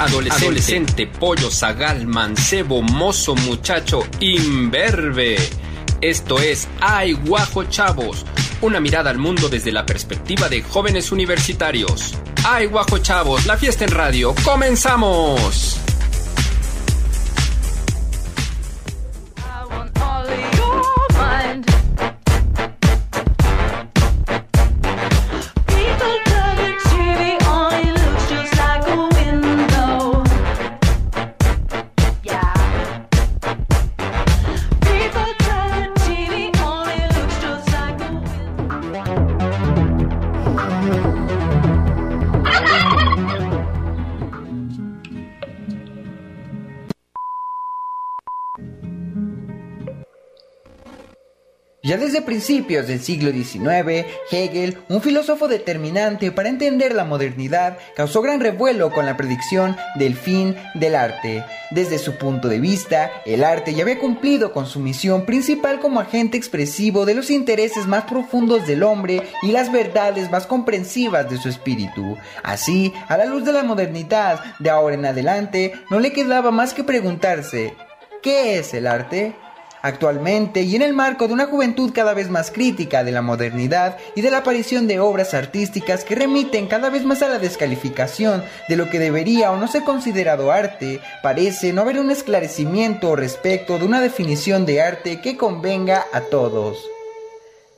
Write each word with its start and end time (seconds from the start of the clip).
adolescente, 0.00 1.06
pollo, 1.06 1.50
zagal, 1.50 2.06
mancebo, 2.06 2.80
mozo, 2.80 3.34
muchacho, 3.34 4.06
imberbe. 4.20 5.36
Esto 6.00 6.38
es 6.38 6.68
Ay 6.80 7.12
Guajo 7.12 7.64
Chavos, 7.64 8.24
una 8.62 8.80
mirada 8.80 9.10
al 9.10 9.18
mundo 9.18 9.50
desde 9.50 9.72
la 9.72 9.84
perspectiva 9.84 10.48
de 10.48 10.62
jóvenes 10.62 11.12
universitarios. 11.12 12.14
Ay 12.44 12.66
Guajo 12.66 12.98
Chavos, 12.98 13.44
la 13.44 13.58
fiesta 13.58 13.84
en 13.84 13.90
radio, 13.90 14.34
comenzamos. 14.42 15.89
Principios 52.30 52.86
del 52.86 53.00
siglo 53.00 53.32
XIX, 53.32 54.06
Hegel, 54.30 54.78
un 54.88 55.02
filósofo 55.02 55.48
determinante 55.48 56.30
para 56.30 56.48
entender 56.48 56.94
la 56.94 57.04
modernidad, 57.04 57.76
causó 57.96 58.22
gran 58.22 58.38
revuelo 58.38 58.92
con 58.92 59.04
la 59.04 59.16
predicción 59.16 59.76
del 59.96 60.14
fin 60.14 60.54
del 60.74 60.94
arte. 60.94 61.44
Desde 61.72 61.98
su 61.98 62.18
punto 62.18 62.46
de 62.46 62.60
vista, 62.60 63.10
el 63.26 63.42
arte 63.42 63.74
ya 63.74 63.82
había 63.82 63.98
cumplido 63.98 64.52
con 64.52 64.66
su 64.66 64.78
misión 64.78 65.26
principal 65.26 65.80
como 65.80 65.98
agente 65.98 66.36
expresivo 66.36 67.04
de 67.04 67.14
los 67.14 67.32
intereses 67.32 67.88
más 67.88 68.04
profundos 68.04 68.64
del 68.64 68.84
hombre 68.84 69.24
y 69.42 69.50
las 69.50 69.72
verdades 69.72 70.30
más 70.30 70.46
comprensivas 70.46 71.28
de 71.28 71.36
su 71.36 71.48
espíritu. 71.48 72.16
Así, 72.44 72.92
a 73.08 73.16
la 73.16 73.24
luz 73.24 73.44
de 73.44 73.52
la 73.52 73.64
modernidad, 73.64 74.54
de 74.60 74.70
ahora 74.70 74.94
en 74.94 75.04
adelante, 75.04 75.72
no 75.90 75.98
le 75.98 76.12
quedaba 76.12 76.52
más 76.52 76.74
que 76.74 76.84
preguntarse, 76.84 77.74
¿qué 78.22 78.60
es 78.60 78.72
el 78.72 78.86
arte? 78.86 79.34
Actualmente, 79.82 80.62
y 80.62 80.76
en 80.76 80.82
el 80.82 80.92
marco 80.92 81.26
de 81.26 81.34
una 81.34 81.46
juventud 81.46 81.92
cada 81.94 82.12
vez 82.12 82.28
más 82.28 82.50
crítica 82.50 83.02
de 83.02 83.12
la 83.12 83.22
modernidad 83.22 83.96
y 84.14 84.20
de 84.20 84.30
la 84.30 84.38
aparición 84.38 84.86
de 84.86 85.00
obras 85.00 85.32
artísticas 85.32 86.04
que 86.04 86.14
remiten 86.14 86.66
cada 86.66 86.90
vez 86.90 87.04
más 87.04 87.22
a 87.22 87.28
la 87.28 87.38
descalificación 87.38 88.44
de 88.68 88.76
lo 88.76 88.90
que 88.90 88.98
debería 88.98 89.50
o 89.50 89.56
no 89.56 89.68
ser 89.68 89.84
considerado 89.84 90.52
arte, 90.52 91.00
parece 91.22 91.72
no 91.72 91.80
haber 91.80 91.98
un 91.98 92.10
esclarecimiento 92.10 93.16
respecto 93.16 93.78
de 93.78 93.86
una 93.86 94.00
definición 94.00 94.66
de 94.66 94.82
arte 94.82 95.20
que 95.20 95.36
convenga 95.36 96.04
a 96.12 96.20
todos. 96.22 96.99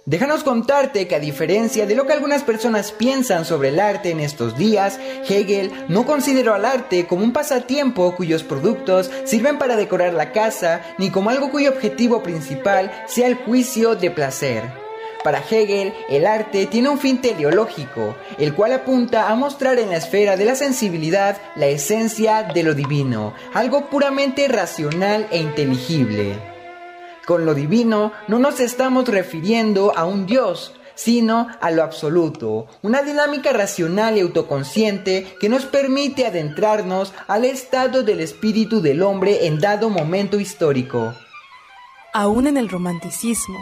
Déjanos 0.04 0.42
contarte 0.42 1.06
que 1.06 1.14
a 1.14 1.20
diferencia 1.20 1.86
de 1.86 1.94
lo 1.94 2.06
que 2.06 2.12
algunas 2.12 2.42
personas 2.42 2.90
piensan 2.90 3.44
sobre 3.44 3.68
el 3.68 3.78
arte 3.78 4.10
en 4.10 4.18
estos 4.18 4.58
días, 4.58 4.98
Hegel 5.28 5.70
no 5.86 6.04
consideró 6.06 6.54
al 6.54 6.64
arte 6.64 7.06
como 7.06 7.22
un 7.22 7.32
pasatiempo 7.32 8.12
cuyos 8.16 8.42
productos 8.42 9.12
sirven 9.24 9.58
para 9.58 9.76
decorar 9.76 10.12
la 10.12 10.32
casa, 10.32 10.80
ni 10.98 11.10
como 11.10 11.30
algo 11.30 11.52
cuyo 11.52 11.70
objetivo 11.70 12.20
principal 12.20 12.90
sea 13.06 13.28
el 13.28 13.36
juicio 13.36 13.94
de 13.94 14.10
placer. 14.10 14.64
Para 15.22 15.38
Hegel, 15.38 15.94
el 16.08 16.26
arte 16.26 16.66
tiene 16.66 16.88
un 16.88 16.98
fin 16.98 17.20
teleológico, 17.20 18.16
el 18.38 18.54
cual 18.54 18.72
apunta 18.72 19.30
a 19.30 19.36
mostrar 19.36 19.78
en 19.78 19.90
la 19.90 19.98
esfera 19.98 20.36
de 20.36 20.46
la 20.46 20.56
sensibilidad 20.56 21.40
la 21.54 21.68
esencia 21.68 22.42
de 22.42 22.64
lo 22.64 22.74
divino, 22.74 23.34
algo 23.54 23.88
puramente 23.88 24.48
racional 24.48 25.28
e 25.30 25.38
inteligible. 25.38 26.51
Con 27.26 27.46
lo 27.46 27.54
divino 27.54 28.12
no 28.26 28.38
nos 28.38 28.58
estamos 28.58 29.08
refiriendo 29.08 29.96
a 29.96 30.04
un 30.04 30.26
Dios, 30.26 30.74
sino 30.94 31.48
a 31.60 31.70
lo 31.70 31.82
absoluto, 31.82 32.66
una 32.82 33.02
dinámica 33.02 33.52
racional 33.52 34.16
y 34.16 34.20
autoconsciente 34.20 35.36
que 35.40 35.48
nos 35.48 35.64
permite 35.64 36.26
adentrarnos 36.26 37.12
al 37.28 37.44
estado 37.44 38.02
del 38.02 38.20
espíritu 38.20 38.80
del 38.80 39.02
hombre 39.02 39.46
en 39.46 39.60
dado 39.60 39.88
momento 39.88 40.40
histórico. 40.40 41.14
Aún 42.12 42.46
en 42.46 42.56
el 42.56 42.68
romanticismo, 42.68 43.58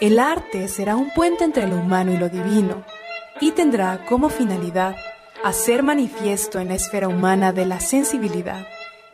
el 0.00 0.18
arte 0.18 0.68
será 0.68 0.96
un 0.96 1.10
puente 1.14 1.44
entre 1.44 1.66
lo 1.66 1.76
humano 1.76 2.12
y 2.12 2.18
lo 2.18 2.28
divino, 2.28 2.84
y 3.40 3.52
tendrá 3.52 4.04
como 4.06 4.28
finalidad 4.28 4.96
hacer 5.44 5.82
manifiesto 5.82 6.58
en 6.58 6.68
la 6.68 6.74
esfera 6.74 7.08
humana 7.08 7.52
de 7.52 7.66
la 7.66 7.80
sensibilidad 7.80 8.66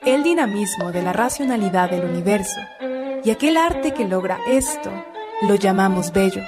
el 0.04 0.22
dinamismo 0.24 0.90
de 0.90 1.02
la 1.02 1.12
racionalidad 1.12 1.90
del 1.90 2.04
universo 2.04 2.60
y 3.24 3.30
aquel 3.30 3.56
arte 3.56 3.92
que 3.92 4.04
logra 4.04 4.38
esto 4.46 4.90
lo 5.42 5.54
llamamos 5.54 6.12
bello. 6.12 6.42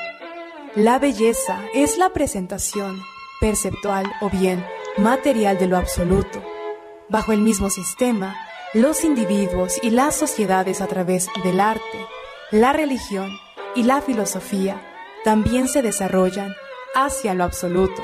La 0.75 0.99
belleza 0.99 1.61
es 1.73 1.99
la 1.99 2.11
presentación 2.11 3.01
perceptual 3.41 4.13
o 4.21 4.31
bien 4.31 4.65
material 4.97 5.59
de 5.59 5.67
lo 5.67 5.77
absoluto. 5.77 6.43
Bajo 7.09 7.33
el 7.33 7.41
mismo 7.41 7.71
sistema, 7.71 8.37
los 8.73 9.05
individuos 9.05 9.79
y 9.83 9.91
las 9.91 10.17
sociedades 10.17 10.81
a 10.81 10.87
través 10.87 11.29
del 11.45 11.61
arte, 11.61 12.07
la 12.51 12.73
religión 12.73 13.31
y 13.75 13.85
la 13.85 14.01
filosofía 14.01 14.81
también 15.23 15.69
se 15.69 15.83
desarrollan 15.83 16.55
hacia 16.95 17.35
lo 17.35 17.45
absoluto. 17.45 18.03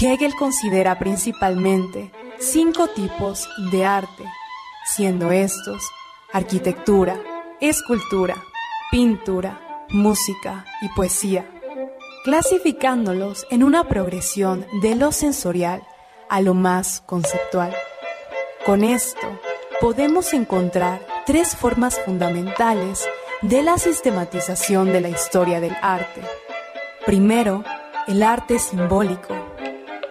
Hegel 0.00 0.34
considera 0.34 0.98
principalmente 0.98 2.10
cinco 2.44 2.88
tipos 2.88 3.48
de 3.72 3.84
arte, 3.84 4.24
siendo 4.84 5.32
estos 5.32 5.82
arquitectura, 6.32 7.18
escultura, 7.60 8.34
pintura, 8.90 9.86
música 9.88 10.64
y 10.82 10.88
poesía, 10.90 11.48
clasificándolos 12.24 13.46
en 13.50 13.62
una 13.62 13.88
progresión 13.88 14.66
de 14.82 14.94
lo 14.94 15.12
sensorial 15.12 15.82
a 16.28 16.40
lo 16.40 16.54
más 16.54 17.02
conceptual. 17.06 17.74
Con 18.66 18.84
esto 18.84 19.40
podemos 19.80 20.32
encontrar 20.34 21.06
tres 21.26 21.56
formas 21.56 21.98
fundamentales 22.00 23.08
de 23.42 23.62
la 23.62 23.78
sistematización 23.78 24.92
de 24.92 25.00
la 25.00 25.08
historia 25.08 25.60
del 25.60 25.76
arte. 25.80 26.20
Primero, 27.06 27.64
el 28.06 28.22
arte 28.22 28.58
simbólico, 28.58 29.34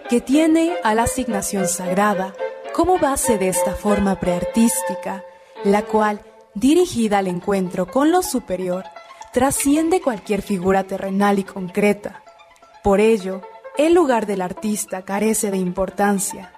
que 0.08 0.20
tiene 0.20 0.74
a 0.82 0.94
la 0.94 1.04
asignación 1.04 1.66
sagrada 1.68 2.34
como 2.74 2.98
base 2.98 3.38
de 3.38 3.48
esta 3.48 3.74
forma 3.74 4.20
preartística, 4.20 5.24
la 5.64 5.82
cual, 5.82 6.20
dirigida 6.54 7.18
al 7.18 7.28
encuentro 7.28 7.86
con 7.86 8.10
lo 8.10 8.22
superior, 8.22 8.84
trasciende 9.32 10.00
cualquier 10.00 10.42
figura 10.42 10.84
terrenal 10.84 11.38
y 11.38 11.44
concreta. 11.44 12.22
Por 12.82 13.00
ello, 13.00 13.42
el 13.78 13.94
lugar 13.94 14.26
del 14.26 14.42
artista 14.42 15.02
carece 15.02 15.50
de 15.50 15.56
importancia. 15.56 16.52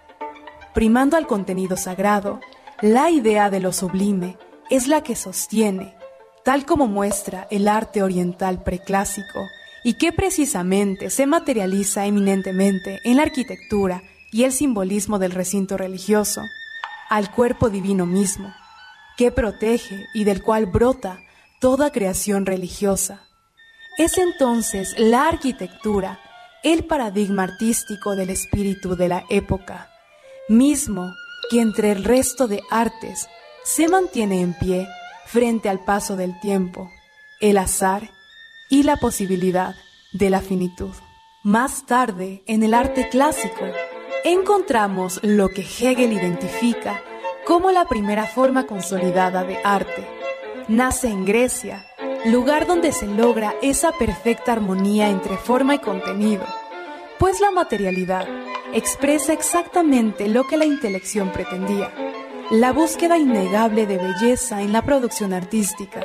Primando 0.75 1.17
al 1.17 1.27
contenido 1.27 1.77
sagrado, 1.77 2.41
la 2.83 3.11
idea 3.11 3.49
de 3.49 3.61
lo 3.61 3.73
sublime 3.73 4.37
es 4.69 4.89
la 4.89 5.03
que 5.03 5.17
sostiene, 5.17 5.97
tal 6.45 6.67
como 6.67 6.87
muestra 6.87 7.47
el 7.51 7.69
arte 7.69 8.03
oriental 8.03 8.63
preclásico, 8.63 9.47
y 9.87 9.95
que 9.95 10.11
precisamente 10.11 11.11
se 11.11 11.29
materializa 11.29 12.07
eminentemente 12.07 13.01
en 13.05 13.19
la 13.19 13.23
arquitectura 13.23 14.03
y 14.33 14.43
el 14.43 14.51
simbolismo 14.51 15.21
del 15.21 15.31
recinto 15.31 15.77
religioso, 15.77 16.43
al 17.09 17.31
cuerpo 17.31 17.71
divino 17.71 18.05
mismo, 18.05 18.53
que 19.17 19.31
protege 19.31 20.07
y 20.13 20.25
del 20.25 20.43
cual 20.43 20.67
brota 20.67 21.21
toda 21.61 21.93
creación 21.93 22.47
religiosa. 22.47 23.29
Es 23.97 24.19
entonces 24.19 24.93
la 24.99 25.29
arquitectura 25.29 26.19
el 26.65 26.85
paradigma 26.85 27.45
artístico 27.45 28.17
del 28.17 28.31
espíritu 28.31 28.97
de 28.97 29.07
la 29.07 29.23
época, 29.31 29.89
mismo 30.49 31.13
que 31.49 31.61
entre 31.61 31.93
el 31.93 32.03
resto 32.03 32.49
de 32.49 32.61
artes 32.73 33.29
se 33.63 33.87
mantiene 33.87 34.41
en 34.41 34.53
pie 34.53 34.89
frente 35.27 35.69
al 35.69 35.85
paso 35.85 36.17
del 36.17 36.41
tiempo, 36.41 36.91
el 37.41 37.57
azar 37.57 38.16
y 38.69 38.83
la 38.83 38.97
posibilidad 38.97 39.75
de 40.13 40.31
la 40.31 40.41
finitud. 40.41 40.95
Más 41.43 41.87
tarde, 41.87 42.43
en 42.47 42.63
el 42.63 42.75
arte 42.75 43.09
clásico, 43.09 43.65
encontramos 44.25 45.21
lo 45.23 45.49
que 45.49 45.63
Hegel 45.63 46.13
identifica 46.13 47.03
como 47.45 47.71
la 47.71 47.87
primera 47.87 48.27
forma 48.27 48.67
consolidada 48.67 49.45
de 49.45 49.59
arte. 49.63 50.05
Nace 50.67 51.09
en 51.09 51.25
Grecia, 51.25 51.87
lugar 52.25 52.67
donde 52.67 52.91
se 52.91 53.07
logra 53.07 53.55
esa 53.63 53.93
perfecta 53.93 54.53
armonía 54.53 55.11
entre 55.11 55.37
forma 55.37 55.77
y 55.77 55.79
contenido, 55.79 56.45
pues 57.21 57.41
la 57.41 57.53
materialidad 57.53 58.27
expresa 58.73 59.33
exactamente 59.33 60.29
lo 60.29 60.45
que 60.49 60.57
la 60.57 60.65
intelección 60.65 61.33
pretendía, 61.33 61.93
la 62.51 62.73
búsqueda 62.73 63.17
innegable 63.17 63.87
de 63.87 63.99
belleza 63.99 64.61
en 64.63 64.73
la 64.73 64.83
producción 64.83 65.33
artística. 65.33 66.05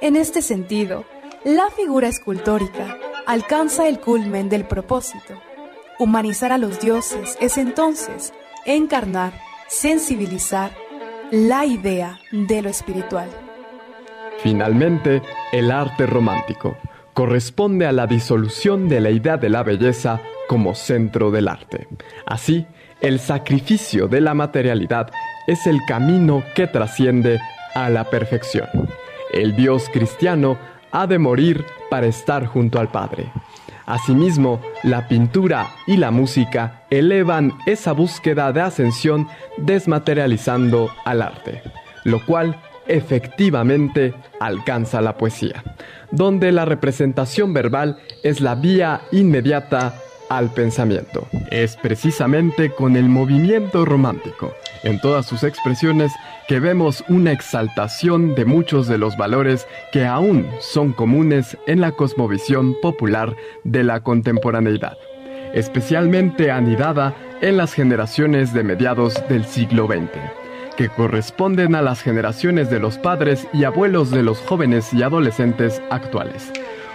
En 0.00 0.16
este 0.16 0.40
sentido, 0.40 1.04
la 1.44 1.70
figura 1.70 2.08
escultórica 2.08 2.98
alcanza 3.26 3.88
el 3.88 4.00
culmen 4.00 4.48
del 4.48 4.66
propósito, 4.66 5.34
Humanizar 6.02 6.50
a 6.50 6.58
los 6.58 6.80
dioses 6.80 7.38
es 7.40 7.58
entonces 7.58 8.32
encarnar, 8.64 9.32
sensibilizar 9.68 10.72
la 11.30 11.64
idea 11.64 12.18
de 12.32 12.60
lo 12.60 12.70
espiritual. 12.70 13.28
Finalmente, 14.42 15.22
el 15.52 15.70
arte 15.70 16.06
romántico 16.06 16.76
corresponde 17.12 17.86
a 17.86 17.92
la 17.92 18.08
disolución 18.08 18.88
de 18.88 19.00
la 19.00 19.10
idea 19.10 19.36
de 19.36 19.50
la 19.50 19.62
belleza 19.62 20.20
como 20.48 20.74
centro 20.74 21.30
del 21.30 21.46
arte. 21.46 21.86
Así, 22.26 22.66
el 23.00 23.20
sacrificio 23.20 24.08
de 24.08 24.22
la 24.22 24.34
materialidad 24.34 25.08
es 25.46 25.68
el 25.68 25.78
camino 25.86 26.42
que 26.56 26.66
trasciende 26.66 27.38
a 27.74 27.90
la 27.90 28.10
perfección. 28.10 28.68
El 29.32 29.54
Dios 29.54 29.88
cristiano 29.92 30.58
ha 30.92 31.06
de 31.06 31.18
morir 31.18 31.64
para 31.90 32.06
estar 32.06 32.46
junto 32.46 32.78
al 32.78 32.88
Padre. 32.88 33.32
Asimismo, 33.86 34.60
la 34.84 35.08
pintura 35.08 35.68
y 35.86 35.96
la 35.96 36.10
música 36.10 36.84
elevan 36.90 37.52
esa 37.66 37.92
búsqueda 37.92 38.52
de 38.52 38.60
ascensión 38.60 39.28
desmaterializando 39.56 40.90
al 41.04 41.22
arte, 41.22 41.62
lo 42.04 42.24
cual 42.24 42.56
efectivamente 42.86 44.14
alcanza 44.40 45.00
la 45.00 45.16
poesía, 45.16 45.62
donde 46.10 46.52
la 46.52 46.64
representación 46.64 47.52
verbal 47.52 47.98
es 48.22 48.40
la 48.40 48.54
vía 48.54 49.02
inmediata 49.10 49.94
al 50.28 50.50
pensamiento. 50.50 51.26
Es 51.50 51.76
precisamente 51.76 52.70
con 52.70 52.96
el 52.96 53.08
movimiento 53.08 53.84
romántico, 53.84 54.54
en 54.82 55.00
todas 55.00 55.26
sus 55.26 55.42
expresiones, 55.42 56.12
que 56.48 56.60
vemos 56.60 57.04
una 57.08 57.32
exaltación 57.32 58.34
de 58.34 58.44
muchos 58.44 58.86
de 58.88 58.98
los 58.98 59.16
valores 59.16 59.66
que 59.92 60.06
aún 60.06 60.46
son 60.60 60.92
comunes 60.92 61.56
en 61.66 61.80
la 61.80 61.92
cosmovisión 61.92 62.74
popular 62.80 63.36
de 63.64 63.84
la 63.84 64.00
contemporaneidad, 64.00 64.96
especialmente 65.54 66.50
anidada 66.50 67.14
en 67.40 67.56
las 67.56 67.72
generaciones 67.72 68.52
de 68.52 68.62
mediados 68.62 69.22
del 69.28 69.44
siglo 69.44 69.86
XX 69.86 70.42
que 70.76 70.88
corresponden 70.88 71.74
a 71.74 71.82
las 71.82 72.02
generaciones 72.02 72.70
de 72.70 72.80
los 72.80 72.96
padres 72.96 73.46
y 73.52 73.64
abuelos 73.64 74.10
de 74.10 74.22
los 74.22 74.38
jóvenes 74.38 74.92
y 74.94 75.02
adolescentes 75.02 75.82
actuales. 75.90 76.50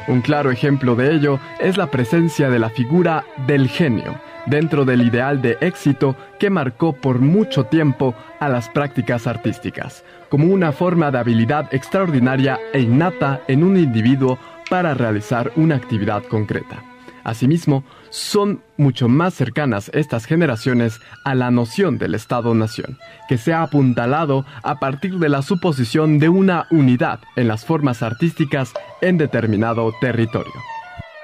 Un 0.07 0.21
claro 0.21 0.51
ejemplo 0.51 0.95
de 0.95 1.13
ello 1.13 1.39
es 1.59 1.77
la 1.77 1.91
presencia 1.91 2.49
de 2.49 2.57
la 2.57 2.69
figura 2.69 3.23
del 3.45 3.67
genio 3.67 4.19
dentro 4.47 4.85
del 4.85 5.01
ideal 5.01 5.41
de 5.41 5.57
éxito 5.61 6.15
que 6.39 6.49
marcó 6.49 6.93
por 6.93 7.19
mucho 7.19 7.65
tiempo 7.65 8.15
a 8.39 8.49
las 8.49 8.69
prácticas 8.69 9.27
artísticas, 9.27 10.03
como 10.29 10.47
una 10.47 10.71
forma 10.71 11.11
de 11.11 11.19
habilidad 11.19 11.73
extraordinaria 11.73 12.59
e 12.73 12.81
innata 12.81 13.41
en 13.47 13.63
un 13.63 13.77
individuo 13.77 14.39
para 14.69 14.93
realizar 14.93 15.51
una 15.55 15.75
actividad 15.75 16.23
concreta. 16.23 16.83
Asimismo, 17.23 17.83
son 18.09 18.61
mucho 18.77 19.09
más 19.09 19.33
cercanas 19.33 19.91
estas 19.93 20.25
generaciones 20.25 21.01
a 21.25 21.35
la 21.35 21.51
noción 21.51 21.97
del 21.97 22.15
Estado-nación, 22.15 22.97
que 23.27 23.37
se 23.37 23.51
ha 23.51 23.63
apuntalado 23.63 24.45
a 24.63 24.79
partir 24.79 25.19
de 25.19 25.27
la 25.27 25.41
suposición 25.41 26.19
de 26.19 26.29
una 26.29 26.67
unidad 26.71 27.19
en 27.35 27.49
las 27.49 27.65
formas 27.65 28.01
artísticas 28.01 28.71
en 29.01 29.17
determinado 29.17 29.91
territorio. 29.99 30.53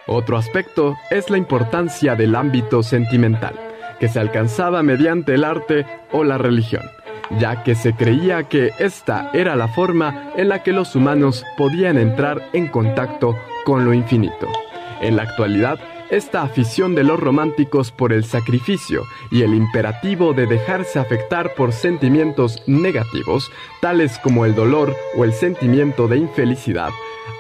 Otro 0.07 0.37
aspecto 0.37 0.97
es 1.09 1.29
la 1.29 1.37
importancia 1.37 2.15
del 2.15 2.35
ámbito 2.35 2.83
sentimental, 2.83 3.53
que 3.99 4.09
se 4.09 4.19
alcanzaba 4.19 4.83
mediante 4.83 5.35
el 5.35 5.45
arte 5.45 5.85
o 6.11 6.25
la 6.25 6.37
religión, 6.37 6.83
ya 7.39 7.63
que 7.63 7.73
se 7.73 7.93
creía 7.93 8.43
que 8.43 8.71
esta 8.79 9.29
era 9.33 9.55
la 9.55 9.69
forma 9.69 10.31
en 10.35 10.49
la 10.49 10.61
que 10.61 10.73
los 10.73 10.95
humanos 10.95 11.45
podían 11.57 11.97
entrar 11.97 12.49
en 12.51 12.67
contacto 12.67 13.37
con 13.63 13.85
lo 13.85 13.93
infinito. 13.93 14.49
En 14.99 15.15
la 15.15 15.23
actualidad, 15.23 15.79
esta 16.09 16.41
afición 16.41 16.95
de 16.95 17.05
los 17.05 17.19
románticos 17.19 17.91
por 17.91 18.11
el 18.11 18.25
sacrificio 18.25 19.03
y 19.31 19.43
el 19.43 19.53
imperativo 19.53 20.33
de 20.33 20.47
dejarse 20.47 20.99
afectar 20.99 21.55
por 21.55 21.71
sentimientos 21.71 22.61
negativos, 22.67 23.49
tales 23.81 24.19
como 24.19 24.45
el 24.45 24.53
dolor 24.53 24.95
o 25.17 25.23
el 25.23 25.31
sentimiento 25.31 26.09
de 26.09 26.17
infelicidad, 26.17 26.89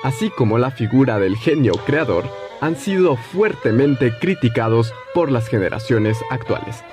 así 0.03 0.29
como 0.29 0.57
la 0.57 0.71
figura 0.71 1.19
del 1.19 1.35
genio 1.35 1.73
creador, 1.85 2.42
han 2.63 2.77
sido 2.77 3.17
fuertemente 3.17 4.13
criticados 4.19 4.93
por 5.13 5.31
las 5.31 5.47
generaciones 5.49 6.17
actuales 6.29 6.83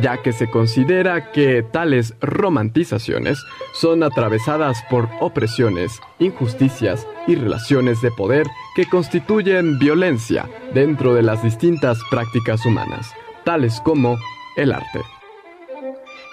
ya 0.00 0.22
que 0.22 0.32
se 0.32 0.48
considera 0.48 1.32
que 1.32 1.62
tales 1.62 2.14
romantizaciones 2.20 3.44
son 3.72 4.02
atravesadas 4.02 4.82
por 4.88 5.08
opresiones, 5.20 6.00
injusticias 6.18 7.06
y 7.26 7.34
relaciones 7.34 8.00
de 8.00 8.10
poder 8.10 8.46
que 8.76 8.86
constituyen 8.86 9.78
violencia 9.78 10.48
dentro 10.74 11.14
de 11.14 11.22
las 11.22 11.42
distintas 11.42 11.98
prácticas 12.10 12.64
humanas, 12.64 13.12
tales 13.44 13.80
como 13.80 14.16
el 14.56 14.72
arte. 14.72 15.19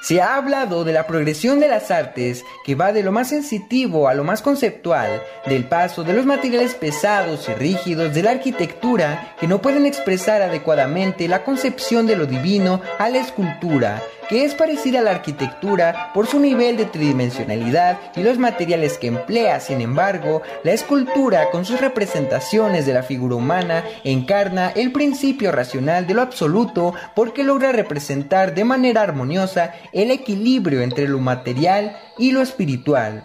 Se 0.08 0.22
ha 0.22 0.38
hablado 0.38 0.86
de 0.86 0.94
la 0.94 1.06
progresión 1.06 1.60
de 1.60 1.68
las 1.68 1.92
artes 1.92 2.46
que 2.64 2.76
va 2.76 2.94
de 2.94 3.04
lo 3.04 3.12
más 3.12 3.28
sensitivo 3.28 4.08
a 4.08 4.14
lo 4.14 4.24
más 4.24 4.42
conceptual, 4.42 5.22
del 5.48 5.66
paso 5.66 6.06
de 6.06 6.14
los 6.14 6.26
materiales 6.26 6.76
pesados 6.76 7.50
y 7.50 7.54
rígidos 7.54 8.14
de 8.14 8.24
la 8.24 8.32
arquitectura 8.32 9.36
que 9.38 9.48
no 9.48 9.62
pueden 9.62 9.86
expresar 9.86 10.42
adecuadamente 10.42 11.28
la 11.28 11.44
concepción 11.44 12.08
de 12.08 12.16
lo 12.16 12.26
divino 12.26 12.80
a 13.00 13.10
la 13.10 13.18
escultura, 13.18 14.02
que 14.30 14.46
es 14.46 14.54
parecida 14.54 15.00
a 15.00 15.04
la 15.04 15.12
arquitectura 15.12 16.12
por 16.14 16.28
su 16.28 16.40
nivel 16.40 16.78
de 16.78 16.86
tridimensionalidad 16.86 18.00
y 18.16 18.24
los 18.24 18.38
materiales 18.38 18.98
que 18.98 19.08
emplea. 19.08 19.60
Sin 19.60 19.82
embargo, 19.82 20.42
la 20.64 20.74
escultura, 20.74 21.50
con 21.52 21.66
sus 21.66 21.80
representaciones 21.80 22.86
de 22.86 22.94
la 22.94 23.04
figura 23.04 23.36
humana, 23.36 23.84
encarna 24.04 24.70
el 24.70 24.92
principio 24.92 25.52
racional 25.52 26.08
de 26.08 26.14
lo 26.14 26.22
absoluto 26.22 26.94
porque 27.16 27.44
logra 27.44 27.72
representar 27.72 28.54
de 28.54 28.64
manera 28.64 29.02
armoniosa 29.02 29.74
el 29.94 30.12
equilibrio 30.12 30.82
entre 30.82 31.08
lo 31.08 31.20
material 31.20 31.98
y 32.18 32.32
lo 32.32 32.42
espiritual. 32.42 33.24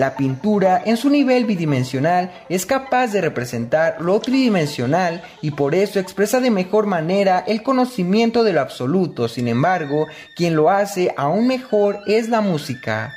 La 0.00 0.16
pintura, 0.16 0.80
en 0.86 0.96
su 0.96 1.10
nivel 1.10 1.44
bidimensional, 1.44 2.32
es 2.48 2.64
capaz 2.64 3.08
de 3.08 3.20
representar 3.20 4.00
lo 4.00 4.18
tridimensional 4.18 5.20
y 5.42 5.50
por 5.50 5.74
eso 5.74 6.00
expresa 6.00 6.40
de 6.40 6.50
mejor 6.50 6.86
manera 6.86 7.44
el 7.46 7.62
conocimiento 7.62 8.42
de 8.42 8.54
lo 8.54 8.62
absoluto. 8.62 9.28
Sin 9.28 9.46
embargo, 9.46 10.06
quien 10.34 10.56
lo 10.56 10.70
hace 10.70 11.12
aún 11.18 11.46
mejor 11.46 11.98
es 12.06 12.30
la 12.30 12.40
música 12.40 13.14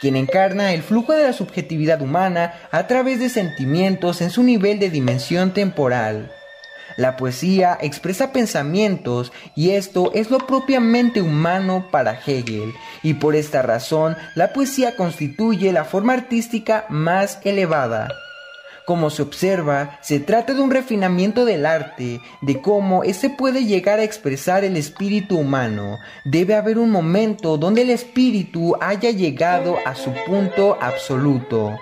quien 0.00 0.16
encarna 0.16 0.74
el 0.74 0.82
flujo 0.82 1.12
de 1.12 1.22
la 1.22 1.32
subjetividad 1.32 2.02
humana 2.02 2.52
a 2.72 2.88
través 2.88 3.20
de 3.20 3.28
sentimientos 3.28 4.20
en 4.20 4.30
su 4.30 4.42
nivel 4.42 4.80
de 4.80 4.90
dimensión 4.90 5.54
temporal. 5.54 6.30
La 6.96 7.16
poesía 7.16 7.76
expresa 7.80 8.32
pensamientos 8.32 9.32
y 9.56 9.70
esto 9.70 10.10
es 10.14 10.30
lo 10.30 10.38
propiamente 10.38 11.20
humano 11.20 11.88
para 11.90 12.18
Hegel, 12.24 12.72
y 13.02 13.14
por 13.14 13.34
esta 13.34 13.62
razón 13.62 14.16
la 14.34 14.52
poesía 14.52 14.96
constituye 14.96 15.72
la 15.72 15.84
forma 15.84 16.12
artística 16.12 16.86
más 16.88 17.38
elevada. 17.44 18.08
Como 18.84 19.08
se 19.08 19.22
observa, 19.22 19.98
se 20.02 20.20
trata 20.20 20.52
de 20.52 20.60
un 20.60 20.70
refinamiento 20.70 21.46
del 21.46 21.64
arte, 21.64 22.20
de 22.42 22.60
cómo 22.60 23.02
éste 23.02 23.30
puede 23.30 23.64
llegar 23.64 23.98
a 23.98 24.04
expresar 24.04 24.62
el 24.62 24.76
espíritu 24.76 25.38
humano. 25.38 25.98
Debe 26.26 26.54
haber 26.54 26.78
un 26.78 26.90
momento 26.90 27.56
donde 27.56 27.80
el 27.80 27.90
espíritu 27.90 28.76
haya 28.82 29.10
llegado 29.10 29.78
a 29.86 29.94
su 29.94 30.12
punto 30.26 30.76
absoluto. 30.82 31.78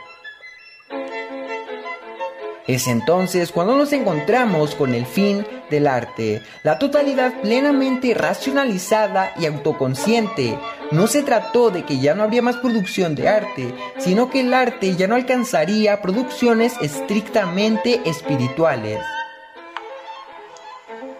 Es 2.66 2.86
entonces 2.86 3.50
cuando 3.50 3.76
nos 3.76 3.92
encontramos 3.92 4.76
con 4.76 4.94
el 4.94 5.04
fin 5.04 5.44
del 5.68 5.88
arte, 5.88 6.42
la 6.62 6.78
totalidad 6.78 7.40
plenamente 7.40 8.14
racionalizada 8.14 9.32
y 9.36 9.46
autoconsciente. 9.46 10.56
No 10.92 11.08
se 11.08 11.24
trató 11.24 11.70
de 11.70 11.84
que 11.84 11.98
ya 11.98 12.14
no 12.14 12.22
habría 12.22 12.42
más 12.42 12.58
producción 12.58 13.16
de 13.16 13.28
arte, 13.28 13.74
sino 13.98 14.30
que 14.30 14.40
el 14.40 14.54
arte 14.54 14.94
ya 14.94 15.08
no 15.08 15.16
alcanzaría 15.16 16.02
producciones 16.02 16.74
estrictamente 16.80 18.00
espirituales. 18.04 19.00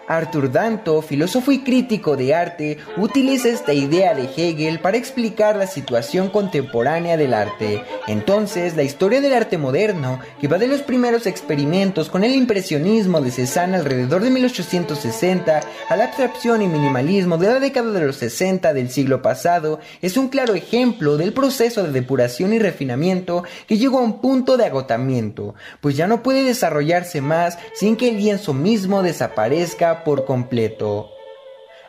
Arthur 0.07 0.51
Danto, 0.51 1.01
filósofo 1.01 1.51
y 1.51 1.59
crítico 1.59 2.15
de 2.17 2.35
arte, 2.35 2.77
utiliza 2.97 3.49
esta 3.49 3.73
idea 3.73 4.13
de 4.13 4.29
Hegel 4.35 4.79
para 4.79 4.97
explicar 4.97 5.55
la 5.55 5.67
situación 5.67 6.29
contemporánea 6.29 7.17
del 7.17 7.33
arte. 7.33 7.83
Entonces, 8.07 8.75
la 8.75 8.83
historia 8.83 9.21
del 9.21 9.33
arte 9.33 9.57
moderno, 9.57 10.19
que 10.41 10.47
va 10.47 10.57
de 10.57 10.67
los 10.67 10.81
primeros 10.81 11.25
experimentos 11.25 12.09
con 12.09 12.23
el 12.23 12.35
impresionismo 12.35 13.21
de 13.21 13.31
Cézanne 13.31 13.77
alrededor 13.77 14.23
de 14.23 14.29
1860 14.29 15.61
a 15.89 15.95
la 15.95 16.05
abstracción 16.05 16.61
y 16.61 16.67
minimalismo 16.67 17.37
de 17.37 17.47
la 17.47 17.59
década 17.59 17.91
de 17.91 18.05
los 18.05 18.17
60 18.17 18.73
del 18.73 18.89
siglo 18.89 19.21
pasado, 19.21 19.79
es 20.01 20.17
un 20.17 20.29
claro 20.29 20.53
ejemplo 20.53 21.17
del 21.17 21.33
proceso 21.33 21.83
de 21.83 21.91
depuración 21.91 22.53
y 22.53 22.59
refinamiento 22.59 23.43
que 23.67 23.77
llegó 23.77 23.99
a 23.99 24.03
un 24.03 24.19
punto 24.19 24.57
de 24.57 24.65
agotamiento, 24.65 25.55
pues 25.81 25.95
ya 25.95 26.07
no 26.07 26.23
puede 26.23 26.43
desarrollarse 26.43 27.21
más 27.21 27.57
sin 27.73 27.95
que 27.95 28.09
el 28.09 28.17
lienzo 28.17 28.53
mismo 28.53 29.03
desaparezca 29.03 29.92
por 30.01 30.25
completo. 30.25 31.11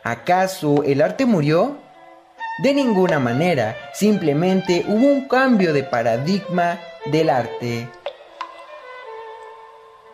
¿Acaso 0.03 0.83
el 0.83 1.01
arte 1.01 1.25
murió? 1.25 1.77
De 2.61 2.73
ninguna 2.73 3.19
manera, 3.19 3.75
simplemente 3.93 4.85
hubo 4.87 5.07
un 5.07 5.27
cambio 5.27 5.73
de 5.73 5.83
paradigma 5.83 6.79
del 7.05 7.29
arte. 7.29 7.87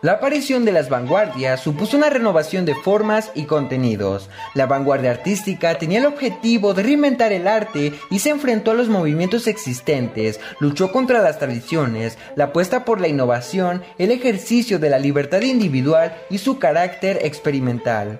La 0.02 0.14
aparición 0.14 0.64
de 0.64 0.72
las 0.72 0.88
vanguardias 0.88 1.60
supuso 1.60 1.96
una 1.96 2.10
renovación 2.10 2.64
de 2.64 2.74
formas 2.74 3.30
y 3.36 3.44
contenidos. 3.44 4.28
La 4.52 4.66
vanguardia 4.66 5.12
artística 5.12 5.78
tenía 5.78 6.00
el 6.00 6.06
objetivo 6.06 6.74
de 6.74 6.82
reinventar 6.82 7.32
el 7.32 7.46
arte 7.46 7.92
y 8.10 8.18
se 8.18 8.30
enfrentó 8.30 8.72
a 8.72 8.74
los 8.74 8.88
movimientos 8.88 9.46
existentes, 9.46 10.40
luchó 10.58 10.90
contra 10.90 11.22
las 11.22 11.38
tradiciones, 11.38 12.18
la 12.34 12.46
apuesta 12.46 12.84
por 12.84 13.00
la 13.00 13.06
innovación, 13.06 13.84
el 13.96 14.10
ejercicio 14.10 14.80
de 14.80 14.90
la 14.90 14.98
libertad 14.98 15.42
individual 15.42 16.12
y 16.30 16.38
su 16.38 16.58
carácter 16.58 17.20
experimental. 17.22 18.18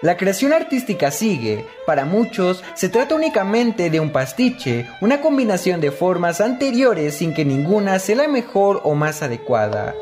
La 0.00 0.16
creación 0.16 0.54
artística 0.54 1.10
sigue. 1.10 1.66
Para 1.86 2.06
muchos 2.06 2.64
se 2.72 2.88
trata 2.88 3.14
únicamente 3.14 3.90
de 3.90 4.00
un 4.00 4.10
pastiche, 4.10 4.86
una 5.02 5.20
combinación 5.20 5.82
de 5.82 5.90
formas 5.90 6.40
anteriores 6.40 7.14
sin 7.14 7.34
que 7.34 7.44
ninguna 7.44 7.98
sea 7.98 8.16
la 8.16 8.28
mejor 8.28 8.80
o 8.84 8.94
más 8.94 9.22
adecuada. 9.22 9.94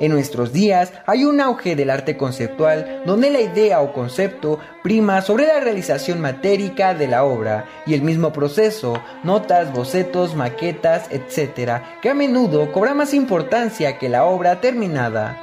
En 0.00 0.10
nuestros 0.10 0.52
días 0.52 0.92
hay 1.06 1.24
un 1.24 1.40
auge 1.40 1.76
del 1.76 1.88
arte 1.88 2.16
conceptual 2.16 3.02
donde 3.06 3.30
la 3.30 3.40
idea 3.40 3.80
o 3.80 3.92
concepto 3.92 4.58
prima 4.82 5.22
sobre 5.22 5.46
la 5.46 5.60
realización 5.60 6.20
matérica 6.20 6.94
de 6.94 7.06
la 7.06 7.24
obra 7.24 7.66
y 7.86 7.94
el 7.94 8.02
mismo 8.02 8.32
proceso, 8.32 9.00
notas, 9.22 9.72
bocetos, 9.72 10.34
maquetas, 10.34 11.06
etc., 11.10 11.80
que 12.02 12.10
a 12.10 12.14
menudo 12.14 12.72
cobra 12.72 12.92
más 12.94 13.14
importancia 13.14 13.98
que 13.98 14.08
la 14.08 14.24
obra 14.24 14.60
terminada. 14.60 15.40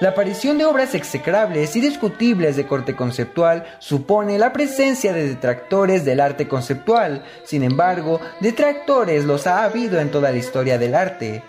La 0.00 0.10
aparición 0.10 0.58
de 0.58 0.66
obras 0.66 0.94
execrables 0.94 1.74
y 1.74 1.80
discutibles 1.80 2.56
de 2.56 2.66
corte 2.66 2.94
conceptual 2.94 3.64
supone 3.78 4.38
la 4.38 4.52
presencia 4.52 5.14
de 5.14 5.26
detractores 5.26 6.04
del 6.04 6.20
arte 6.20 6.48
conceptual. 6.48 7.24
Sin 7.44 7.62
embargo, 7.62 8.20
detractores 8.40 9.24
los 9.24 9.46
ha 9.46 9.64
habido 9.64 9.98
en 9.98 10.10
toda 10.10 10.32
la 10.32 10.36
historia 10.36 10.76
del 10.76 10.94
arte. 10.94 11.42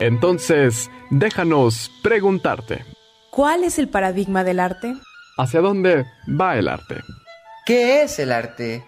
Entonces, 0.00 0.90
déjanos 1.10 1.90
preguntarte. 2.02 2.84
¿Cuál 3.30 3.64
es 3.64 3.78
el 3.78 3.88
paradigma 3.88 4.44
del 4.44 4.58
arte? 4.58 4.94
¿Hacia 5.36 5.60
dónde 5.60 6.06
va 6.28 6.56
el 6.56 6.68
arte? 6.68 6.96
¿Qué 7.66 8.02
es 8.02 8.18
el 8.18 8.32
arte? 8.32 8.82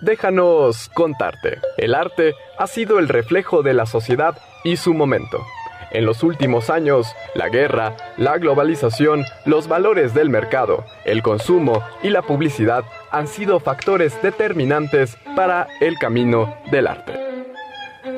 Déjanos 0.00 0.88
contarte. 0.94 1.58
El 1.76 1.94
arte 1.94 2.34
ha 2.58 2.68
sido 2.68 3.00
el 3.00 3.08
reflejo 3.08 3.62
de 3.62 3.74
la 3.74 3.86
sociedad 3.86 4.38
y 4.62 4.76
su 4.76 4.94
momento. 4.94 5.44
En 5.90 6.06
los 6.06 6.22
últimos 6.22 6.70
años, 6.70 7.14
la 7.34 7.48
guerra, 7.48 7.96
la 8.16 8.38
globalización, 8.38 9.24
los 9.44 9.68
valores 9.68 10.14
del 10.14 10.30
mercado, 10.30 10.84
el 11.04 11.22
consumo 11.22 11.82
y 12.02 12.08
la 12.08 12.22
publicidad 12.22 12.84
han 13.10 13.28
sido 13.28 13.60
factores 13.60 14.20
determinantes 14.22 15.18
para 15.36 15.66
el 15.80 15.98
camino 15.98 16.56
del 16.70 16.86
arte. 16.86 17.21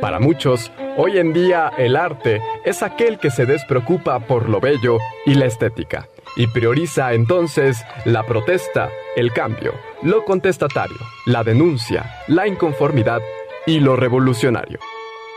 Para 0.00 0.18
muchos, 0.18 0.72
hoy 0.96 1.18
en 1.18 1.32
día 1.32 1.70
el 1.76 1.96
arte 1.96 2.40
es 2.64 2.82
aquel 2.82 3.18
que 3.18 3.30
se 3.30 3.46
despreocupa 3.46 4.18
por 4.20 4.48
lo 4.48 4.60
bello 4.60 4.98
y 5.26 5.34
la 5.34 5.46
estética, 5.46 6.08
y 6.36 6.46
prioriza 6.46 7.12
entonces 7.12 7.84
la 8.04 8.22
protesta, 8.22 8.90
el 9.16 9.32
cambio, 9.32 9.74
lo 10.02 10.24
contestatario, 10.24 10.96
la 11.26 11.44
denuncia, 11.44 12.22
la 12.28 12.46
inconformidad 12.46 13.20
y 13.66 13.80
lo 13.80 13.96
revolucionario. 13.96 14.78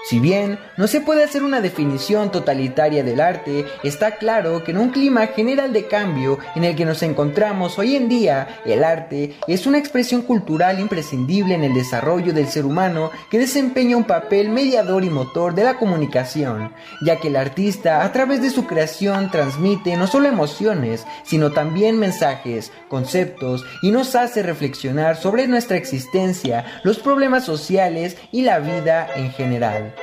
Si 0.05 0.19
bien 0.19 0.57
no 0.77 0.87
se 0.87 1.01
puede 1.01 1.23
hacer 1.23 1.43
una 1.43 1.59
definición 1.59 2.31
totalitaria 2.31 3.03
del 3.03 3.19
arte, 3.19 3.65
está 3.83 4.15
claro 4.15 4.63
que 4.63 4.71
en 4.71 4.77
un 4.77 4.91
clima 4.91 5.27
general 5.27 5.73
de 5.73 5.87
cambio 5.87 6.39
en 6.55 6.63
el 6.63 6.77
que 6.77 6.85
nos 6.85 7.03
encontramos 7.03 7.77
hoy 7.77 7.97
en 7.97 8.07
día, 8.07 8.61
el 8.63 8.85
arte 8.85 9.35
es 9.47 9.67
una 9.67 9.79
expresión 9.79 10.21
cultural 10.21 10.79
imprescindible 10.79 11.55
en 11.55 11.65
el 11.65 11.73
desarrollo 11.73 12.31
del 12.31 12.47
ser 12.47 12.65
humano 12.65 13.11
que 13.29 13.37
desempeña 13.37 13.97
un 13.97 14.05
papel 14.05 14.47
mediador 14.47 15.03
y 15.03 15.09
motor 15.09 15.53
de 15.53 15.65
la 15.65 15.77
comunicación, 15.77 16.71
ya 17.01 17.19
que 17.19 17.27
el 17.27 17.35
artista 17.35 18.05
a 18.05 18.11
través 18.13 18.41
de 18.41 18.49
su 18.49 18.65
creación 18.65 19.29
transmite 19.29 19.97
no 19.97 20.07
solo 20.07 20.29
emociones, 20.29 21.05
sino 21.25 21.51
también 21.51 21.99
mensajes, 21.99 22.71
conceptos 22.87 23.65
y 23.81 23.91
nos 23.91 24.15
hace 24.15 24.41
reflexionar 24.41 25.17
sobre 25.17 25.47
nuestra 25.47 25.75
existencia, 25.75 26.63
los 26.83 26.99
problemas 26.99 27.43
sociales 27.43 28.15
y 28.31 28.43
la 28.43 28.59
vida 28.59 29.09
en 29.17 29.31
general. 29.31 29.96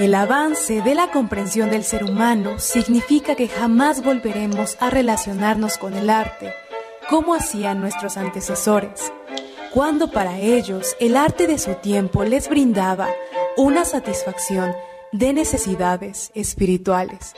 El 0.00 0.14
avance 0.14 0.80
de 0.80 0.94
la 0.94 1.10
comprensión 1.10 1.68
del 1.68 1.84
ser 1.84 2.04
humano 2.04 2.58
significa 2.58 3.34
que 3.34 3.48
jamás 3.48 4.02
volveremos 4.02 4.78
a 4.80 4.88
relacionarnos 4.88 5.76
con 5.76 5.92
el 5.92 6.08
arte 6.08 6.54
como 7.10 7.34
hacían 7.34 7.82
nuestros 7.82 8.16
antecesores, 8.16 9.12
cuando 9.74 10.10
para 10.10 10.38
ellos 10.38 10.96
el 11.00 11.18
arte 11.18 11.46
de 11.46 11.58
su 11.58 11.74
tiempo 11.74 12.24
les 12.24 12.48
brindaba 12.48 13.10
una 13.58 13.84
satisfacción 13.84 14.72
de 15.12 15.34
necesidades 15.34 16.30
espirituales. 16.34 17.34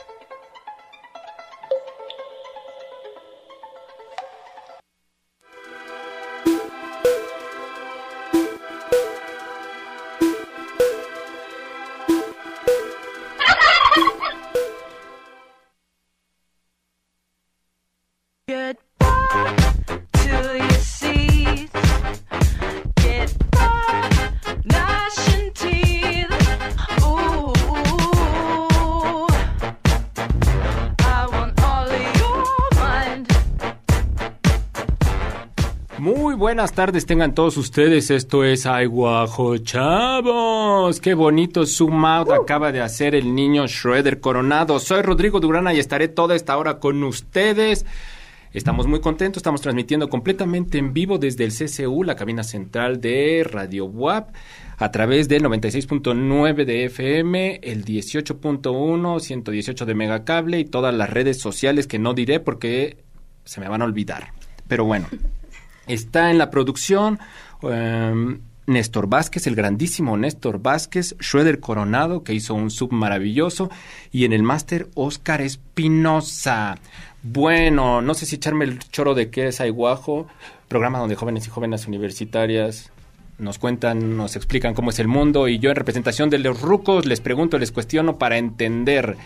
Buenas 36.43 36.73
tardes 36.73 37.05
tengan 37.05 37.33
todos 37.33 37.55
ustedes. 37.55 38.11
Esto 38.11 38.43
es 38.43 38.65
Ay 38.65 38.85
Guajo 38.85 39.57
Chavos. 39.59 40.99
Qué 40.99 41.13
bonito 41.13 41.65
zoom 41.65 42.03
out 42.03 42.33
acaba 42.33 42.73
de 42.73 42.81
hacer 42.81 43.15
el 43.15 43.33
niño 43.33 43.65
Shredder 43.65 44.19
Coronado. 44.19 44.77
Soy 44.79 45.03
Rodrigo 45.03 45.39
Durana 45.39 45.73
y 45.73 45.79
estaré 45.79 46.09
toda 46.09 46.35
esta 46.35 46.57
hora 46.57 46.79
con 46.79 47.01
ustedes. 47.05 47.85
Estamos 48.51 48.87
muy 48.87 48.99
contentos, 48.99 49.37
estamos 49.37 49.61
transmitiendo 49.61 50.09
completamente 50.09 50.79
en 50.79 50.91
vivo 50.91 51.17
desde 51.17 51.45
el 51.45 51.53
CCU, 51.53 52.03
la 52.03 52.17
cabina 52.17 52.43
central 52.43 52.99
de 52.99 53.47
Radio 53.49 53.85
WAP, 53.85 54.35
a 54.77 54.91
través 54.91 55.29
del 55.29 55.43
96.9 55.43 56.65
de 56.65 56.83
FM, 56.83 57.61
el 57.63 57.85
18.1, 57.85 59.19
118 59.21 59.85
de 59.85 59.95
Megacable 59.95 60.59
y 60.59 60.65
todas 60.65 60.93
las 60.93 61.09
redes 61.09 61.39
sociales 61.39 61.87
que 61.87 61.99
no 61.99 62.13
diré 62.13 62.41
porque 62.41 62.97
se 63.45 63.61
me 63.61 63.69
van 63.69 63.81
a 63.81 63.85
olvidar. 63.85 64.33
Pero 64.67 64.83
bueno, 64.83 65.07
Está 65.87 66.31
en 66.31 66.37
la 66.37 66.49
producción 66.49 67.19
em, 67.61 68.39
Néstor 68.65 69.07
Vázquez, 69.07 69.47
el 69.47 69.55
grandísimo 69.55 70.17
Néstor 70.17 70.61
Vázquez, 70.61 71.15
Schroeder 71.21 71.59
Coronado, 71.59 72.23
que 72.23 72.33
hizo 72.33 72.53
un 72.53 72.71
sub 72.71 72.91
maravilloso, 72.91 73.69
y 74.11 74.25
en 74.25 74.33
el 74.33 74.43
máster 74.43 74.87
Oscar 74.95 75.41
Espinosa. 75.41 76.77
Bueno, 77.21 78.01
no 78.01 78.13
sé 78.13 78.25
si 78.25 78.35
echarme 78.35 78.65
el 78.65 78.79
choro 78.79 79.13
de 79.13 79.29
qué 79.29 79.47
es 79.47 79.61
Aiguajo, 79.61 80.27
programa 80.67 80.99
donde 80.99 81.15
jóvenes 81.15 81.47
y 81.47 81.49
jóvenes 81.49 81.87
universitarias 81.87 82.91
nos 83.37 83.57
cuentan, 83.57 84.15
nos 84.15 84.35
explican 84.35 84.73
cómo 84.73 84.91
es 84.91 84.99
el 84.99 85.07
mundo 85.07 85.47
y 85.47 85.59
yo 85.59 85.69
en 85.69 85.75
representación 85.75 86.29
de 86.29 86.39
los 86.39 86.61
rucos 86.61 87.05
les 87.05 87.19
pregunto, 87.19 87.57
les 87.57 87.71
cuestiono 87.71 88.17
para 88.17 88.37
entender. 88.37 89.17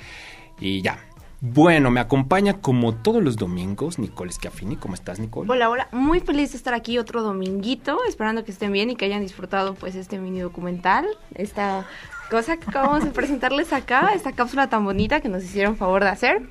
Y 0.60 0.82
ya, 0.82 1.00
bueno, 1.40 1.92
me 1.92 2.00
acompaña 2.00 2.62
como 2.62 2.96
todos 2.96 3.24
los 3.24 3.36
domingos 3.36 4.00
Nicole 4.00 4.32
Schiaffini. 4.32 4.76
¿Cómo 4.76 4.96
estás, 4.96 5.20
Nicole? 5.20 5.50
Hola, 5.52 5.70
hola. 5.70 5.88
Muy 5.92 6.20
feliz 6.20 6.52
de 6.52 6.58
estar 6.58 6.74
aquí 6.74 6.98
otro 6.98 7.22
dominguito, 7.22 8.00
esperando 8.08 8.44
que 8.44 8.52
estén 8.52 8.72
bien 8.72 8.90
y 8.90 8.96
que 8.96 9.06
hayan 9.06 9.22
disfrutado 9.22 9.76
pues 9.76 9.96
este 9.96 10.18
mini 10.18 10.40
documental, 10.40 11.06
esta 11.36 11.86
cosa 12.32 12.58
que 12.58 12.70
acabamos 12.70 13.04
de 13.04 13.12
presentarles 13.12 13.72
acá, 13.72 14.12
esta 14.16 14.32
cápsula 14.32 14.68
tan 14.68 14.84
bonita 14.84 15.22
que 15.22 15.30
nos 15.30 15.44
hicieron 15.44 15.78
favor 15.78 16.04
de 16.04 16.10
hacer. 16.10 16.42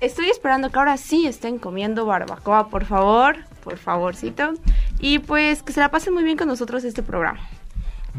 Estoy 0.00 0.28
esperando 0.28 0.70
que 0.70 0.78
ahora 0.78 0.96
sí 0.96 1.26
estén 1.26 1.58
comiendo 1.58 2.06
barbacoa, 2.06 2.68
por 2.68 2.84
favor, 2.84 3.36
por 3.64 3.78
favorcito. 3.78 4.52
Y 5.00 5.20
pues 5.20 5.62
que 5.62 5.72
se 5.72 5.80
la 5.80 5.90
pasen 5.90 6.14
muy 6.14 6.22
bien 6.22 6.36
con 6.36 6.48
nosotros 6.48 6.84
este 6.84 7.02
programa. 7.02 7.40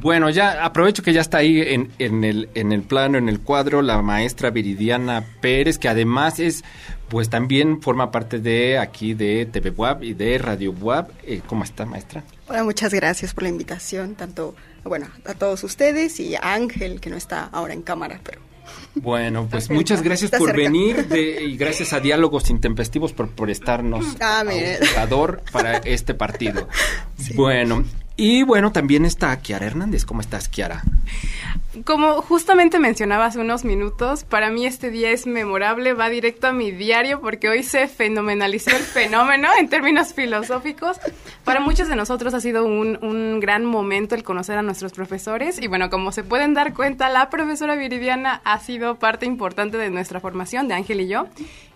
Bueno, 0.01 0.29
ya 0.29 0.63
aprovecho 0.63 1.03
que 1.03 1.11
ya 1.11 1.21
está 1.21 1.39
ahí 1.39 1.59
en, 1.59 1.91
en, 1.99 2.23
el, 2.23 2.49
en 2.53 2.71
el 2.71 2.83
plano, 2.83 3.17
en 3.17 3.27
el 3.27 3.41
cuadro, 3.41 3.81
la 3.81 4.01
maestra 4.01 4.49
Viridiana 4.49 5.25
Pérez, 5.41 5.77
que 5.77 5.89
además 5.89 6.39
es, 6.39 6.63
pues 7.09 7.29
también 7.29 7.81
forma 7.81 8.09
parte 8.09 8.39
de 8.39 8.77
aquí 8.77 9.13
de 9.13 9.45
TV 9.45 9.71
WAP 9.71 10.03
y 10.03 10.13
de 10.13 10.37
Radio 10.37 10.71
WAP. 10.71 11.09
Eh, 11.23 11.41
¿Cómo 11.45 11.65
está, 11.65 11.85
maestra? 11.85 12.23
Hola, 12.47 12.63
muchas 12.63 12.93
gracias 12.93 13.33
por 13.33 13.43
la 13.43 13.49
invitación, 13.49 14.15
tanto, 14.15 14.55
bueno, 14.83 15.07
a 15.25 15.33
todos 15.33 15.63
ustedes 15.65 16.19
y 16.21 16.35
a 16.35 16.53
Ángel, 16.53 17.01
que 17.01 17.09
no 17.09 17.17
está 17.17 17.49
ahora 17.51 17.73
en 17.73 17.81
cámara, 17.81 18.21
pero 18.23 18.39
bueno, 18.95 19.47
pues 19.49 19.69
muchas 19.69 20.01
gracias 20.01 20.31
por 20.31 20.55
venir 20.55 21.07
y 21.11 21.57
gracias 21.57 21.93
a 21.93 21.99
Diálogos 21.99 22.49
Intempestivos 22.49 23.13
por 23.13 23.29
prestarnos 23.29 24.05
ah, 24.19 24.43
un 24.45 24.87
jugador 24.87 25.41
para 25.51 25.77
este 25.77 26.13
partido. 26.13 26.67
Bueno, 27.35 27.83
y 28.19 28.43
bueno, 28.43 28.73
también 28.73 29.05
está 29.05 29.35
Kiara 29.39 29.65
Hernández. 29.65 30.03
¿Cómo 30.03 30.19
estás, 30.19 30.49
Kiara? 30.49 30.83
Como 31.83 32.21
justamente 32.23 32.79
mencionaba 32.79 33.25
hace 33.25 33.39
unos 33.39 33.63
minutos, 33.63 34.23
para 34.23 34.49
mí 34.49 34.65
este 34.65 34.89
día 34.89 35.11
es 35.11 35.27
memorable, 35.27 35.93
va 35.93 36.09
directo 36.09 36.47
a 36.47 36.51
mi 36.51 36.71
diario 36.71 37.21
porque 37.21 37.47
hoy 37.47 37.61
se 37.61 37.87
fenomenalizó 37.87 38.71
el 38.71 38.81
fenómeno 38.81 39.49
en 39.59 39.69
términos 39.69 40.13
filosóficos. 40.13 40.97
Para 41.43 41.59
muchos 41.59 41.87
de 41.87 41.95
nosotros 41.95 42.33
ha 42.33 42.41
sido 42.41 42.65
un, 42.65 42.97
un, 43.03 43.39
gran 43.39 43.65
momento 43.65 44.15
el 44.15 44.23
conocer 44.23 44.57
a 44.57 44.63
nuestros 44.63 44.93
profesores 44.93 45.61
y 45.61 45.67
bueno, 45.67 45.91
como 45.91 46.11
se 46.11 46.23
pueden 46.23 46.55
dar 46.55 46.73
cuenta, 46.73 47.07
la 47.09 47.29
profesora 47.29 47.75
Viridiana 47.75 48.41
ha 48.43 48.59
sido 48.59 48.95
parte 48.95 49.27
importante 49.27 49.77
de 49.77 49.91
nuestra 49.91 50.19
formación, 50.19 50.67
de 50.67 50.73
Ángel 50.73 51.01
y 51.01 51.07
yo, 51.07 51.27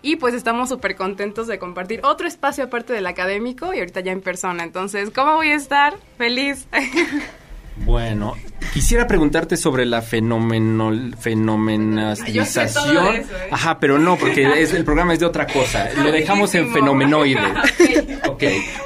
y 0.02 0.16
pues 0.16 0.34
estamos 0.34 0.70
súper 0.70 0.96
contentos 0.96 1.46
de 1.46 1.60
compartir 1.60 2.00
otro 2.02 2.26
espacio 2.26 2.64
aparte 2.64 2.92
del 2.92 3.06
académico 3.06 3.72
y 3.72 3.78
ahorita 3.78 4.00
ya 4.00 4.12
en 4.12 4.22
persona. 4.22 4.64
Entonces, 4.64 5.10
¿cómo 5.10 5.34
voy 5.34 5.48
a 5.48 5.54
estar? 5.54 5.94
Feliz. 6.18 6.66
Bueno, 7.76 8.34
quisiera 8.72 9.06
preguntarte 9.06 9.56
sobre 9.56 9.84
la 9.84 10.00
fenomenol, 10.00 11.16
fenomenalización. 11.18 13.16
¿eh? 13.16 13.26
Ajá, 13.50 13.80
pero 13.80 13.98
no, 13.98 14.16
porque 14.16 14.44
el 14.44 14.84
programa 14.84 15.12
es 15.12 15.20
de 15.20 15.26
otra 15.26 15.46
cosa. 15.46 15.90
Lo 15.96 16.12
dejamos 16.12 16.54
en 16.54 16.72
fenomenoide. 16.72 17.40
ok, 18.28 18.44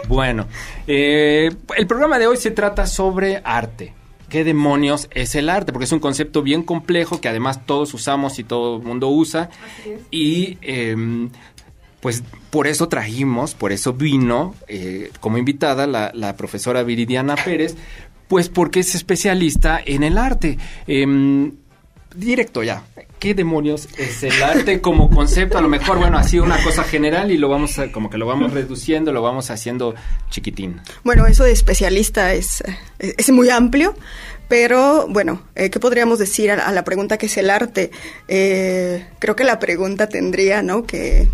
bueno. 0.08 0.46
Eh, 0.86 1.50
el 1.76 1.86
programa 1.86 2.18
de 2.18 2.26
hoy 2.26 2.38
se 2.38 2.50
trata 2.50 2.86
sobre 2.86 3.42
arte. 3.44 3.92
¿Qué 4.28 4.44
demonios 4.44 5.08
es 5.12 5.34
el 5.34 5.48
arte? 5.48 5.72
Porque 5.72 5.84
es 5.84 5.92
un 5.92 6.00
concepto 6.00 6.42
bien 6.42 6.62
complejo 6.62 7.20
que 7.20 7.28
además 7.28 7.64
todos 7.64 7.94
usamos 7.94 8.38
y 8.38 8.44
todo 8.44 8.76
el 8.76 8.82
mundo 8.82 9.08
usa. 9.08 9.48
Y 10.10 10.58
em, 10.60 11.30
pues 12.00 12.22
por 12.50 12.66
eso 12.66 12.88
trajimos, 12.88 13.54
por 13.54 13.72
eso 13.72 13.94
vino 13.94 14.54
eh, 14.68 15.10
como 15.20 15.38
invitada 15.38 15.86
la, 15.86 16.10
la, 16.14 16.36
profesora 16.36 16.82
Viridiana 16.82 17.36
Pérez, 17.36 17.76
pues 18.28 18.48
porque 18.48 18.80
es 18.80 18.94
especialista 18.94 19.80
en 19.84 20.02
el 20.02 20.18
arte. 20.18 20.58
Eh, 20.86 21.50
directo 22.14 22.62
ya. 22.62 22.84
¿Qué 23.18 23.34
demonios 23.34 23.88
es 23.98 24.22
el 24.22 24.42
arte 24.42 24.80
como 24.80 25.10
concepto? 25.10 25.58
A 25.58 25.60
lo 25.60 25.68
mejor, 25.68 25.98
bueno, 25.98 26.18
así 26.18 26.38
una 26.38 26.62
cosa 26.62 26.84
general 26.84 27.32
y 27.32 27.36
lo 27.36 27.48
vamos 27.48 27.78
a, 27.78 27.90
como 27.90 28.10
que 28.10 28.18
lo 28.18 28.26
vamos 28.26 28.52
reduciendo, 28.52 29.12
lo 29.12 29.22
vamos 29.22 29.50
haciendo 29.50 29.94
chiquitín. 30.30 30.80
Bueno, 31.02 31.26
eso 31.26 31.42
de 31.44 31.52
especialista 31.52 32.32
es, 32.34 32.62
es 32.98 33.30
muy 33.30 33.50
amplio, 33.50 33.96
pero 34.46 35.06
bueno, 35.08 35.42
eh, 35.56 35.70
¿qué 35.70 35.80
podríamos 35.80 36.20
decir 36.20 36.52
a, 36.52 36.68
a, 36.68 36.72
la 36.72 36.84
pregunta 36.84 37.18
que 37.18 37.26
es 37.26 37.36
el 37.38 37.50
arte? 37.50 37.90
Eh, 38.28 39.04
creo 39.18 39.34
que 39.34 39.44
la 39.44 39.58
pregunta 39.58 40.08
tendría, 40.08 40.62
¿no? 40.62 40.84
Que 40.84 41.28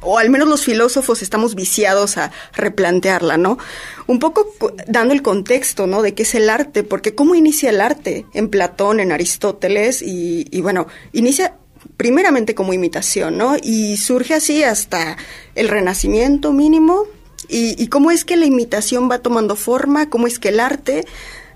o 0.00 0.18
al 0.18 0.30
menos 0.30 0.48
los 0.48 0.64
filósofos 0.64 1.22
estamos 1.22 1.54
viciados 1.54 2.16
a 2.16 2.32
replantearla, 2.52 3.36
¿no? 3.36 3.58
Un 4.06 4.18
poco 4.18 4.52
dando 4.86 5.14
el 5.14 5.22
contexto, 5.22 5.86
¿no? 5.86 6.02
De 6.02 6.14
qué 6.14 6.22
es 6.24 6.34
el 6.34 6.50
arte, 6.50 6.82
porque 6.82 7.14
¿cómo 7.14 7.34
inicia 7.34 7.70
el 7.70 7.80
arte? 7.80 8.26
En 8.34 8.48
Platón, 8.48 9.00
en 9.00 9.12
Aristóteles, 9.12 10.02
y, 10.02 10.60
bueno, 10.60 10.86
inicia 11.12 11.54
primeramente 11.96 12.54
como 12.54 12.72
imitación, 12.72 13.38
¿no? 13.38 13.56
Y 13.62 13.96
surge 13.96 14.34
así 14.34 14.62
hasta 14.62 15.16
el 15.54 15.68
Renacimiento 15.68 16.52
mínimo, 16.52 17.04
y, 17.48 17.80
y 17.82 17.88
cómo 17.88 18.10
es 18.10 18.24
que 18.24 18.36
la 18.36 18.46
imitación 18.46 19.10
va 19.10 19.18
tomando 19.18 19.56
forma, 19.56 20.08
cómo 20.08 20.26
es 20.26 20.38
que 20.38 20.48
el 20.50 20.60
arte, 20.60 21.04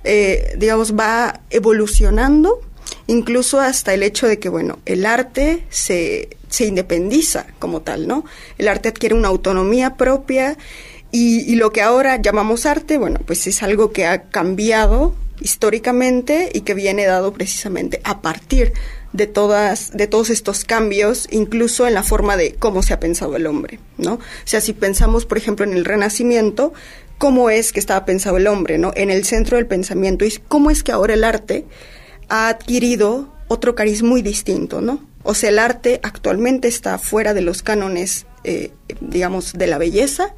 eh, 0.05 0.55
digamos, 0.59 0.95
va 0.95 1.41
evolucionando 1.51 2.61
incluso 3.07 3.61
hasta 3.61 3.95
el 3.95 4.03
hecho 4.03 4.27
de 4.27 4.39
que, 4.39 4.49
bueno, 4.49 4.79
el 4.87 5.07
arte 5.07 5.65
se, 5.71 6.37
se 6.55 6.67
independiza 6.67 7.47
como 7.59 7.83
tal, 7.83 8.07
¿no? 8.07 8.25
El 8.59 8.69
arte 8.69 8.89
adquiere 8.89 9.15
una 9.15 9.29
autonomía 9.29 9.97
propia 9.97 10.57
y, 11.11 11.55
lo 11.55 11.73
que 11.73 11.81
ahora 11.81 12.21
llamamos 12.21 12.67
arte, 12.67 12.99
bueno, 12.99 13.21
pues 13.25 13.47
es 13.47 13.63
algo 13.63 13.93
que 13.93 14.05
ha 14.05 14.23
cambiado 14.23 15.15
históricamente 15.41 16.51
y 16.53 16.63
que 16.63 16.75
viene 16.75 17.07
dado 17.07 17.33
precisamente 17.33 18.01
a 18.05 18.21
partir 18.21 18.73
de 19.13 19.27
todas 19.27 19.91
de 19.93 20.07
todos 20.07 20.31
estos 20.31 20.65
cambios 20.65 21.27
incluso 21.31 21.89
en 21.89 21.95
la 21.95 22.05
forma 22.05 22.37
de 22.37 22.55
cómo 22.55 22.85
se 22.85 22.95
ha 22.95 23.01
pensado 23.01 23.35
el 23.35 23.47
hombre 23.47 23.81
no 23.99 24.15
o 24.15 24.21
sea 24.45 24.61
si 24.61 24.73
pensamos 24.73 25.27
por 25.27 25.37
ejemplo 25.37 25.67
en 25.67 25.73
el 25.73 25.85
renacimiento 25.85 26.73
cómo 27.19 27.51
es 27.51 27.73
que 27.73 27.81
estaba 27.81 28.05
pensado 28.05 28.37
el 28.37 28.47
hombre 28.47 28.79
no 28.79 28.93
en 28.95 29.11
el 29.11 29.25
centro 29.25 29.57
del 29.57 29.67
pensamiento 29.67 30.25
y 30.25 30.31
cómo 30.47 30.71
es 30.71 30.85
que 30.85 30.93
ahora 30.93 31.15
el 31.15 31.25
arte 31.25 31.67
ha 32.29 32.49
adquirido 32.49 33.35
otro 33.49 33.75
cariz 33.75 34.03
muy 34.03 34.23
distinto, 34.23 34.81
¿no? 34.81 35.01
O 35.25 35.35
sea, 35.35 35.51
el 35.51 35.59
arte 35.59 36.01
actualmente 36.03 36.69
está 36.69 36.99
fuera 36.99 37.35
de 37.35 37.41
los 37.41 37.63
cánones, 37.63 38.27
eh, 38.45 38.73
digamos, 39.01 39.55
de 39.55 39.67
la 39.67 39.79
belleza 39.79 40.35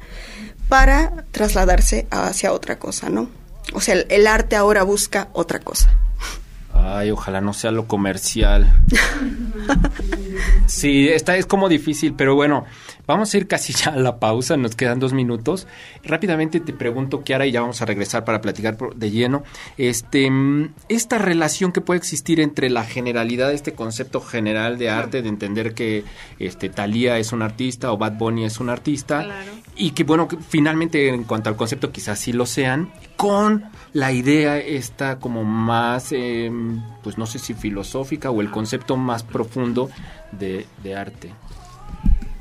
para 0.69 1.25
trasladarse 1.31 2.07
hacia 2.09 2.51
otra 2.51 2.79
cosa, 2.79 3.09
¿no? 3.09 3.29
O 3.73 3.81
sea, 3.81 3.95
el, 3.95 4.07
el 4.09 4.27
arte 4.27 4.55
ahora 4.55 4.83
busca 4.83 5.27
otra 5.33 5.59
cosa. 5.59 5.95
Ay, 6.73 7.11
ojalá 7.11 7.41
no 7.41 7.53
sea 7.53 7.71
lo 7.71 7.85
comercial. 7.85 8.81
sí, 10.67 11.09
esta 11.09 11.35
es 11.35 11.45
como 11.45 11.69
difícil, 11.69 12.13
pero 12.13 12.35
bueno, 12.35 12.65
vamos 13.07 13.33
a 13.33 13.37
ir 13.37 13.47
casi 13.47 13.73
ya 13.73 13.91
a 13.91 13.95
la 13.97 14.19
pausa, 14.19 14.57
nos 14.57 14.75
quedan 14.75 14.99
dos 14.99 15.13
minutos. 15.13 15.67
Rápidamente 16.03 16.59
te 16.59 16.73
pregunto, 16.73 17.23
Kiara, 17.23 17.45
y 17.47 17.51
ya 17.51 17.61
vamos 17.61 17.81
a 17.81 17.85
regresar 17.85 18.25
para 18.25 18.41
platicar 18.41 18.77
de 18.95 19.11
lleno, 19.11 19.43
este, 19.77 20.29
esta 20.89 21.17
relación 21.17 21.71
que 21.71 21.81
puede 21.81 21.97
existir 21.97 22.39
entre 22.39 22.69
la 22.69 22.83
generalidad, 22.83 23.51
este 23.53 23.73
concepto 23.73 24.21
general 24.21 24.77
de 24.77 24.89
arte, 24.89 25.21
de 25.21 25.29
entender 25.29 25.73
que 25.73 26.03
este, 26.39 26.69
Thalía 26.69 27.17
es 27.17 27.31
un 27.31 27.41
artista 27.41 27.91
o 27.91 27.97
Bad 27.97 28.13
Bunny 28.17 28.45
es 28.45 28.59
un 28.59 28.69
artista, 28.69 29.23
Claro. 29.23 29.51
y 29.75 29.91
que 29.91 30.03
bueno, 30.03 30.27
que 30.27 30.37
finalmente 30.37 31.09
en 31.09 31.23
cuanto 31.23 31.49
al 31.49 31.55
concepto 31.55 31.91
quizás 31.91 32.19
sí 32.19 32.33
lo 32.33 32.45
sean, 32.45 32.91
con 33.15 33.65
la 33.93 34.11
idea 34.11 34.57
esta 34.59 35.17
como 35.19 35.43
más, 35.43 36.11
eh, 36.11 36.51
pues 37.03 37.17
no 37.17 37.25
sé 37.25 37.39
si 37.39 37.53
filosófica 37.53 38.29
o 38.29 38.41
el 38.41 38.51
concepto 38.51 38.97
más 38.97 39.23
profundo 39.23 39.89
de, 40.31 40.65
de 40.83 40.95
arte. 40.95 41.31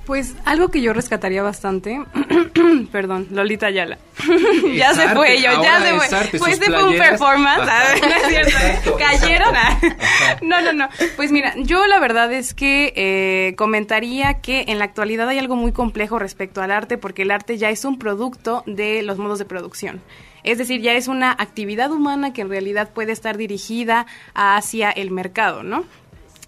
Pues 0.07 0.37
algo 0.45 0.69
que 0.69 0.81
yo 0.81 0.92
rescataría 0.92 1.42
bastante, 1.42 2.01
perdón, 2.92 3.27
Lolita 3.33 3.66
Ayala. 3.66 3.99
ya 4.77 4.90
Es 4.90 4.97
se 4.97 5.03
arte, 5.03 5.16
fue 5.16 5.37
yo, 5.38 5.42
ya 5.42 5.57
ahora 5.77 5.81
se 5.81 5.95
fue. 6.09 6.19
arte, 6.19 6.38
pues 6.38 6.53
este 6.55 6.66
fue 6.66 6.85
un 6.85 6.97
performance. 6.97 7.66
¿No 8.01 8.07
es 8.14 8.27
cierto? 8.29 8.51
Exacto, 8.51 8.97
¿Cayeron? 8.99 9.55
exacto. 9.57 10.47
No, 10.47 10.61
no, 10.61 10.73
no. 10.73 10.88
Pues 11.16 11.33
mira, 11.33 11.55
yo 11.57 11.87
la 11.88 11.99
verdad 11.99 12.33
es 12.33 12.55
que 12.55 12.92
eh, 12.95 13.55
comentaría 13.57 14.35
que 14.40 14.66
en 14.69 14.79
la 14.79 14.85
actualidad 14.85 15.29
hay 15.29 15.38
algo 15.38 15.57
muy 15.57 15.73
complejo 15.73 16.19
respecto 16.21 16.62
al 16.62 16.71
arte, 16.71 16.99
porque 16.99 17.23
el 17.23 17.33
arte 17.33 17.59
ya 17.59 17.71
es 17.71 17.85
un 17.85 17.99
producto 17.99 18.62
de 18.66 19.03
los 19.03 19.19
modos 19.19 19.40
de 19.40 19.45
producción. 19.45 20.01
Es 20.45 20.59
decir, 20.59 20.81
ya 20.81 20.92
es 20.92 21.09
una 21.09 21.33
actividad 21.33 21.90
humana 21.90 22.33
que 22.33 22.42
en 22.42 22.49
realidad 22.49 22.90
puede 22.95 23.11
estar 23.11 23.37
dirigida 23.37 24.07
hacia 24.35 24.92
el 24.92 25.11
mercado, 25.11 25.64
¿no? 25.64 25.85